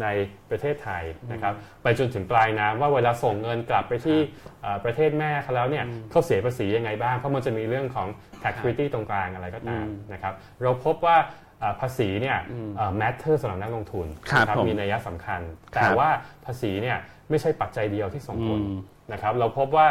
[0.01, 0.07] ใน
[0.49, 4.19] ประเทศไทยนะครับไปจนถึงปลายน้ำว่าเวลาส่งเงินกลับไปที่
[4.61, 8.07] เอ่อประเทศแม่เขาแล้วเนี่ยเขาเสียภาษียังไงบ้าง เพราะมันจะมีเรื่องของ
[8.43, 11.17] tax equity ตรงกลางอะไรก็ตามนะครับเราพบว่า
[11.59, 12.37] เอ่อภาษีเนี่ย
[12.77, 15.41] เอ่อ matter สำหรับนักลงทุนครับนะผมมีนัยสำคัญ
[15.75, 16.09] คแต่รับว่า
[16.45, 16.97] ภาษีเนี่ย
[17.29, 18.79] ไม่ใช่ปัจจัยเดียวที่ส่งผลอืม
[19.13, 19.87] นะครับเราพบว่า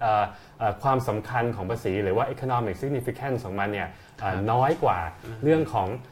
[0.00, 0.24] เอ่อ
[0.58, 3.88] เอ่อความสำคัญของภาษีหรือว่า economic significance ของมันเนี่ย
[4.20, 4.98] เอ่อน้อยกว่า
[5.44, 6.11] เรื่องของเอ่อเอ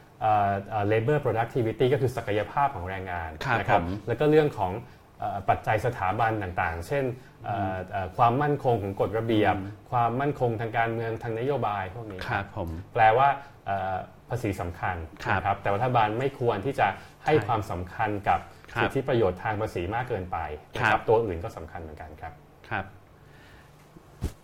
[0.91, 4.71] labor productivity ก็คือศักยภาพของแรงงานครับนะครับผมแล้วก็เรื่องของ
[5.19, 7.03] เอ่อปัจจัยสถาบันต่างๆ เช่น
[7.45, 9.55] เอ่อเอ่อความมั่นคงของกฎระเบียบ
[9.91, 13.27] ความมั่นคงทางการเมืองทางนโยบายพวกนี้ครับผมแปลว่า
[13.65, 13.95] เอ่อ
[14.29, 14.95] ภาษีสำคัญ
[15.25, 16.87] ครับนะครับแต่รัฐบาลไม่ควรที่จะ
[17.25, 18.39] ให้ใช่ความสำคัญกับ
[18.73, 20.37] ครับสิทธิประโยชน์ทางภาษีมากเกินไป
[20.73, 22.33] นะคครัรับบตัวอื่นก็สำคัญเหมือนกันครับ
[22.69, 22.85] ครับ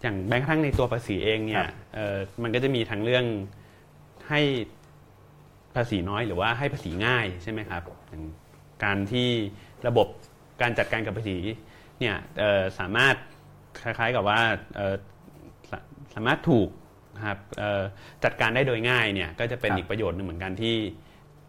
[0.01, 3.25] อย่างแม้กระทั่งในตัวภาษีเองเนี่คยรับเอ่อมันก็จะมีทั้งเรื่อง
[4.29, 4.41] ให้
[5.77, 8.23] ภาษีน้อยหรือว่าให้ภาษีง่ายใช่ไหมครับอย่าง
[8.83, 9.29] การที่
[9.87, 10.07] ระบบ
[10.61, 11.37] การจัดการกับภาษี
[11.99, 13.15] เนี่ยเอ่อสามารถ
[13.81, 14.39] คล้ายๆกับว่า
[14.75, 14.95] เอ่อ
[15.69, 15.79] สา
[16.15, 16.69] สามารถถูก
[17.15, 17.83] นะครับเอ่อ
[18.23, 20.75] จัดการได้โดยง่ายเนี่ยก็จะเป็นครับอีกประโยชน์หนึ่งเหมือนกันที่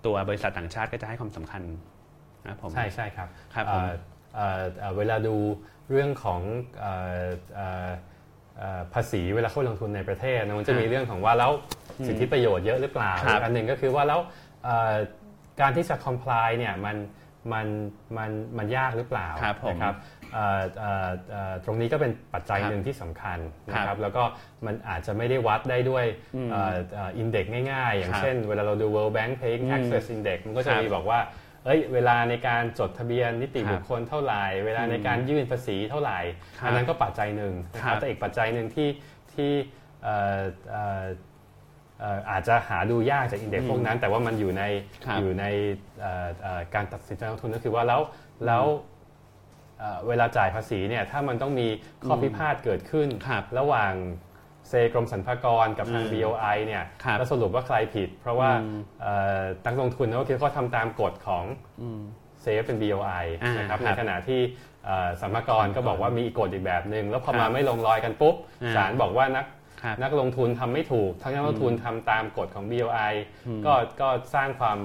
[0.06, 1.62] ตัวบริษัทต่างชาติก็จะให้ความสำคัญ
[2.42, 3.92] นะครับผมใช่ใช่ครับครับผมเอ่อ
[4.34, 5.36] เอ่อเอ่อเวลาดู
[5.90, 6.40] เรื่องของ
[8.58, 11.52] เอ่อเอ่อเอ่อภาษีเวลาเข้าลงทุนในประเทศนะมันจะมีเรื่องของว่าแล้ว
[12.06, 14.20] สิทธิประโยชน์เยอะหรือเปล่าครับอีกอันหนึ่งก็คือว่าแล้ว
[14.64, 14.94] เอ่อ
[15.60, 16.96] การที่จะ comply เนี่ยมัน
[17.52, 17.66] มัน
[18.18, 19.94] มันมันยากหรือเปล่าครับผมนะครับ
[20.32, 23.38] เอ่อเอ่อเอ่อตรงนี้ก็เป็นปัจจัยครับหนึ่งที่สำคัญ
[23.68, 24.22] นะคครัรับบแล้วก็
[24.66, 26.04] มันอาจจะไม่ได้วัดได้ด้วย
[26.36, 26.48] อืม
[27.18, 31.20] อินเด็กง่ายๆ อย่างครับเช่นเวลาเราดู World Bank Paying อืม Access Index มันก็จะครับมีบอกว่า
[31.64, 36.18] เอ้ยเวลาในการจดทะเบียนนิติครับบุคคลเท่าไหร่ เวลาในการยื่นภาษีเท่าไหร่
[36.58, 38.88] ครับอันนั้นก็ปัจจัยหนึ่งนะคครัรับบแต่อีกปัจจัยหนึ่งที่
[39.34, 39.52] ที่
[40.02, 40.40] เอ่อ
[40.70, 41.04] เอ่อ
[42.00, 44.62] เอ่ออาจจะหาดูยากจากอินเด็กอืมพวกนั้น แต่ว่ามันอยู่ใน
[45.04, 45.44] ครับอยู่ใน
[46.00, 48.00] เอ่อเอ่อการตัดสินใจลงทุนก็คือว่าแล้ว
[48.46, 48.64] แล้ว
[49.78, 51.68] เอ่อเวลาจ่ายภาษีเนี่ยถ้ามันต้องมี
[52.04, 53.94] ข้อพิพาทเกิดขึ้นครับระหว่าง
[54.68, 61.44] เซกรมสรรพากรกับทางอืม BOI เนี่ยครับแล้วสรุปว่าใครผิด เพราะว่าอืมเอ่อนักลงทุนเขาคิดว่าเขาทำตามกฎของ
[61.80, 62.00] อืม
[62.42, 64.40] เซฟเป็น BOI อ่านะครับคในรับขณะที่
[64.84, 69.57] เอ่อสรรพากรก็บอกว่ามีอีกกฎอีกแบบหนึ่งแล้วพอครัมาบไม่ลงรอยกันปุ๊บอ่าศาลบอกว่านักครับ
[70.02, 73.14] นักลงทุนทำไม่ถูก ทั้งนักลงทุนทำตามกฎของ BOI
[73.66, 74.78] ก็ก็สร้างความ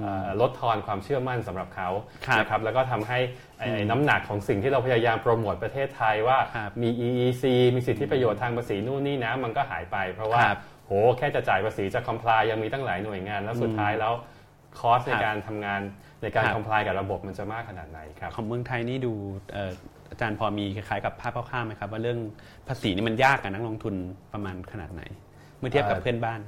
[0.00, 1.88] เอ่อลดทอนความเชื่อมั่นสำหรับเขา
[2.26, 3.18] ครับนะครับแล้วก็ทำให้
[3.58, 7.44] ไอ้ไอ้น้ำหนักของสิ่งที่เราพยายามโปรโมทประเทศไทยว่าครับมี EEC
[7.74, 14.14] มีสิทธิประโยชน์ทางภาษีนู่นนี่นะมันก็หายไป เพราะว่าครับโหแค่จะจ่ายภาษีจะ comply ยังมีตั้งหลายหน่วยงาน แล้วสุดท้ายแล้ว
[14.78, 15.80] คอสในครับการทำงาน
[16.22, 19.12] ในการครับ comply กับระบบมันจะมากขนาดไหนครับของเมืองไทยนี่ดู
[19.54, 22.18] เอ่ออา จารย์พอมีคล้ายๆกับภาพคร่าวๆไหมครับว่าเรื่อง
[22.68, 23.94] ภาษีนี่มันยากกับนักลงทุน
[24.32, 25.02] ประมาณขนาดไหน
[25.58, 26.40] เมื่อเทียบกับเอ่อเพื่อนบ้าน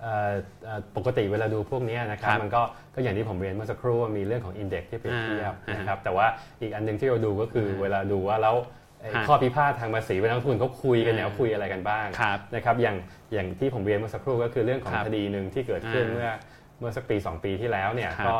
[0.00, 0.32] เอ่อ
[0.64, 2.62] เอ่อปกติเวลาดูพวกนี้นะครับครับมันก็
[2.94, 6.26] ก็อย่างที่ผมเรียนเมื่อสักครู่ว่ามีเรื่องของอินเด็กที่เปรียบเทียบอ่านนะครับแต่ว่า
[6.60, 8.56] อีกอันหนึงที่เราดูก็คือเวลาดูว่าแล้ว
[9.00, 12.96] ไอ้ฮะข้อพิพาททางภาษีเวลานักลงทุนเขาคุยกันเนี่ยอ่าเขาคุยอะไรกันบ้างครับนะครับอย่าง
[13.32, 16.30] อย่างที่ผมเรียนเมื่อสักครู่ก็คือเรื่องของครับคดีหนึ่งที่เกิดขึ้นอ่าเมื่อ
[16.78, 18.38] เมื่อสักปี 2 ปีที่แล้วเนี่ยครับก็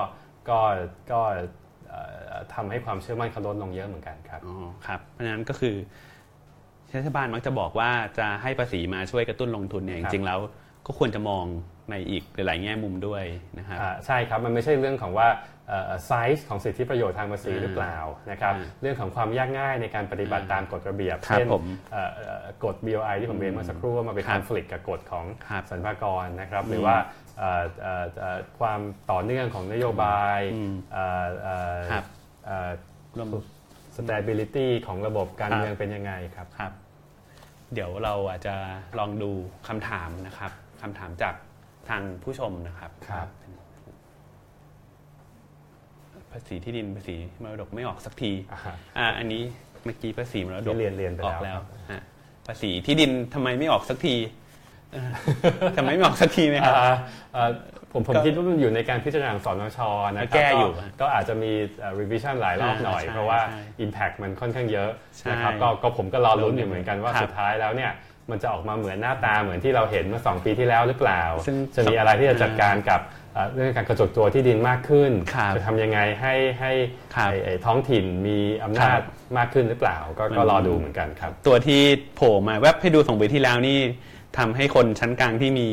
[0.51, 0.61] ก็
[1.11, 1.47] ก็เอ่อ
[2.55, 5.76] ทำให้ความเชื่อมั่นเขาลดลงเยอะเหมือนกันครับอ๋อครับ เพราะฉะนั้นก็คือ
[6.97, 10.38] รัฐบาลมักจะบอกว่าจะให้ภาษีมาช่วยกระตุ้นลงทุนเนี่ยคจรับริงๆแล้ว
[10.86, 11.45] ก็ควรจะมอง
[11.90, 13.24] ในอีกหลายๆแง่มุมด้วย
[13.59, 15.28] นะครับอ่าใช่ครับมันไม่ใช่เรื่องของว่า
[16.07, 17.97] ไซส์ของสิทธิประโยชน์ทางภาษีอ่าหรือเปล่า
[18.31, 26.97] นะครับอ่าเรื่องของความยากง่ายในการปฏิบัติอ่าตามกฎระเบียบครับเช่นผมเอ่อเอ่อกฎ BOI ที่ผมเรียนเมื่อสักครู่ว่ามาเป็นครัคบอนฟ lict กับกฎของครับสรรพากรนะครับอืมหรือว่า
[27.39, 32.05] เอ่อเอ่อเอ่อความต่อเนื่องของนโยบายอืมเอ่อเอ่อครับ
[32.47, 32.71] เอ่อ
[33.19, 33.29] รวม
[33.97, 36.73] stability ของระบบการครับเมืองเป็นยังไงครับครับ
[37.75, 38.55] เดี๋ยวเราอาจจะ
[38.99, 39.31] ลองดู
[39.69, 40.53] คำถามนะครับ
[40.83, 41.35] คำถามจาก
[41.89, 43.29] ทางผู้ชมนะครับครับ
[46.33, 49.43] ภาษีที่ดินภาษีมรดกไม่ออกสักทีอ่าฮะอ่าอันนี้
[49.85, 51.61] เมื่อกี้ภาษีมรดกที่เรียนเรียนไปออกแล้แล้วว
[51.91, 52.03] ฮะ
[52.47, 54.16] ภาษีที่ดินทำไมไม่ออกสักที
[54.93, 55.11] เออ
[55.76, 56.95] ทำไมไม่ออกสักทีไหมครับอ่า
[57.33, 57.51] เอ่อ
[57.93, 59.78] ผมผมก็คิดว่ามันอยู่ในการพิจารณาของสนช
[60.16, 67.93] นะครัแก้อยู่ก็ก็อาจจะมีเอ่อ revision หลายรอบหน่อยใช่เพราะว่าใช่ impact มันค่อนข้างเยอะใช่นะครับก็ก็ผมก็รอลุ้นอยู่เหมือนกันว่าครับสุดท้ายแล้วเนี่ย
[68.30, 73.01] มันจะออกมาเหมือนหน้าตาเหมือนที่เราเห็นเมื่อ 2 ปีที่แล้วหรือเปล่าซึ่งจะมีอะไรที่จะจัดการกับ
[73.35, 76.72] เอ่อเรื่องการกระจุกตัวที่ดินมากขึ้นครับจะทำยังไงให้ให้
[77.14, 79.03] ครับไอ้ไอ้ท้องถิ่นมีอำนาครัจบ
[79.37, 81.80] มากขึ้นหรือเปล่าก็มันก็รอดูเหมือนกันครับ ตัวที่
[82.16, 83.78] โผล่มาแวบให้ดูสองปีที่แล้วนี่
[84.39, 85.68] ทำให้คนชั้นกลางที่มี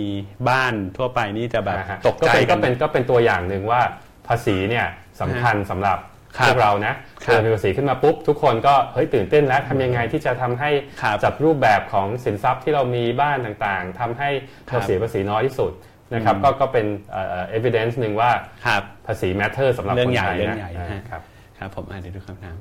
[0.50, 3.82] บ้านทั่วไปนี่จะแบบนะฮะตกใจก็เป็นก็เป็นก็เป็นตัวอย่างหนึ่งว่า
[4.28, 4.88] ภาษีเนี่ย
[5.22, 6.00] สำคัญสำหรับ
[6.38, 6.94] ครับพวกเรานะ
[7.26, 10.70] ครับเวลามีภาษีขึ้นมาปุ๊บทุกคนก็เฮ้ยตื่นเต้นแล้วทำยังไงที่จะทำให้
[11.02, 14.30] ครับจัดรูปแบบของสินทรัพย์ที่เรามีบ้านต่างๆทำให้
[14.70, 15.72] ครับเราเสียภาษีน้อยที่สุด
[16.14, 18.32] นะครับอืมก็ก็เป็นเอ่อ evidence หนึ่งว่า
[18.66, 21.22] ครับภาษี matter สำหรับเรื่คองนใหญ่ไทยเรื่องนะใหญ่อ่าฮะครับ
[21.58, 22.58] ครับผมอ่านเดี๋ยวดูคำถาม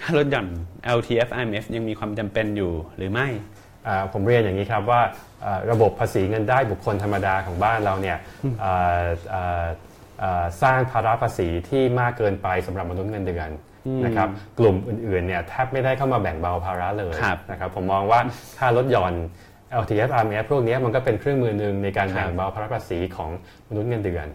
[0.00, 0.48] ค่ารถหย่อน
[0.98, 3.28] LTF IMF ยังมีความจำเป็นอยู่หรือไม่
[3.86, 5.00] อ่าผมเรียนอย่างนี้ครับว่า
[5.44, 8.18] อ่าระบบภาษีเงินได้บุคคลธรรมดาของบ้านเราเนี่ย
[8.64, 9.66] อ่าอ่า
[10.22, 13.50] อ่าสร้างภาระภาษีที่มากเกินไปสำหรับมนุษย์เงินเดือน
[14.04, 14.28] นะครับ
[14.58, 18.20] กลุ่มอื่นๆเนี่ยแทบไม่ได้เข้ามาแบ่งเบาภาระเลยครับนะครับผมมองว่า
[18.58, 19.14] ค่าลดหย่อน
[19.82, 23.30] LTF RMF พวกเนี้ยมันก็เป็นเครื่องมือหนึ่งในการครับแบ่งเบาภาระภาษีของ
[23.68, 24.26] มนุษย์เงินเดือน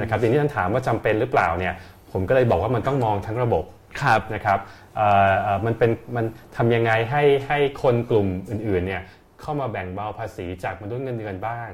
[0.00, 1.74] นะครับทีนี้ท่านถามว่าจำเป็นหรือเปล่าเนี่ย
[2.12, 3.64] ผมก็เลยบอกว่ามันต้องมองทั้งระบบ
[4.02, 4.58] ครับนะครับ
[4.96, 6.24] เอ่อเอ่อมันเป็นมัน
[6.56, 9.02] ทำยังไงให้ให้คนกลุ่มอื่นๆเนี่ย
[9.40, 11.70] เข้ามาแบ่งเบาภาษีจากมนุษย์เงินเดือนบ้าง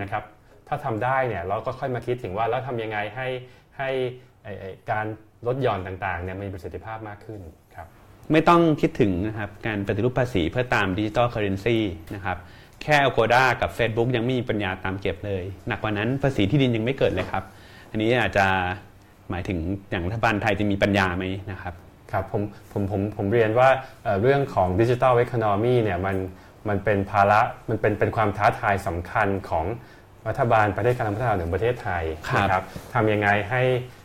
[0.00, 0.22] นะครับ
[0.68, 3.28] ถ้าทำได้เนี่ยเราก็ค่อยมาคิดถึงว่าแล้วทำยังไงให้
[3.78, 3.90] ให้
[4.42, 5.06] ไอ้ไอ้การ
[5.46, 7.63] ลดหย่อนต่างๆเนี่ยมีประสิทธิภาพมากขึ้นครับอ
[8.32, 11.76] ไม่ต้องคิดถึงนะครับการปฏิรูปภาษีเพื่อตามดิจิ t a ลเคอร์เรนซี
[12.14, 12.36] นะครับ
[12.82, 17.44] แค่ Agoda กับ Facebook ยังไม่มีปัญญาตามเก็บเลย หนักกว่านั้นภาษีที่ดินยังไม่เกิดเลยครับ
[17.90, 18.46] อันนี้อาจจะ
[19.30, 19.58] หมายถึง
[19.90, 21.74] อย่างรัฐบาลไทยจะมีปัญญาไหมนะครับ
[22.12, 23.68] ครับผมผมผมผมเรียนว่า
[24.02, 26.16] เอ่อเรื่องของดิจิทัลเอ o n น m y เนี่ยมัน
[26.68, 29.66] มันเป็นภาระมันเป็นเป็นความท้าทายสำคัญของ
[30.28, 32.64] รัฐบาลประเทศกำลังพัฒนาถึงประเทศไทยครับนะครับ
[32.94, 33.62] ทำยังไงให้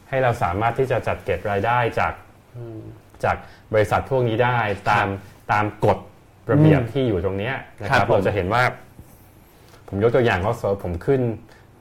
[0.10, 2.14] ให้เราสามารถที่จะจัดเก็บรายได้จาก
[3.24, 3.36] จาก
[3.74, 4.58] บริษัทพวกนี้ได้
[4.90, 5.08] ตาม
[5.52, 5.98] ตามกฎ
[6.52, 8.64] ระเบียบที่อยู่ตรงเนี้ยนะครับครับผมเราจะเห็นว่า
[9.88, 11.22] ผมยกตัวอย่างว่าสมมุติผมขึ้น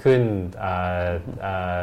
[0.03, 0.21] ขึ้น
[0.59, 0.73] เอ่
[1.05, 1.07] อ
[1.43, 1.83] เอ่อ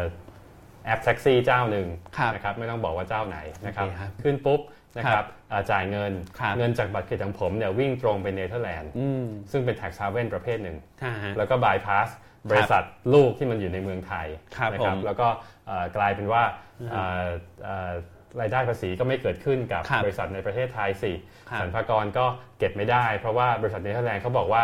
[0.85, 1.87] แอปแท็กซี่เจ้าหนึ่ง
[2.17, 4.61] ครับนะครับไม่ต้องบอกว่าเจ้าไหนนะครับโอเคครับขึ้นปุ๊บ
[4.97, 12.07] นะครับครับอ่าจ่ายเงินครับเงินจากบัตรเครดิตของผมเนี่ยวิ่งตรงไปเนเธอร์แลนด์อืมซึ่งเป็น tax haven ประเภทหนึ่งใช่ฮะแล้วก็บายพาส
[12.49, 12.83] บริษัท
[13.13, 14.27] ลูกที่มันอยู่ในเมืองไทย
[14.57, 15.27] ครับนะผมแล้วก็
[15.67, 16.43] เอ่อกลายเป็นว่า
[16.91, 17.27] เอ่อ
[17.63, 17.93] เอ่อ
[18.41, 21.11] รายได้ภาษีก็ไม่เกิดขึ้นกับครับบริษัทในประเทศไทยสิ
[21.49, 22.25] ครับสรรพากรก็
[22.59, 24.63] เก็บไม่ได้ เพราะว่าบริษัทเนเธอร์แลนด์เขาบอกว่า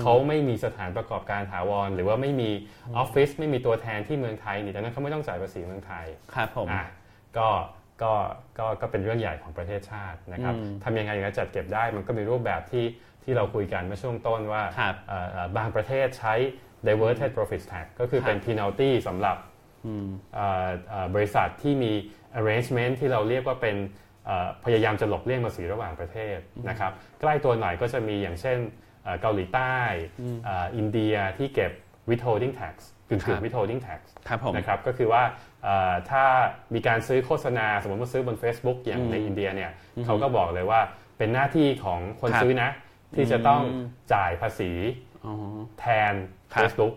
[0.00, 2.50] เขาไม่มีสถานประกอบการถาวร หรือว่าไม่มี
[2.96, 6.84] ออฟฟิศไม่มีตัวแทนที่เมืองไทยนี่ดังนั้นเขาไม่ต้องจ่ายภาษีเมืองไทยครับผมอะ
[7.38, 7.48] ก็
[8.02, 8.12] ก็
[8.58, 12.84] ก็ก็เป็นเรื่องใหญ่ของประเทศชาตินะครับอืมทำยังไงถึงจะจัดเก็บได้มันก็มีรูปแบบที่
[13.24, 16.34] ที่เราคุยกันเมื่อช่วงต้นว่าครับเอ่อเอ่อบางประเทศใช้
[16.88, 19.36] diverted profits tax ก็คือเป็น penalty สำหรับ
[19.86, 21.92] อืมเอ่อเอ่อบริษัทที่มี
[22.38, 23.76] arrangement ที่เราเรียกว่าเป็น
[24.26, 28.58] เอ่อพยายามจะหลบเลี่ยงภาษีระหว่างประเทศนะครับใกล้ตัวหน่อยก็จะมีอย่างเช่น
[29.04, 29.76] เอ่อเกาหลีใต้
[30.44, 31.72] เอ่ออินเดียที่เก็บ
[32.10, 32.74] withholding tax
[33.08, 35.22] กึ่ครังบๆ withholding tax ครับผมนะครับก็คือว่า
[35.62, 36.24] เอ่อถ้า
[36.74, 39.70] มีการซื้อโฆษณา สมมติว่าซื้อบน Facebook อย่างอืมในอินเดียเนี่ย
[40.04, 40.80] เขาก็บอกเลยว่า
[41.18, 42.70] เป็นหน้าที่ของคนครับซื้อนะ
[43.16, 44.70] ที่จะต้องอืมจ่ายภาษี
[45.24, 45.34] อ๋อ
[45.80, 46.14] แทน
[46.52, 46.94] ครับ Facebook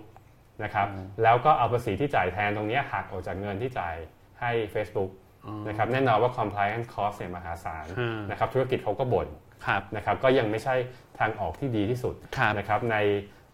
[0.63, 0.87] นะครับ
[1.23, 3.95] แล้วก็เอาภาษีที่จ่ายแทนตรงเนี้ยหักออกจากเงินที่จ่าย
[4.41, 5.09] ให้ Facebook
[5.67, 9.27] นะครับแน่นอนว่า compliance cost เนี่ยมหาศาลอืมนะครับธุรกิจเขาก็บ่น
[9.65, 10.75] ครับนะครับก็ยังไม่ใช่
[11.19, 12.97] ทางออกที่ดีที่สุดครับนะครับใน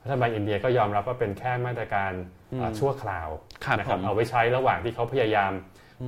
[0.04, 2.12] รัฐบาลอินเดียก็ยอมรับว่าเป็นแค่มาตรการ
[2.62, 3.30] อ่าชั่วคราว
[3.66, 5.52] ครับนะครับผมเอาไว้ใช้ระหว่างที่เขาพยายาม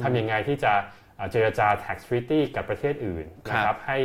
[0.04, 0.74] ทำยังไงที่จะ
[1.18, 3.98] อ่าเจรจา tax treaty กับประเทศอื่นนะครับให้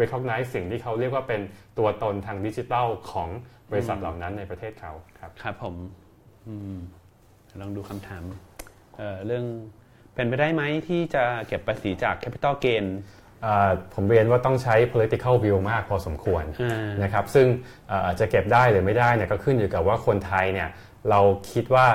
[0.00, 1.40] recognize สิ่งที่เขาเรียกว่าเป็น
[1.78, 3.28] ตัวตนทางดิจิทัลของ
[3.70, 5.74] บริษัทเหล่านั้นในประเทศเขาครับครับผม
[6.48, 6.78] อืม
[7.60, 8.24] ลองดูคำถาม
[8.96, 9.44] เอ่อเรื่อง
[10.16, 12.84] เป็นไปได้ไหมที่จะเก็บภาษีจาก capital gain
[13.44, 17.46] อ่าผมเรียนว่าต้องใช้ political view มากพอสมควรอ่านนะครับซึ่ง
[17.88, 20.68] เอ่อจะเก็บได้หรือไม่ได้เนี่ยก็ขึ้นอยู่กับว่าคนไทยเนี่ย
[21.10, 21.20] เรา
[21.52, 21.86] คิดว่า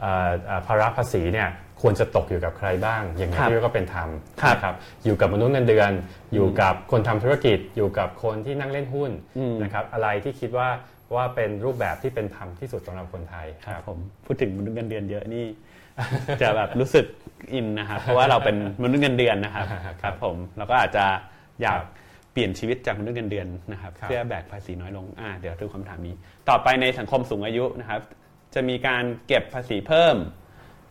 [0.00, 1.48] เอ่อเอ่อภาระภาษีเนี่ย
[1.82, 4.08] ควรจะตกอยู่กับใครบ้าง อย่างไรครับที่เรียกว่าเป็นธรรม
[4.42, 4.74] ครับนะครับ
[5.04, 5.92] อยู่กับมนุษย์เงินเดือน
[6.34, 10.68] อยู่กับคนทำธุรกิจ อยู่กับคนที่นั่งเล่นหุ้นอืมนะครับอะไรที่คิดว่า
[11.14, 15.44] ว่าเป็นรูปแบบที่เป็นธรรมที่สุดสำหรับคนไทยครับผมพูดถึงมนุษย์เงินเดือนเยอะนี่
[16.42, 17.06] จะแบบรู้สึก
[17.54, 19.66] อินนะครับเพราะว่าเราเป็นมนุษย์เงินเดือนนะครับ
[20.02, 21.04] ครับ ผมเราก็อาจจะ
[21.62, 21.80] อยาก
[22.32, 26.14] เปลี่ยนชีวิตจากมนุษย์เงินเดือนนะครับครับเพื่อแบกภาษีน้อยลงอ่าเดี๋ยวดูคำถามนี้
[26.48, 28.00] ต่อไปในสังคมสูงอายุนะครับ
[28.54, 30.16] จะมีการเก็บภาษีเพิ่ม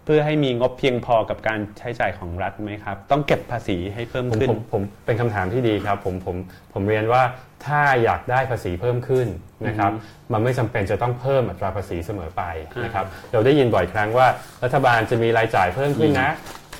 [0.05, 6.35] เพื่อให้มีงบเพียงพอกับการใช้จ่ายของรัฐไหมครับ ต้องเก็บภาษีให้เพิ่มผมขึ้นผมผมเป็นคำถามที่ดีครับผมผม
[6.73, 7.23] ผมเรียนว่า
[7.65, 9.27] ถ้าอยากได้ภาษีเพิ่มขึ้น
[9.67, 9.91] นะครับ
[10.33, 12.43] มันไม่จำเป็นจะต้องเพิ่มอัตราภาษีเสมอไป
[12.83, 14.27] นะครับเราได้ยินบ่อยครั้งว่า
[14.63, 16.31] รัฐบาลจะมีรายจ่ายเพิ่มขึ้นนะ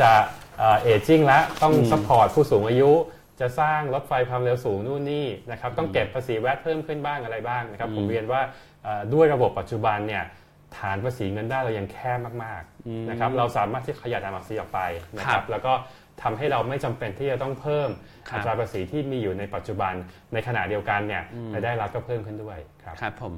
[0.01, 0.11] จะ
[0.57, 2.91] aging และต้อง support ผู้สูงอายุ
[3.39, 8.41] จะสร้างรถไฟความเร็วสูงนู่นนี่นะครับต้องเก็บภาษี VAT เพิ่มขึ้นบ้างอะไรบ้างนะครับผมเรียนว่า
[8.83, 10.23] เอ่อด้วยระบบปัจจุบันเนี่ย
[10.77, 14.79] ฐานภาษีเงินได้เรายังแคบมากๆนะครับเราสามารถที่ขยายฐานภาษีออกไป
[15.17, 15.73] นะคครัรับบแล้วก็
[16.21, 17.89] ทำให้เราไม่จำเป็นที่จะต้องเพิ่ม
[18.29, 19.93] ครับอัตราภาษีที่มีอยู่ในปัจจุบัน
[20.33, 23.33] ในขณะเดียวกันเนี่ยรายได้รัฐก็เพิ่มขึ้นด้วยครับครับผม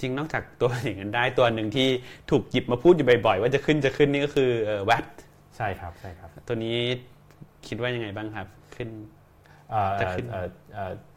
[0.00, 1.88] จริงนอกจากตัวอย่างนั้นได้ตัวหนึ่งที่
[2.30, 4.50] ถูกหยิบมาพูดอยู่บ่อยๆ ว่าจะขึ้นจะขึ้นนี่ก็คือ
[4.84, 5.06] แวด
[5.56, 6.78] ใช่ครับใช่ครับ ตัวนี้
[7.66, 8.46] คิดว่ายังไงบ้างครับ
[8.76, 8.88] ขึ้น
[9.70, 10.34] เอ่อจะขึ้นเ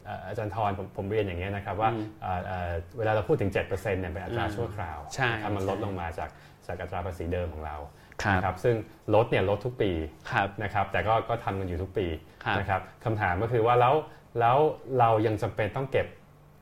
[0.08, 1.90] อ่อเอ่อเอ่ออาจารย์ทรผมผมเรียนอย่างนี้ยนะครับว่า
[2.22, 6.30] เอ่อเอ่อเวลาเราพูดถึง 7%เนี่ยเป็นอัตราชั่วคราวใช่นะครับมันใช่ลดลงมาจาก
[6.66, 7.76] จากอัตราภาษีเดิมของเรา
[8.22, 8.76] ครับนะครับซึ่ง
[9.14, 9.90] ลดเนี่ยลดทุกปี
[10.30, 12.06] ครับนะครับแต่ก็ก็ทำกันอยู่ทุกปี
[12.44, 13.94] ครับนะครับคำถามก็คือว่าแล้ว
[14.40, 14.58] แล้ว
[14.98, 16.06] เรายังจำเป็นต้องเก็บ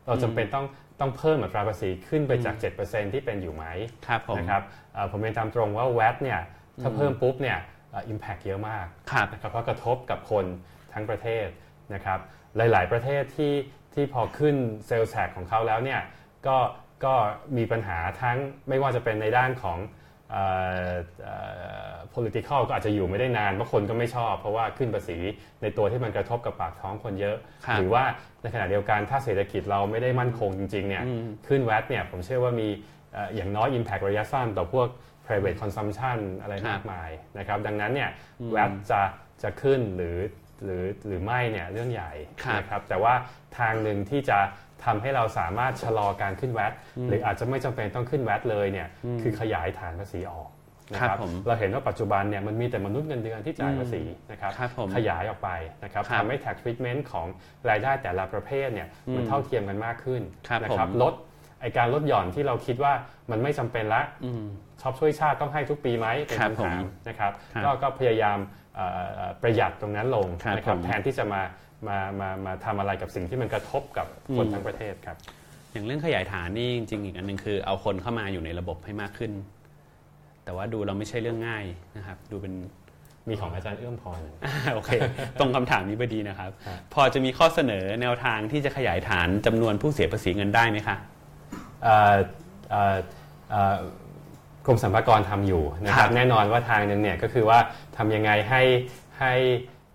[0.07, 0.67] เราจำเป็นต้อง
[1.01, 3.65] ต้องเพิ่มอัตราภาษีขึ้นไปจาก 7%ที่เป็นอยู่ไหม
[4.07, 4.63] ครับผมนะครับ
[4.95, 6.41] เอ่อผมเรียนตามตรงว่า VAT เนี่ย
[6.83, 7.59] ถ้าเพิ่มปุ๊บเนี่ย
[8.09, 10.45] อิมแพกเยอะมากครับนะครับเพราะกระทบกับคน
[10.93, 11.47] ทั้งประเทศ
[11.95, 12.19] นะครับ
[12.57, 13.55] หลาย ๆ ประเทศที่
[13.95, 16.01] ที่พอขึ้นเซลล์แท็กของเขาแล้วเนี่ย
[16.47, 16.59] ก็
[17.05, 17.15] ก็
[17.57, 18.39] มีปัญหาทั้ง
[18.69, 19.79] ไม่ว่าจะเป็นในด้านของ
[20.31, 20.45] เอ่
[20.89, 20.93] อ
[21.23, 21.37] เอ่
[21.93, 25.19] อ political ก็อาจจะอยู่ไม่ได้นานเพราะคนก็ไม่ชอบ เพราะว่าขึ้นภาษี
[25.63, 27.37] ในตัวที่มันกระทบกับปากท้องคนเยอะ
[27.67, 28.05] ครับหรือว่า
[28.43, 31.05] ในขณะเดียวกันถ้าเศรษฐกิจเราไม่ได้มั่นคงจริงๆเนี่ย
[31.49, 32.69] ขึ้นแวดเนี่ยผมเชื่อว่ามี
[33.13, 34.89] เอ่ออย่างน้อย impact ระยะสั้นต่อพวก
[35.27, 38.11] private consumption อะไรครับมากมายนะครับดังนั้นเนี่ย
[38.53, 39.03] แวดจะ
[39.43, 40.17] จะขึ้นหรือ
[40.65, 42.13] หรือหรือไม่เนี่ยเรื่องใหญ่
[42.45, 43.15] ครับนะครับแต่ว่า
[43.59, 44.39] ทางหนึ่งที่จะ
[44.85, 46.73] ทำให้เราสามารถชะลอการขึ้นแวต
[47.09, 48.89] หรืออาจจะไม่จำเป็นต้องขึ้นแวตเลยเนี่ย
[49.23, 50.49] คือขยายฐานภาษีออก
[50.93, 55.51] นะคครัรับบผมเราเห็นว่าปัจจุบันเนี่ยมันมีแต่มนุษย์เงินเดือนที่จ่ายภาษีนะครับครับผมขยายออกไป
[55.85, 57.27] นะครับครับทำให้ tax treatment ของ
[57.69, 61.15] รายได้แต่ละประเภทเนี่ยมันเท่าเทียมกันมากขึ้นครับนะผมลด
[61.61, 62.93] ไอการลดหย่อนที่เราคิดว่า
[63.31, 64.45] มันไม่จำเป็นละอืม
[64.81, 68.62] ชอบช่วยชาติต้องให้ทุกปีไหมเป็นครับคำถามผมนะครับครับก็ก็พยายามเอ่อเอ่อ
[69.43, 71.43] ประหยัดตรงนั้นลงครับนะครับผมแทนที่จะมา
[71.89, 74.07] มามามาทำอะไรกับสิ่งที่มันกระทบกับ
[74.37, 75.17] คนอืมทั้งประเทศครับ
[75.73, 79.33] อย่างเรื่องขยายฐานนี่จริงๆอีกอันหนึ่งคือเอาคนเข้ามาอยู่ในระบบให้มากขึ้น
[80.45, 81.65] แต่ว่าดูเราไม่ใช่เรื่องง่าย
[81.97, 82.55] นะครับ ดูเป็น
[83.29, 84.21] มีของอาจารย์เอื้อมพร
[84.75, 84.91] โอเค
[85.39, 90.97] ตรงคำถามนี้พอดีนะครับครับ พอจะมีข้อเสนอแนวทางที่จะขยายฐานจำนวนผู้เสียภาษีเงินได้ไหมคะ
[94.67, 97.59] กรมสรรพากรทำอยู่นะคครัรับบแน่นอนว่าทางหนึงเนี่ยก็คือว่า
[97.97, 98.63] ทำยังไงให้
[99.21, 99.33] ให้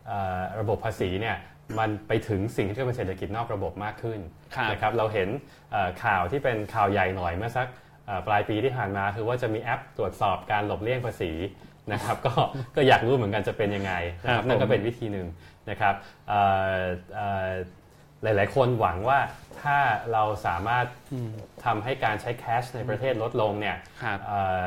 [0.08, 1.38] เอ่อระบบภาษีเนี่ย
[1.80, 4.20] มันไปถึงสิ่งที่เรียกว่าเศรษฐกิจนอกระบบมากขึ้น
[4.56, 5.30] ครับนะครับเราเห็น
[5.72, 7.68] เอ่อข่าวที่เป็นข่าวใหญ่หน่อยเมื่อสัก
[8.06, 11.32] เอ่อปลายปีที่ผ่านมาคือว่าจะมีแอปตรวจสอบการหลบเลี่ยงภาษี
[11.92, 12.34] นะครับก็
[12.76, 13.94] ก็อยากรู้เหมือนกันจะเป็นยังไง
[14.24, 15.28] นะคครัรับบนั่นก็ผมเป็นวิธีหนึ่ง
[15.70, 15.96] นะครับ
[16.28, 16.42] เอ่
[16.74, 16.80] อ
[17.16, 17.50] เอ่อ
[18.24, 19.20] หลาย ๆ คนหวังว่า
[19.62, 19.78] ถ้า
[20.14, 20.86] เราสามารถ
[21.66, 24.66] ทำให้การใช้แคชในประเทศลดลงเนี่ยครับเอ่อ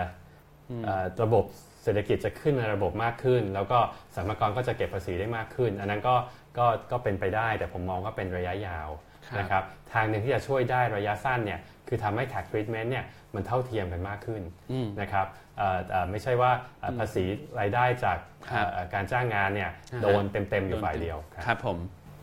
[0.71, 1.45] อเอ่อระบบ
[1.83, 3.79] เศรษฐกิจจะขึ้นในระบบมากขึ้น แล้วก็
[4.15, 6.15] สรรพากรก็จะเก็บภาษีได้มากขึ้น อันนั้นก็
[6.59, 8.89] ก็ก็เป็นไปได้ แต่ผมมองว่าเป็นระยะยาว
[9.27, 14.43] ครับนะครับทางหนึ่งที่จะช่วยได้ระยะสั้นเนี่ยคือทำให้ tax treatment เนี่ยมันเท่าเทียมกันมากขึ้น
[14.73, 15.27] อืมนะครับ
[15.59, 17.25] เอ่อเอ่อไม่ใช่ว่าเอ่อภาษี
[17.61, 18.19] รายได้จาก
[18.51, 21.79] ครับเอ่อการจ้างงานเนี่ยอ่าฮะโดนเต็ม ๆ อยู่ฝ่ายเดียวครับครับผม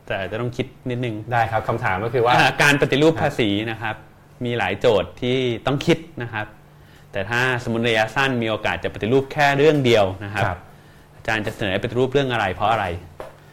[0.07, 3.95] แต่จะต้องคิดนิดนึงได้ครับคำถามก็คือว่าอ่าการปฏิรูปภาษีนะครับ
[4.45, 6.45] มีหลายโจทย์ที่ต้องคิดนะครับ
[7.11, 10.59] แต่ถ้าสมมติระยะสั้นมีโอกาสจะปฏิรูปแค่เรื่องเดียวนะครับครับ
[11.15, 12.85] อาจารย์จะเสนอให้ปฏิรูปเรื่องอะไร เพราะอะไร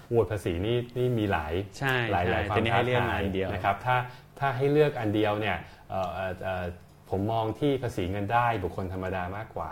[0.09, 3.97] โหวตภาษีนี่นี่มีหลายใช่หลายใช่หลายความแต่นี่ท้าให้เลือกทายอันเดียวนะครับถ้า
[4.39, 5.57] ถ้าให้เลือกอันเดียวเนี่ย
[5.91, 6.65] เอ่อเอ่อเอ่อ
[7.11, 9.71] ผมมองที่ภาษีเงินได้บุคคลธรรมดามากกว่า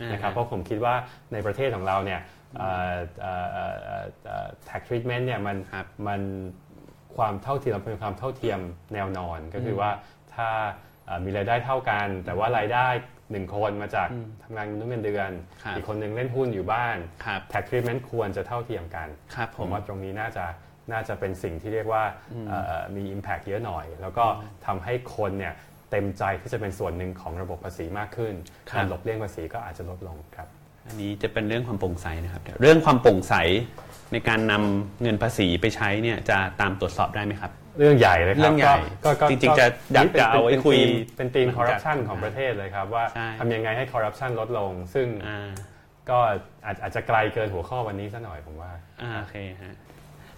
[0.00, 0.94] อ่านนะครับเพราะผมคิดว่า
[1.32, 2.20] ในประเทศของเราเนี่ย
[2.58, 6.20] เอ่อเอ่อเอ่อเอ่อเอ่อ tax treatment เนี่ยมันครับมัน
[7.16, 8.60] ความเท่าเทียมเป็นความเท่าเทียม
[8.94, 9.90] แนวนอนก็คือว่า
[10.34, 10.48] ถ้า
[11.06, 12.86] เอ่อมีรายได้เท่ากัน แต่ว่ารายได้
[13.32, 14.08] หนึ่งคนมาจาก
[14.42, 15.30] ทำงานมนุษย์เงินเดือน
[15.62, 20.44] ครับอีกคนหนึ่งเล่นหุ้นอยู่บ้านครับ tax treatment ควรจะเท่าเทียมกันครับผผมมว่าตรงนี้น่าจะ
[20.92, 22.04] น่าจะเป็นสิ่งที่เรียกว่า
[22.48, 24.24] เอ่อมี Impact เยอะหน่อย แล้วก็
[24.66, 25.54] ทำให้คนเนี่ย
[25.90, 28.34] เต็มใจที่จะเป็นส่วนหนึ่งของระบบภาษีมากขึ้น
[28.70, 30.48] ครับการหลบเลี่ยงภาษีก็อาจจะลดลงครับ
[30.90, 33.34] อันนี้จะเป็นเรื่องความโปร่งใสนะครับเดี๋ยวเรื่องความโปร่งใส
[34.12, 45.50] ในการนำเงินภาษีไปใช้เนี่ยจะตามตรวจสอบได้ไหมครับ เรื่องใหญ่เลยครับเรื่องใหญ่ก็ก็จริงๆจะอยากนี่ป็นจะเอาไว้ป็นคุยธีมเป็นธีมหลังจากคอร์รัปชันของประเทศเลยครับ ว่าใช่ทำยังไงให้คอร์รัปชันลดลง ซึ่งอ่า
[46.10, 46.18] ก็
[46.66, 48.70] อาจอาจจะไกลเกินหัวข้อวันนี้ซะหน่อยผมว่า
[49.02, 49.76] อ่าโอเคฮะ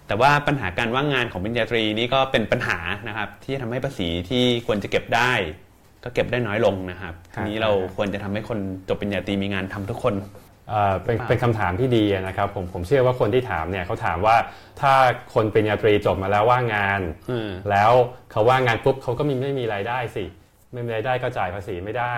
[0.07, 2.77] แต่ว่าปัญหาการว่างงานของปริญญาตรีนี่ก็เป็นปัญหา
[3.07, 5.31] นะครับ ที่ทำให้ภาษีที่ควรจะเก็บได้
[6.03, 10.13] ก็เก็บได้น้อยลงนะครับครับทีนี้เราควรจะทำให้คนจบปริญญาตรีมีงานทำทุกคน
[10.69, 14.35] เอ่อเป็นเปล่าเป็นคำถามที่ดีนะครับผมผมเชื่อว่าคนที่ถามเนี่ยเขาถามว่า
[14.81, 14.93] ถ้า
[15.33, 17.01] คนปริญญาตรีจบมาแล้วว่างงาน
[17.31, 17.91] อืมแล้ว
[18.31, 20.25] เขาว่างงานปุ๊บเขาก็มีไม่มีรายได้สิ
[20.73, 22.15] ไม่มีรายได้ก็จ่ายภาษีไม่ได้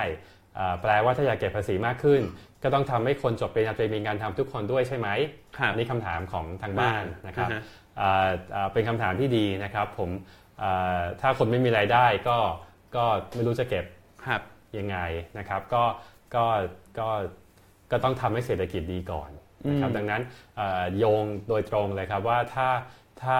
[0.58, 2.22] อ่าแปลว่าถ้าอยากเก็บภาษีมากขึ้น
[2.64, 5.08] ก็ต้องทำให้คนจบปริญญาตรีมีงานทำทุกคนด้วยใช่ไหม
[5.58, 7.62] ครับอันนี้คำถามของทางบ้านนะครับอ่าฮะ
[8.00, 10.10] อ่าอ่าเป็นคำถามที่ดีนะครับผม
[10.62, 12.38] อ่าถ้าคนไม่มีรายได้ก็
[12.96, 13.04] ก็
[13.36, 13.86] ไม่รู้จะเก็บ
[14.28, 14.42] ครับ
[14.78, 14.98] ยังไง
[15.38, 15.84] นะครับ ก็
[16.36, 16.46] ก็
[17.00, 17.10] ก็
[17.92, 19.30] ก็ต้องทำให้เศรษฐกิจดีก่อน
[19.70, 20.22] นะครับอืมดังนั้น
[20.56, 22.68] เอ่อโยงโดยตรงเลยครับว่าถ้า
[23.24, 23.38] ถ้า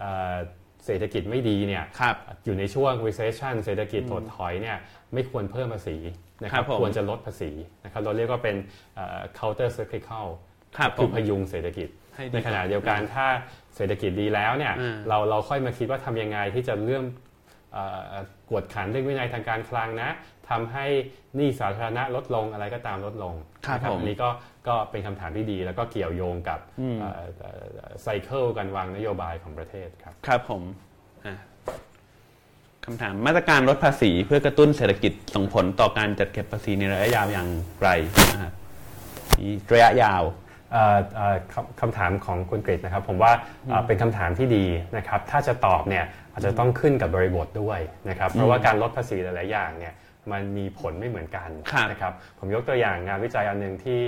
[0.00, 0.36] เอ่อ
[0.84, 4.76] เศรษฐกิจไม่ดีเนี่ยครับอยู่ในช่วง recession เศรษฐกิจถดถอยเนี่ย
[5.12, 5.96] ไม่ควรเพิ่มภาษี
[6.42, 7.50] นะคครัรับบผมควรจะลดภาษี
[7.84, 8.56] นะครับเราเรียกว่าเป็น
[8.94, 10.26] เอ่อ counter cyclical
[10.78, 13.26] ครับผคือมพยุงเศรษฐกิจให้ดีในขณะเดียวกันถ้า
[13.76, 17.04] เศรษฐกิจดีแล้วเนี่ยอืมเราเราค่อยมาคิดว่าทำยังไงที่จะเรื่อง
[17.72, 18.14] เอ่อ
[18.50, 20.10] กวดขันเรื่องวินัยทางการคลังนะ
[20.50, 20.86] ทำให้
[21.36, 23.34] หนี้สาธารณะลดลงอะไรก็ตามลดลง
[23.66, 24.30] ครับนะผมอันนี้ก็
[24.68, 26.98] ก็เป็นคำถามที่ดี แล้วก็เกี่ยวโยงกับอืม
[28.02, 30.62] ไซเคิลการวางนโยบายของประเทศครับครับผม
[31.26, 31.36] อะ
[32.84, 37.48] คำถามมาตรการลดภาษีเพื่อกระตุ้นเศรษฐกิจส่งผลต่อการจัดเก็บภาษีในระยะยาวอย่าง
[37.82, 37.88] ไร
[38.32, 38.52] นะครับ
[39.40, 40.22] นี่ระยะยาว
[40.72, 43.32] เอ่อเอ่อคำคำถามของคุณกฤษนะครับ ผมว่า
[43.70, 44.64] เอ่อเป็นคำถามที่ดี
[44.96, 49.94] นะครับ ถ้าจะตอบเนี่ยอาจจะต้องขึ้นกับบริบทด้วยนะครับ เพราะว่าการลดภาษีหลายๆอย่างเนี่ย
[50.32, 54.00] มันมีผลไม่เหมือนกันครับนะครับผมยกตัวอย่างงานวิจัยอันหนึ่งที่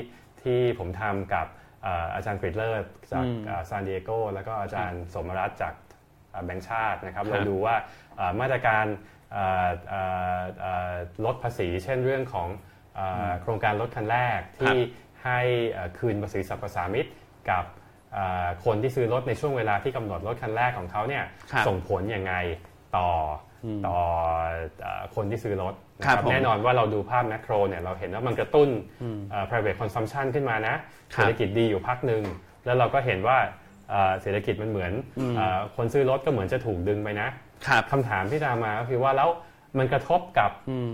[0.43, 1.47] ที่ผมทำกับ
[1.83, 3.25] เอ่ออาจารย์กฤษเลิศจาก
[3.69, 5.75] ซานดิเอโกแล้วก็อาจารย์สมรัตน์จาก
[6.31, 7.77] เอ่อแบงก์ชาตินะครับครับ เราดูว่า
[8.17, 8.87] เอ่อมาตรการ
[9.33, 10.01] เอ่อเอ่
[10.39, 10.93] อเอ่อ
[11.25, 12.49] ลดภาษี เช่นเรื่องของ
[12.97, 14.77] เอ่อโครงการรถคันแรกที่
[15.25, 15.41] ให้
[15.73, 17.07] เอ่อคืนภาษีสรรพสามิต
[17.51, 17.65] กับ
[18.13, 22.35] เอ่อคนที่ซื้อรถในช่วงเวลาที่กำหนดรถคันแรกของเขาเนี่ยครับส่งผลยังไง
[22.97, 23.09] ต่อ
[23.65, 23.99] อต่อ
[24.81, 25.86] เอ่อคนที่ซื้อรถนะครับผม
[26.31, 28.69] แน่นอนว่าเราดูภาพแมกโรเนี่ยเราเห็นว่ามันกระตุ้น
[29.31, 30.75] เอ่อ private consumption ขึ้นมานะ
[31.15, 32.23] ครับเศรษฐกิจดีอยู่พักหนึ่ง
[32.65, 33.39] แล้วเราก็เห็นว่า
[33.91, 34.93] เอ่อเศรษฐกิจมันเหมือน
[35.37, 37.29] เอ่อคนซื้อรถก็เหมือนจะถูกดึงไปนะ
[37.67, 39.31] ครับคำถามที่ตามมาก็คือว่าแล้ว
[39.79, 40.51] มันกระทบกับ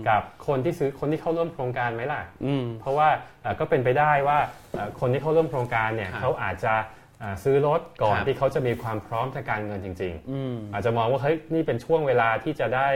[0.09, 3.09] กับคนที่ซื้อคนที่เข้าร่วมโครงการไหมล่ะอืมเพราะว่า
[3.41, 4.37] เอ่อก็เป็นไปได้ว่า
[4.73, 6.73] เอ่อคนที่เข้าร่วมโครงการเนี่ยครับเขาอาจจะ
[7.21, 12.87] อ่าซื้อรถก่อนครับที่เขาจะมีความพร้อมทางการเงินจริงอืมๆอาจจะมองว่าเฮ้ยนี่เป็นช่วงเวลาที่จะได้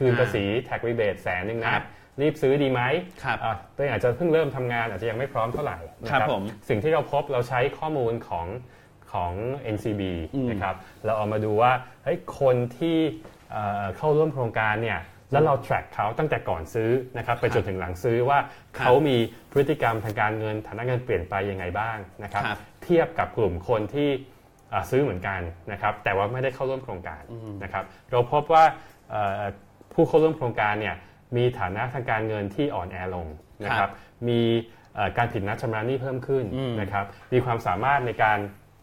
[0.00, 1.84] ครับคืนอ่าภาษี tax rebate แสนหนึ่งครันะบ
[2.20, 2.82] รีบซื้อดีไหม
[3.24, 8.46] ครับอะตัวเองอาจจะเพิ่งเริ่มทำงานอาจจะยังไม่พร้อมเท่าไหร่นะครับผมสิ่งที่เราพบเราใช้ข้อมูลของ
[9.12, 9.32] ของ
[9.74, 10.02] NCB
[10.34, 10.74] อืมนะครับ
[11.04, 11.72] เราเอามาดูว่า
[12.04, 12.98] เฮ้ยคนที่
[13.50, 15.00] เอ่อเข้าร่วมโครงการเนี่ย
[15.32, 18.38] แล้วเรา track เขาตั้งแต่ก่อนซื้อนะครับไปจนถึงหลังซื้อว่า
[18.76, 19.16] ครับเขามี
[19.52, 24.08] พฤติกรรมทางการเงินฐานะเงินเปลี่ยนไปยังไงบ้างนะครับครับเทียบกับกลุ่มคนที่
[24.72, 25.40] อ่าซื้อเหมือนกัน
[25.72, 27.22] นะครับแต่ว่าไม่ได้เข้าร่วมโครงการ
[27.62, 28.64] นะครับเราพบว่า
[29.10, 29.42] เอ่อ
[29.92, 30.96] ผู้เข้าร่วมโครงการเนี่ย
[31.36, 33.26] มีฐานะทางการเงินที่อ่อนแอลง
[33.64, 33.92] นะคครัรับบ
[34.28, 34.40] มี
[34.94, 38.38] เอ่อการผิดนัดชำระหนี้เพิ่มขึ้นอืมนะครับมีความสามารถในการ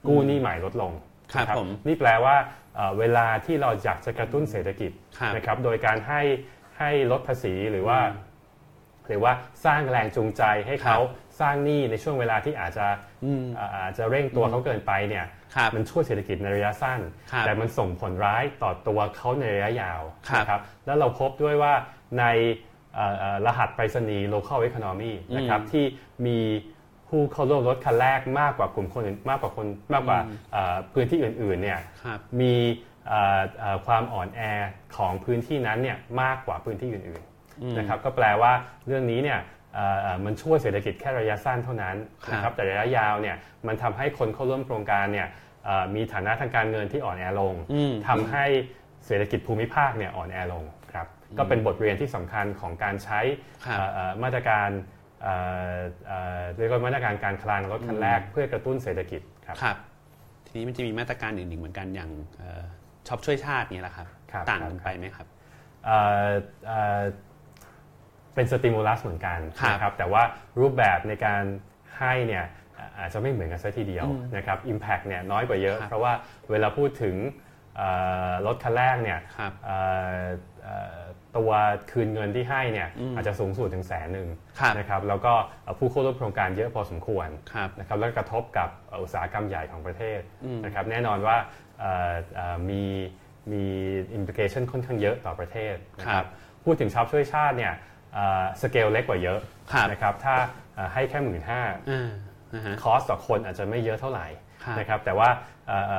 [0.07, 0.91] กู้หนี้ใหม่ลดลง
[1.34, 2.35] ครับนะผมนี่แปลว่า
[2.75, 6.21] เอ่อเวลาที่เราอยากจะกระตุ้นเศรษฐกิจครับนะครับโดยการให้
[6.77, 7.99] ให้ลดภาษีหรือว่า
[9.07, 9.34] หรือว่า
[9.65, 10.97] สร้างแรงจูงใจให้เขา
[11.39, 12.88] สร้างหนี้ในช่วงเวลาที่อาจจะ
[13.57, 16.99] อ่าอาจจะเร่งตัวเขาเกินไปเนี่ยครับมันช่วยเศรษฐกิจในระยะสั้น
[17.31, 21.73] ครับแต่มันส่งผลร้ายต่อตัวเขาในระยะยาวครับนะครับแล้วเราพบด้วยว่า
[22.19, 22.26] ใน
[22.95, 25.85] เอ่อเอ่อรหัสไปรษณีย์ local economy นะครับที่
[26.27, 26.39] มี
[27.07, 30.19] ผู้เข้าร่วมรถคันแรกมากกว่ากลุ่มคนอื่นมากกว่าคนมากกว่า
[30.53, 32.53] เอ่อพื้นที่อื่นๆเนี่ยครับมี
[33.07, 34.41] เอ่อเอ่อความอ่อนแอ
[34.97, 38.51] ของพื้นที่นั้นเนี่ยมากกว่าพื้นที่อื่นๆนะครับก็แปลว่า
[38.88, 39.56] เรื่องนี้เนี่ยเอ่อเอ่อ
[40.26, 41.95] มันช่วยเศรษฐกิจแค่ระยะสั้นเท่านั้น
[42.31, 43.35] นะครับแต่ระยะยาวเนี่ย
[43.68, 45.27] มันทำให้คนเข้าร่วมโครงการเนี่ย
[45.65, 48.45] เอ่อมีฐานะทางการเงินที่อ่อนแอลงอืมทำให้
[49.06, 51.07] เศรษฐกิจภูมิภาคเนี่ยอ่อนแอลงครับ
[51.38, 53.19] ก็เป็นบทเรียนที่สำคัญของการใช้
[53.65, 54.69] ครับเอ่อเอ่อมาตรการ
[55.22, 55.35] เอ่
[55.73, 55.76] อ
[56.07, 59.77] เอ่อเรียกว่ามาตรการการคลังรถคันแรกเพื่อกระตุ้นเศรษฐกิจครับครับ
[60.48, 62.64] ทีนี้มันจะมีมาตรการอื่นๆเหมือนกันอย่างเอ่อ
[63.07, 65.27] ช็อปช่วยชาติเนี่ยแหละครับครับต่างกันครับไปไหมครับ
[68.38, 70.23] เอ่อเอ่อเป็นสติมูลัสเหมือนกันครับนะครับแต่ว่า
[70.59, 71.41] รูปแบบในการ
[71.99, 72.45] ให้เนี่ย
[72.77, 76.14] อ่าอาจจะไม่เหมือนกันซะทีเดียวนะครับ Impact เนี่ยน้อยกว่าเยอะครับเพราะว่า
[76.51, 77.15] เวลาพูดถึง
[77.77, 77.89] เอ่
[78.30, 79.77] อรถคันแรกเนี่ยครับเอ่
[80.15, 80.22] อ
[80.64, 80.99] เอ่อ
[81.38, 81.51] ตัว
[81.91, 84.27] คืนเงินที่ให้เนี่ยอาจจะสูงสุดถึงแสนหนึ่ง
[84.59, 85.34] ครับนะครับแล้วก็
[85.64, 90.22] เอ่อผู้เข้าร่วมโครงการเยอะพอสมควรครับนะครับแล้วกระทบกับเอ่ออุตสาหกรรมใหญ่ของประเทศ
[90.65, 91.38] นะครับแน่นอนว่า
[91.80, 92.84] เอ่อเอ่อมี
[93.51, 93.65] มี
[94.13, 96.30] implication ค่อนข้างเยอะต่อประเทศนะคครัรับบ
[96.64, 97.73] พูดถึงช็อปช่วยชาติเนี่ย
[98.61, 99.39] สเกลเล็กกว่าเยอะ
[99.71, 100.35] ครับนะครับถ้า
[100.75, 101.61] เอ่อให้แค่หมื่นห้า
[101.91, 102.09] อ่า
[102.55, 104.27] นะฮะ cost ต่อคนอาจจะไม่เยอะเท่าไหร่
[104.63, 105.29] ครับนะครับแต่ว่า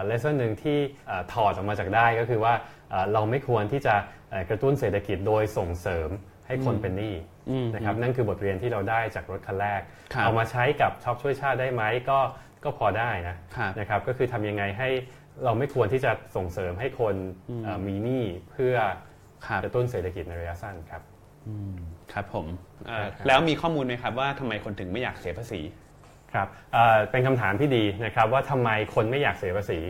[0.07, 2.55] lesson หนึ่งที่เอ่อถอดออกมาจากได้ก็คือว่า
[2.91, 3.95] เอ่อเราไม่ควรที่จะ
[4.31, 6.11] เอ่อกระตุ้นเศรษฐกิจโดยส่งเสริม
[6.47, 7.15] ให้คนเป็นหนี้
[7.51, 9.81] อืมนะครับนั่นคือบทเรียนที่เราได้จากรถคันแรก
[10.13, 12.19] ครับเอามาใช้กับช็อปช่วยชาติได้ไหมก็
[12.65, 14.89] ก็พอได้นะครับนะครับก็คือทำยังไงให้
[15.45, 17.15] เราไม่ควรที่จะส่งเสริมให้คน
[17.65, 18.77] เอ่อมีหนี้เพื่อ
[19.47, 21.03] ครับกระตุ้นเศรษฐกิจในระยะสั้นครับ
[22.19, 22.49] ครับผม
[22.87, 25.61] เอ่อครับแล้วมีข้อมูลไหมครับว่าทำไมคนถึงไม่อยากเสียภาษี
[26.33, 29.81] ครับเอ่อเป็นคำถามที่ดีนะครับว่าทำไมคนไม่อยากเสียภาษี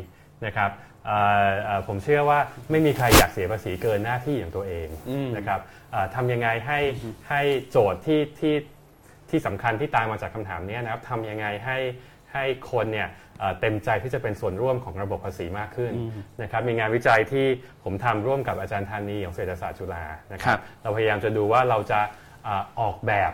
[0.47, 0.71] นะครับ
[1.07, 2.39] เอ่อเอ่อผมเชื่อว่า
[2.71, 5.61] ไม่มีใครอยากเสียภาษีเกินหน้าที่ของตัวเองอืมนะครับ
[5.93, 6.81] เอ่อทำยังไงให้
[7.29, 7.41] ให้
[7.71, 8.55] โจทย์ที่ที่
[9.31, 11.79] ที่สำคัญที่ตามมาจากคำถามเนี้ยนะครับทำยังไงให้
[12.33, 15.93] ให้คนเนี่ย เอ่อเต็มใจที่จะเป็นส่วนร่วมของระบบภาษีมากขึ้น
[16.43, 17.47] นะครับมีงานวิจัยที่
[17.85, 22.01] ผมทำร่วมกับอาจารย์ธานีของเศรษฐศาสตร์จุฬานะคครัรับบเราพยายามจะดูว่าเราจะ
[22.45, 23.33] เอ่อออกแบบ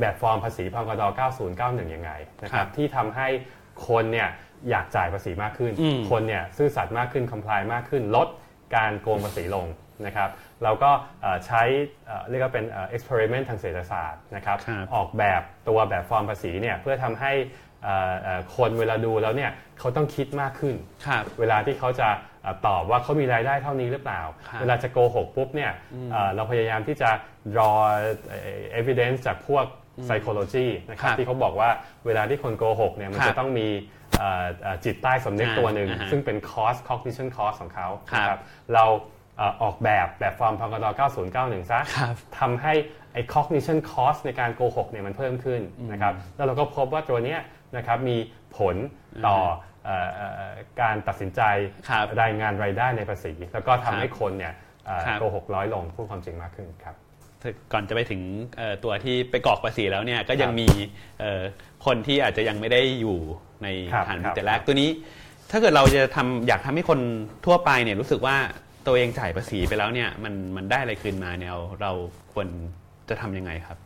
[0.00, 1.02] แบบฟอร์มภาษีภ.ง.ด.
[1.48, 2.10] 90 91 ยังไง
[2.42, 3.28] นะคครัรับบที่ทำให้
[3.88, 4.28] คนเนี่ย
[4.70, 8.28] อยากจ่ายภาษีมากขึ้นอืมคนเนี่ยซื่อสัตย์มากขึ้น comply มากขึ้น ลด
[8.76, 9.66] การโกงภาษีลง
[10.06, 10.30] นะครับ
[10.62, 10.90] เราก็
[11.22, 11.62] เอ่อใช้
[12.06, 17.65] เอ่อเรียกว่าเป็น experiment ทางเศรษฐศาสตร์นะครับครับออกแบบตัวแบบฟอร์มภาษีเนี่ยเพื่อทำให้เอ่อเอ่อ
[18.56, 20.74] คนเวลาดูแล้วเนี่ยเขาต้องคิดมากขึ้น
[21.06, 22.08] ครับเวลาที่เขาจะ
[22.42, 25.72] เอ่อตอบว่าเขามีรายได้เท่านี้หรือเปล่าครับเวลาจะโกหกปุ๊บเนี่ย
[26.12, 27.10] เอ่อเราพยายามที่จะ
[27.52, 27.76] draw
[28.28, 29.64] เอ่อ evidence จากพวก
[30.06, 31.70] psychology นะครับครับที่เขาบอกว่า
[32.06, 33.68] เวลาที่คนโกหกเนี่ยมันครับจะต้องมี
[34.18, 38.42] เอ่อเอ่อจิตใต้สำนึกอ่าตัวหนึ่งอ่าฮะซึ่งเป็น cost cognition cost ของเขาครับนะ
[38.74, 38.84] เรา
[39.36, 40.84] เอ่อออกแบบแบบฟอร์มพกด
[41.28, 42.74] 9091 ซะครับทำให้
[43.12, 45.60] ไอ้ cognition cost ในการโกหกเนี่ยมันเพิ่มขึ้น
[45.92, 47.40] นะครับแล้วเราก็พบว่าตัวเนี้ย
[47.76, 48.16] นะครับมี
[48.58, 48.76] ผล
[49.26, 49.38] ต่อ
[49.84, 51.40] เอ่อเอ่อการตัดสินใจ
[51.88, 54.54] ครับรายงานรายได้ในภาษี แล้วก็ทำให้คนเนี่ย
[54.86, 56.96] เอ่อครับโกหกร้อยลงพูดความจริงมากขึ้นครับ
[57.40, 58.20] แสก่อนจะไปถึง
[58.58, 60.68] เอ่อตัวที่ไปกรอกภาษีแล้วเนี่ยก็ยังมี
[61.20, 61.42] เอ่อ
[61.86, 63.18] คนที่อาจจะยังไม่ได้อยู่
[63.62, 64.90] ในครับฐานครับแต่แรกตัวนี้
[65.50, 67.00] ถ้าเกิดเราจะทำอยากทำให้คน
[67.46, 68.36] ทั่วไปเนี่ยรู้สึกว่า
[68.86, 71.92] ตัวเองจ่ายภาษีไปแล้วเนี่ยมันมันได้อะไรคืนมาเนี่ยเราเรา
[72.32, 72.48] ควร
[73.08, 73.78] จะทำยังไงครับ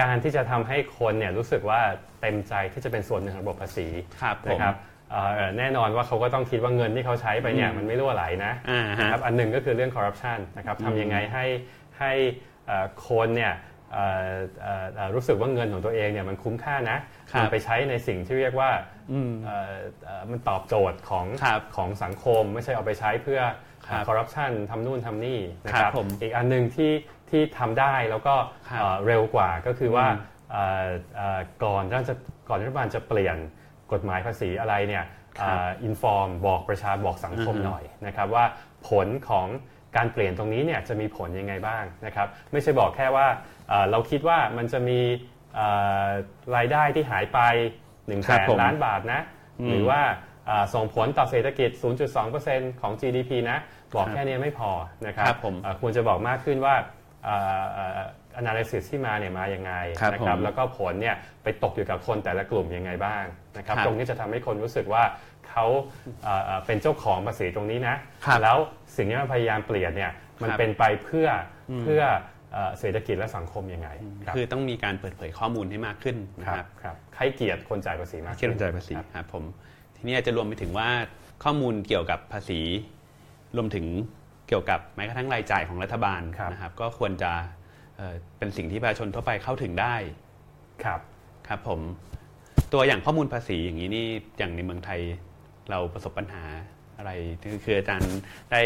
[0.00, 1.80] การที่จะทำให้คนเนี่ยรู้สึกว่า
[2.20, 3.86] เต็มใจที่จะเป็นส่วนหนึ่งของระบบภาษี
[4.22, 4.74] ครับผมนะครับ
[5.10, 11.44] เอ่อแน่นอนว่าเขาก็ต้องคิดว่าเงินที่เขาใช้ไปเนี่ยมันไม่รั่วไหลนะอ่าฮะนะครับอันหนึ่งก็คือเรื่องคอร์รัปชันนะครับทำยังไงให้
[11.98, 12.12] ให้
[12.66, 13.54] เอ่อคนเนี่ย
[13.92, 14.30] เอ่อ
[14.62, 16.98] เอ่อเอ่อรู้สึกว่าเงินของตัวเองเนี่ยมันคุ้มค่านะ
[17.32, 18.70] ครับมันไปใช้ในสิ่งที่เรียกว่า
[19.44, 19.74] เอ่อ
[20.04, 23.42] เอ่อมันตอบโจทย์ของครับของสังคม ไม่ใช่เอาไปใช้เพื่อ
[23.86, 26.90] ครับคอร์รัปชันทำนู่นทำนี่นะคครัรับบผมอีกอันหนึ่งที่
[27.30, 28.34] ที่ทำได้แล้วก็
[28.68, 30.20] ครับเอ่อเร็วกว่าก็คือว่าอืม
[30.50, 30.86] เอ่อ
[31.16, 32.14] เอ่อก่อนที่จะ
[32.48, 33.36] ก่อนที่รัฐบาลจะเปลี่ยน
[33.92, 35.04] กฎหมายภาษีอะไรเนี่ย
[35.38, 38.44] ครับอินฟอร์มบอกประชาบอกสังคมอือฮึหน่อยนะครับว่า
[38.88, 39.46] ผลของ
[39.96, 43.26] การเปลี่ยนตรงนี้เนี่ยจะมีผลยังไงบ้างนะครับไม่ใช่บอกแค่ว่า
[43.68, 45.00] เอ่อเราคิดว่ามันจะมี
[45.54, 45.66] เอ่
[46.04, 46.06] อ
[46.56, 47.40] รายได้ที่หายไป
[47.84, 49.20] 1นึ่งคแสรับนผมล้านบาทนะ
[49.68, 50.00] หรือว่า
[50.46, 51.70] เอ่อส่งผลต่อเศรษฐกิจ
[52.26, 53.58] 0.2%ของ GDP นะ
[53.96, 54.70] บอกแค่นี้ไม่พอ
[55.06, 57.05] นะครับครับผมเอ่อควรจะบอกมากขึ้นว่าเอ่อเอ่อ
[58.40, 63.24] analysis ที่มาเนี่ยมายังไงครับนะครับผมแล้วก็ผลเนี่ยไปตกอยู่กับคนแต่ละกลุ่มยังไงบ้าง
[63.56, 65.02] นะครับครับตรงนี้จะทำให้คนรู้สึกว่า
[65.48, 65.64] เขา
[66.22, 67.96] เอ่อเอ่อเป็นเจ้าของภาษีตรงนี้นะ
[68.26, 68.58] ครับแล้ว
[68.96, 70.12] สิ่งที่มันพยายามเปลี่ยนเนี่ย
[70.42, 71.28] มันครับเป็นไปเพื่อ
[71.70, 72.02] อเพื่อ
[72.52, 73.88] เอ่อเศรษฐกิจและสังคมยังไง
[74.26, 79.44] ครับคือต้องมีการเปิดเผยข้อมูลให้มากขึ้นนะคครัรับบครับให้เกียรติคนจ่ายภาษีมากเชื่อขึ้นใจภาษีครับครับผม
[79.96, 80.88] ทีนี้อาจจะรวมไปถึงว่า
[81.44, 82.60] ข้อมูลเกี่ยวกับภาษี
[83.56, 83.86] รวมถึง
[84.48, 87.32] เกี่ยวกับแม้กระทั่งรายจ่ายของรัฐบาลครับนะครับ ก็ควรจะ
[87.96, 89.94] เอ่อเป็นสิ่งที่ประชาชนทั่วไปเข้าถึงได้
[90.84, 91.00] ครับ
[91.48, 91.80] ครับผม
[92.72, 94.06] ตัวอย่างข้อมูลภาษีอย่างนี้นี่
[94.38, 95.00] อย่างในเมืองไทย
[95.70, 96.44] เราประสบปัญหา
[96.98, 97.10] อะไร
[97.42, 98.12] คือคืออาจารย์
[98.52, 98.62] ได้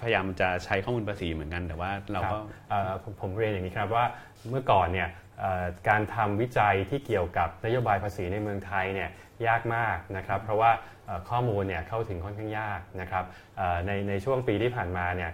[0.00, 2.38] พยายามจะใช้ข้อมูลภาษีเหมือนกัน แต่ว่าเราครับก็
[2.68, 4.04] เอ่อผมผมเรียนอย่างนี้ครับว่า
[4.50, 5.08] เมื่อก่อนเนี่ย
[5.38, 9.10] เอ่อการทำวิจัยที่เกี่ยวกับนโยบายภาษีในเมืองไทยเนี่ย
[9.46, 10.95] ยากมากนะครับ เพราะว่าเอ่อ
[11.30, 13.24] ข้อมูลเนี่ยเข้าถึงค่อนข้างยากนะครับ
[13.56, 15.32] เอ่อในในช่วงปีที่ผ่านมาเนี่ย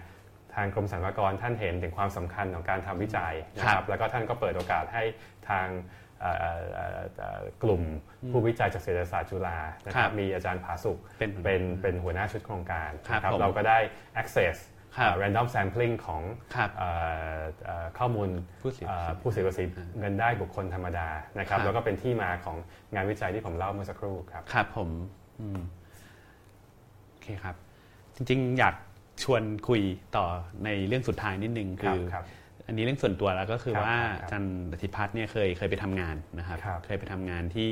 [0.55, 5.03] ทางกรมสรรพากรท่านเห็นถึงความสำคัญของการทำวิจัยนะคครัรับบแล้วก็ท่านก็เปิดโอกาสให้
[5.49, 5.67] ทาง
[6.21, 7.83] เอ่อเอ่อเอ่อเอ่อกลุ่ม
[8.31, 13.79] ผู้วิจัยจากเศรษฐศาสตร์จุฬานะคครัรับบมีอาจารย์ผาสุกเป็นเป็นเป็นหัวหน้าชุดโครงการครับนะผมเราก็ได้
[14.23, 14.57] access
[14.97, 16.23] ครับเอ่อ random sampling ของ
[16.55, 16.91] ครับเอ่
[17.37, 18.29] อเอ่อข้อมูล
[18.63, 19.65] ผู้เสียเอ่อผู้เสียภาษี
[19.99, 21.09] เงินได้บุคคลธรรมดา
[21.39, 22.57] นะครับครับแล้วก็เป็นที่มาของ
[22.95, 25.22] งานวิจัยที่ผมเล่าเมื่อสักครู่ครับครับผมอืม
[27.11, 27.57] โอเคครับ
[28.17, 28.75] จริง ๆ อยาก
[29.25, 29.83] ชวนคุย
[30.17, 30.27] ต่อ
[30.65, 32.25] ในเรื่องสุดท้ายนิดนึงครัคืบอครับ
[32.67, 37.71] อันนี้เรื่องส่วนตัวแล้วก็คือครับว่าครับอาจันอธิพัฒน์เนี่ยเคยเคยไปทำงานนะครับครับ เคยไปทำงานที่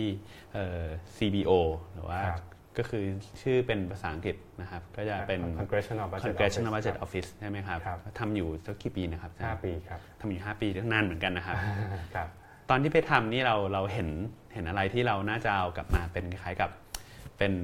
[0.53, 0.82] เอ่อ
[1.16, 1.53] CBO
[1.93, 2.43] หรือว่าครับ
[2.78, 3.05] ก็คือ
[3.43, 11.57] ชื่อเป็นภาษาอังกฤษนะครับ ก็จะเป็น Congressional Budget Congressional Office Budget ครับ Office ใช่ไหมครับครับทำอยู่สักกี่ปีนะครับห้าปีครับทำอยู่ 5 ปีนานเหมือนกันนะครับ
[12.15, 12.28] ครับ
[12.70, 14.09] ตอนที่ไปทำนี่เราเราเห็น
[14.55, 16.70] เห็นอะไรที่เราน่าจะเอากลับมาเป็นคล้ายๆกับ
[17.41, 17.55] เป็น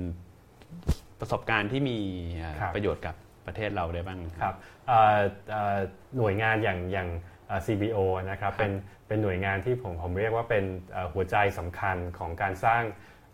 [1.21, 1.99] ประสบการณ์ที่มี
[2.37, 3.15] เอ่อครับประโยชน์กับ
[3.47, 4.55] ประเทศเราได้บ้างครับ
[4.87, 5.19] เอ่อ
[5.51, 5.79] เอ่อ
[6.17, 7.09] หน่วยงานอย่างอย่าง
[7.47, 7.99] เอ่อ CBO
[8.31, 8.73] นะครับเป็น
[9.09, 12.83] เป็นหน่วยงานที่ผมผมเรียกว่าเป็นเอ่อหัวใจสำคัญของการสร้าง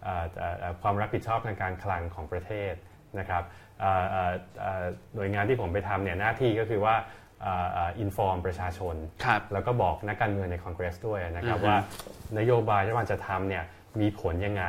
[0.02, 2.74] เอ่อเอ่อเอ่อความรับผิดชอบทางการคลังของประเทศ
[3.18, 3.42] นะครับ
[3.80, 6.96] เอ่อเอ่อเอ่อหน่วยงานที่ผมไปทำเนี่ยหน้าที่ก็คือว่า
[8.00, 8.94] อินฟอร์มประชาชน
[9.24, 11.78] ครับแล้วก็บอกนักการเมืองในคอนเกรสด้วยนะครับอือฮึว่า
[12.38, 13.64] นโยบายที่มันจะทำเนี่ย
[14.00, 14.64] มีผลยังไง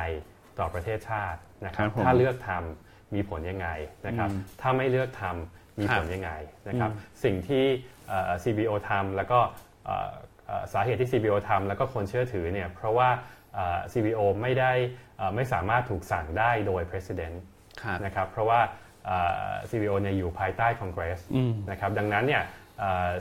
[0.58, 3.68] ต่อประเทศชาติ นะครับครับผมถ้าเลือกทำมีผลยังไง
[4.06, 6.30] นะครับอืมถ้าไม่เลือกทำมีครับผลยังไง
[6.68, 7.64] นะครับอืมสิ่งที่
[8.08, 9.38] เอ่อ CBO ทำแล้วก็
[9.84, 10.10] เอ่อ
[10.46, 13.08] เอ่อสาเหตุที่ CBO ทำแล้วก็คนเชื่อถือเนี่ยเพราะว่า
[13.54, 14.72] เอ่อ CBO ไม่ได้
[15.18, 17.36] เอ่อไม่สามารถถูกสั่งได้โดย President
[17.82, 18.60] ครับนะครับเพราะว่า
[19.06, 19.18] เอ่
[19.48, 22.63] อ CBO เนี่ยอยู่ภายใต้ Congress อืมนะครับดังนั้นเนี่ยเอ่อ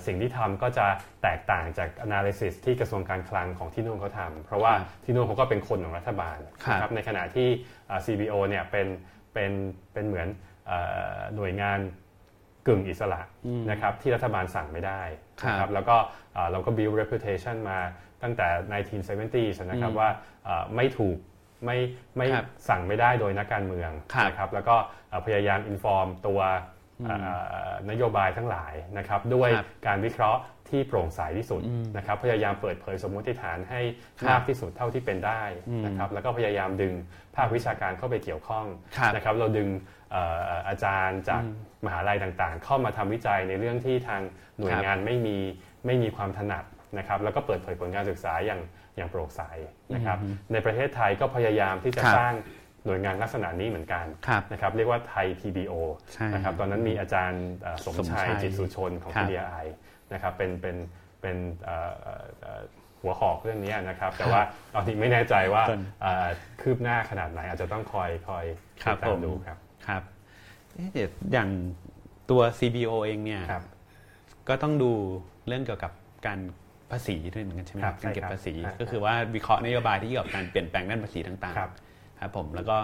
[0.06, 0.88] สิ่งที่ทำก็จะ
[1.24, 7.48] แตกต่างจาก analysis ที่กระทรวงการคลังของที่นู่นเขาทำเพราะว่าครับที่นู่นเขาก็เป็นคนของรัฐบาลครับนะครับในขณะที่
[7.88, 8.88] เอ่อ CBO เนี่ยเป็น
[9.34, 9.52] เป็น
[9.94, 10.28] เป็นเหมือน
[10.68, 10.78] เอ่
[11.16, 11.80] อหน่วยงาน
[12.68, 13.22] กึ่งอิสระ
[13.72, 15.02] นะครับที่รัฐบาลสั่งไม่ได้
[15.48, 15.96] นะคครัรับบแล้วก็
[16.34, 17.80] เอ่อเราก็ build reputation มา
[18.24, 20.10] ตั้งแต่ 1970s นะครับว่า
[20.46, 21.18] เอ่อไม่ถูก
[21.66, 21.78] ไม่
[22.18, 24.76] ไม่ครับสั่งไม่ได้โดยนักการเมืองครับนะครับแล้วก็
[25.10, 26.60] เอ่อพยายาม inform ตัวเอ่อ
[27.90, 30.40] นโยบายทั้งหลายนะครับด้วยครับการวิเคราะห์
[30.70, 31.62] ที่โปร่งใสที่สุด
[31.98, 33.82] นะครับพยายามเปิดเผยสมมติฐานให้
[34.20, 35.44] ครับมากที่สุดเท่าที่เป็นได้
[35.86, 36.94] นะครับแล้วก็พยายามดึง
[37.36, 38.66] ภาควิชาการเข้าไปเกี่ยวข้อง
[38.98, 39.70] ครับนะครับเราดึง
[40.12, 41.44] เอ่ออาจารย์จาก
[41.86, 44.22] มหาลัยต่างๆ เข้ามาทำวิจัยในเรื่องที่ทาง
[44.60, 45.38] หน่วยงานไม่มี
[45.86, 46.64] ไม่มีความถนัด
[46.98, 48.62] นะครับแล้วก็เปิดเผยผลการศึกษาอย่าง
[48.96, 49.42] อย่างโปร่งใส
[49.94, 50.18] นะครับ
[50.52, 52.34] ในประเทศไทยก็พยายามที่จะครับสร้าง
[52.86, 55.74] หน่วยงานลักษณะนี้เหมือนกันครับนะครับเรียกว่าไทย PBO
[56.14, 59.66] ใช่นะครับตอนนั้นมีอาจารย์เอ่อสมสมชัชัยยจิตสุชนของครับ PDI
[60.14, 60.76] นะครับเป็นเป็น
[61.22, 62.62] เป็นเอ่อเอ่อเอ่อ
[63.02, 64.42] หัวหอกเรื่องนี้นะครับ แต่ว่า
[64.74, 66.28] ตอนนี้ไม่แน่ใจว่าส่วนเอ่อ
[66.62, 68.46] คืบหน้าขนาดไหน อาจจะต้องคอยคอย
[68.84, 69.58] ครัติบดตาผมมดูครับ
[69.88, 70.04] ครับ
[70.74, 71.50] เอ๊ะเดี๋ยวอย่าง
[72.30, 73.64] ตัว CBO เองเนี่ยครับ
[74.48, 74.92] ก็ต้องดู
[75.48, 75.92] เรื่องเกี่ยวกับ
[76.28, 76.40] การ
[76.92, 81.83] ภาษีด้วยเหมือนกันใช่ไหมครับการเก็บใช่ครับภาษีใช่ครับก็คือว่าวิเคราะห์นโยบายที่เกี่ยวกับการเปลี่ยนแปลงด้านภาษีต่างครับๆ
[82.24, 82.78] ครับผมแล้วก็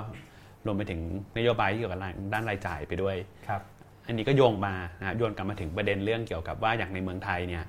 [0.65, 1.01] รวมไปถึง
[1.37, 2.01] นโยบายที่เกี่ยวกับ
[2.33, 3.15] ด้านรายจ่ายไปด้วย
[3.47, 3.61] ครับ
[4.07, 7.63] อันนี้ก็โยงมานะครับโยนกลับมาถึงประเด็นเรื่องเกี่ยวกับว่าอย่างในเมืองไทยเนี่ย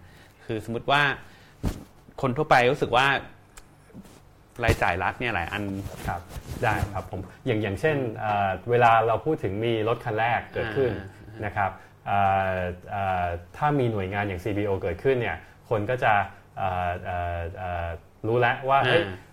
[0.44, 1.02] คือสมมติว่า
[2.22, 3.06] คนทั่วไปรู้สึกว่า
[4.64, 5.62] รายจ่ายรัฐเนี่ยหลายอัน
[6.08, 6.20] ครับ
[6.62, 10.92] ได้ครับผมอย่างอย่างเช่นเอ่อเวลาเราพูดถึงมีรถคันแรกเกิดขึ้น
[11.44, 11.70] นะครับ
[12.06, 12.18] เอ่
[12.52, 12.56] อ
[12.90, 13.26] เอ่อ
[13.56, 15.36] ถ้ามีหน่วยงานอย่าง CBO เกิดขึ้นเนี่ย
[15.70, 16.12] คนก็จะ
[16.58, 17.88] เอ่อเอ่อเอ่อ
[18.26, 18.78] รู้แล้วว่า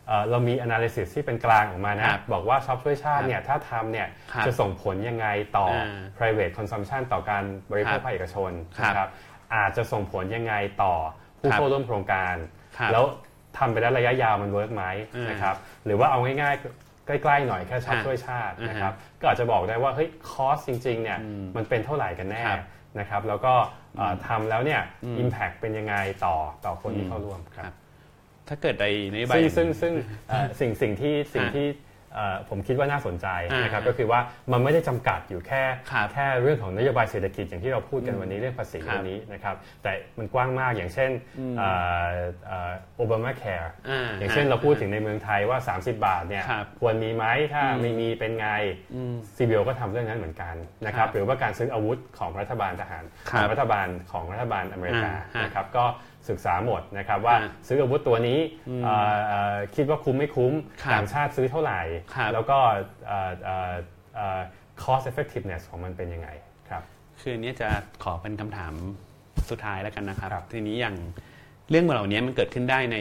[0.07, 5.27] เฮ้ยเอ่อเรามี analysis ที่เป็นกลางออกมานะครับบอกว่าช็อปช่วยชาติเนี่ยถ้าทำเนี่ยครับจะส่งผลยังไง
[5.57, 9.09] ต่ออ่า private consumption ต่อการบริโภคภาคเอกชนครับนะครับ
[9.55, 10.53] อาจจะส่งผลยังไง
[10.83, 10.93] ต่อ
[11.39, 12.35] ผู้ครับเข้าร่วมโครงการ
[12.77, 13.05] ครับแล้ว
[13.57, 14.83] ทำไปแล้วระยะยาวมัน work ไหม
[15.15, 15.55] อืมนะครับ
[15.85, 21.19] หรือว่าเอาง่ายๆใกล้ๆหน่อยแค่ช็อปอ่าช่วยชาติอ่าฮะนะครับก็อาจจะบอกได้ว่าเฮ้ย cost จริงๆเนี่ย
[21.55, 22.61] มันเป็นเท่าไหร่กันแน่ครับ
[22.99, 23.53] นะครับแล้วก็
[23.97, 26.35] เอ่อทำแล้วเนี่ยอืม impact เป็นยังไงต่อ
[26.65, 27.86] ต่อคนที่อืมเข้าร่วมคครัรับบ
[28.49, 29.93] ถ้าเกิดในนโยบายซึ่งซึ่งซึ่ง
[30.29, 31.67] เอ่อสิ่งสิ่งที่สิ่งฮะที่
[32.13, 34.19] เอ่อผมคิดว่าน่าสนใจอ่านนะครับก็คือว่า
[34.51, 41.55] มันไม่ได้จำกัดอยู่แค่ครับแค่เรื่องของนโยบายเศรษฐกิจอย่างที่เราพูดกันวันนี้เรื่องภาษีครับวันนี้นะครับแต่มันกว้างมากอย่างเช่นอืม
[42.97, 48.47] โอบามาแคร์อ่าอย่างเช่นเราพูดถึงในเมืองไทยว่า 30 บาทเนี่ยครับควรมีไหมถ้าอืมไม่มีเป็นไง
[48.93, 50.55] อืม CBO ก็ทำเรื่องนั้นเหมือนกัน
[50.85, 55.85] นะครับครับหรือว่าการซื้ออาวุธของรัฐบาลทหารคขรับองรัฐบาลของรัฐบาลอเมริกาอ่าฮะนะครับก็
[56.29, 58.39] ศึกษาหมดนะครับว่าอ่าซื้ออาวุธตัวนี้
[58.83, 61.81] เอ่อเอ่อคิดว่าคุ้มไม่คุ้มครับต่างชาติซื้อเท่าไหร่
[62.15, 62.57] ครับแล้วก็
[63.07, 63.73] เอ่อเอ่อ
[64.15, 64.39] เอ่อ
[64.83, 66.29] cost effectiveness ของมันเป็นยังไง
[66.69, 66.83] ครับ
[67.21, 67.69] คืออนนี้จะ
[68.03, 68.73] ขอเป็นคำถาม
[69.49, 70.95] สุดท้ายแล้วกันนะครับครับ ทีนี้อย่าง
[71.69, 72.97] เรื่องเหล่านี้มันเกิดขึ้นได้ใน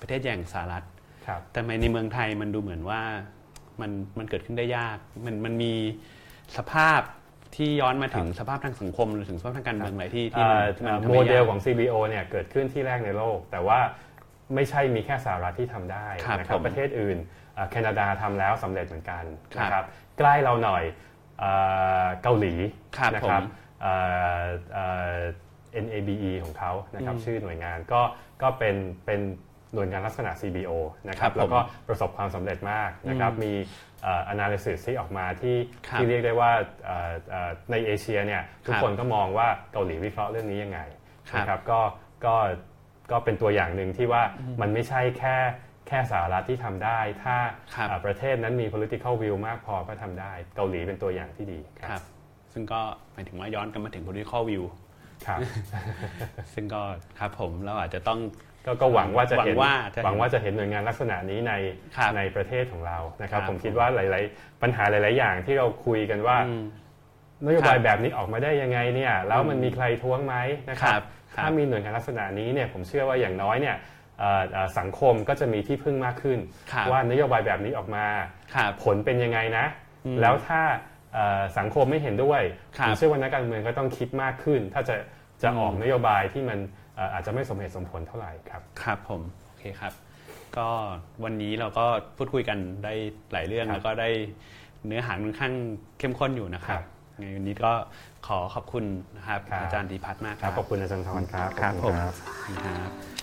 [0.00, 0.84] ประเทศอย่างสหรัฐ
[1.26, 3.02] ครับแต่ทำไมในเมืองไทยมันดูเหมือนว่า
[3.80, 5.72] มันมันเกิดขึ้นได้ยาก มันมันมี
[6.56, 7.00] สภาพ
[7.56, 13.78] ที่ย้อนมาถึงสภาพทางสังคมหรือถึงสภาพทางการเมืองอะไรที่ที่มันที่มันทำโมให้เดลยากของ CBO เนี่ยเกิดขึ้นที่แรกในโลก แต่ว่า
[14.54, 17.18] ไม่ใช่มีแค่สหรัฐที่ทำได้ครับนะครับผมประเทศอื่น
[17.54, 19.24] เอ่อแคนาดาทำแล้วสำเร็จเหมือนกัน
[19.54, 19.84] ครับนะครับ
[20.18, 20.84] ใกล้เราหน่อย
[21.38, 21.50] เอ่
[22.04, 22.54] อเกาหลี
[22.98, 23.44] ครับนะครับผม
[23.82, 23.94] เอ่
[24.40, 25.16] อเอ่อ
[25.84, 28.00] NABE ของเขานะครับอืมชื่อหน่วยงานก็
[28.42, 28.76] ก็เป็น
[29.06, 29.20] เป็น
[29.74, 30.72] หน่วยงานลักษณะ CBO
[31.08, 31.58] นะคครัรับบผมแล้วก็
[31.88, 33.93] ประสบความสำเร็จมากนะครับอืมมีเอ่อ
[34.32, 35.56] analysis ที่ออกมาที่
[35.88, 36.52] ครับที่เรียกได้ว่า
[36.84, 40.80] เอ่อเอ่อในเอเชียเนี่ยทุกครับคนก็มองว่าเกาหลีวิเคราะห์เรื่องนี้ยังไง
[41.30, 41.80] ครับนะครับก็
[42.24, 42.34] ก็
[43.10, 44.22] ก็เป็นตัวอย่างหนึ่งที่ว่า
[44.60, 45.36] มันไม่ใช่แค่
[45.88, 47.36] แค่สหรัฐที่ทำได้ ถ้า
[47.74, 52.02] ครับเอ่อประเทศนั้นมี political will มากพอก็ทำได้ เกาหลีเป็นตัวอย่างที่ดีคครับรับ
[52.52, 52.80] ซึ่งก็
[53.12, 54.64] หมายถึงว่าย้อนกลันมาถึง political view
[55.26, 55.40] ครับ
[56.54, 56.82] ซึ่งก็
[57.18, 58.20] ครับผมเราอาจจะต้อง
[58.66, 61.52] ก็ก็หวังว่าจะเห็นหวังว่าจะเห็นหวังว่าจะเห็นหน่วยงานลักษณะนี้ใน
[61.96, 66.64] ครับในประเทศของเรานะครับครับ ผมคิดว่าหลาย ๆ ปัญหาหลาย ๆ อย่างที่เราคุยกันว่าอืม
[67.46, 70.34] นโยบายครับแบบนี้ออกมาได้ยังไงเนี่ยแล้วมันมีใครท้วงไหม
[70.70, 73.76] นะคครัรับบครับ ถ้ามีหน่วยงานลักษณะนี้เนี่ยผมเชื่อว่าอย่างน้อยเนี่ย
[74.18, 76.38] เอ่อเอ่อสังคมก็จะมีที่พึ่งมากขึ้น
[76.72, 78.06] ครับว่านโยบายแบบนี้ออกมา
[78.54, 79.66] ครับผลเป็นยังไงนะ
[80.06, 80.60] อืมแล้วถ้า
[81.14, 82.42] เอ่อสังคมไม่เห็นด้วย
[82.78, 84.96] ครับผมเชื่อว่านักการเมืองก็ต้องคิดมากขึ้น ถ้าจะ
[85.42, 89.92] จะอืมออกนโยบายที่มันเอ่ออาจจะไม่สมเหตุสมผลเท่าไหร่ครับครับผมโอเคครับ
[90.56, 90.68] ก็
[91.24, 91.84] วันนี้เราก็
[92.16, 92.94] พูดคุยกันได้
[93.32, 94.08] หลายเรื่องครับแล้วก็ได้
[94.86, 95.52] เนื้อหาค่อนข้าง
[95.98, 96.80] เข้มข้นอยู่นะครับ
[97.18, 97.72] ไงวันนี้ก็
[98.26, 98.84] ขอขอบคุณ
[99.16, 103.13] นะครับครับอาจารย์ดีพัฒน์มากคครัรับบขอบคุณอาจารย์ทรครับครับขอผมณขอบคุณครับ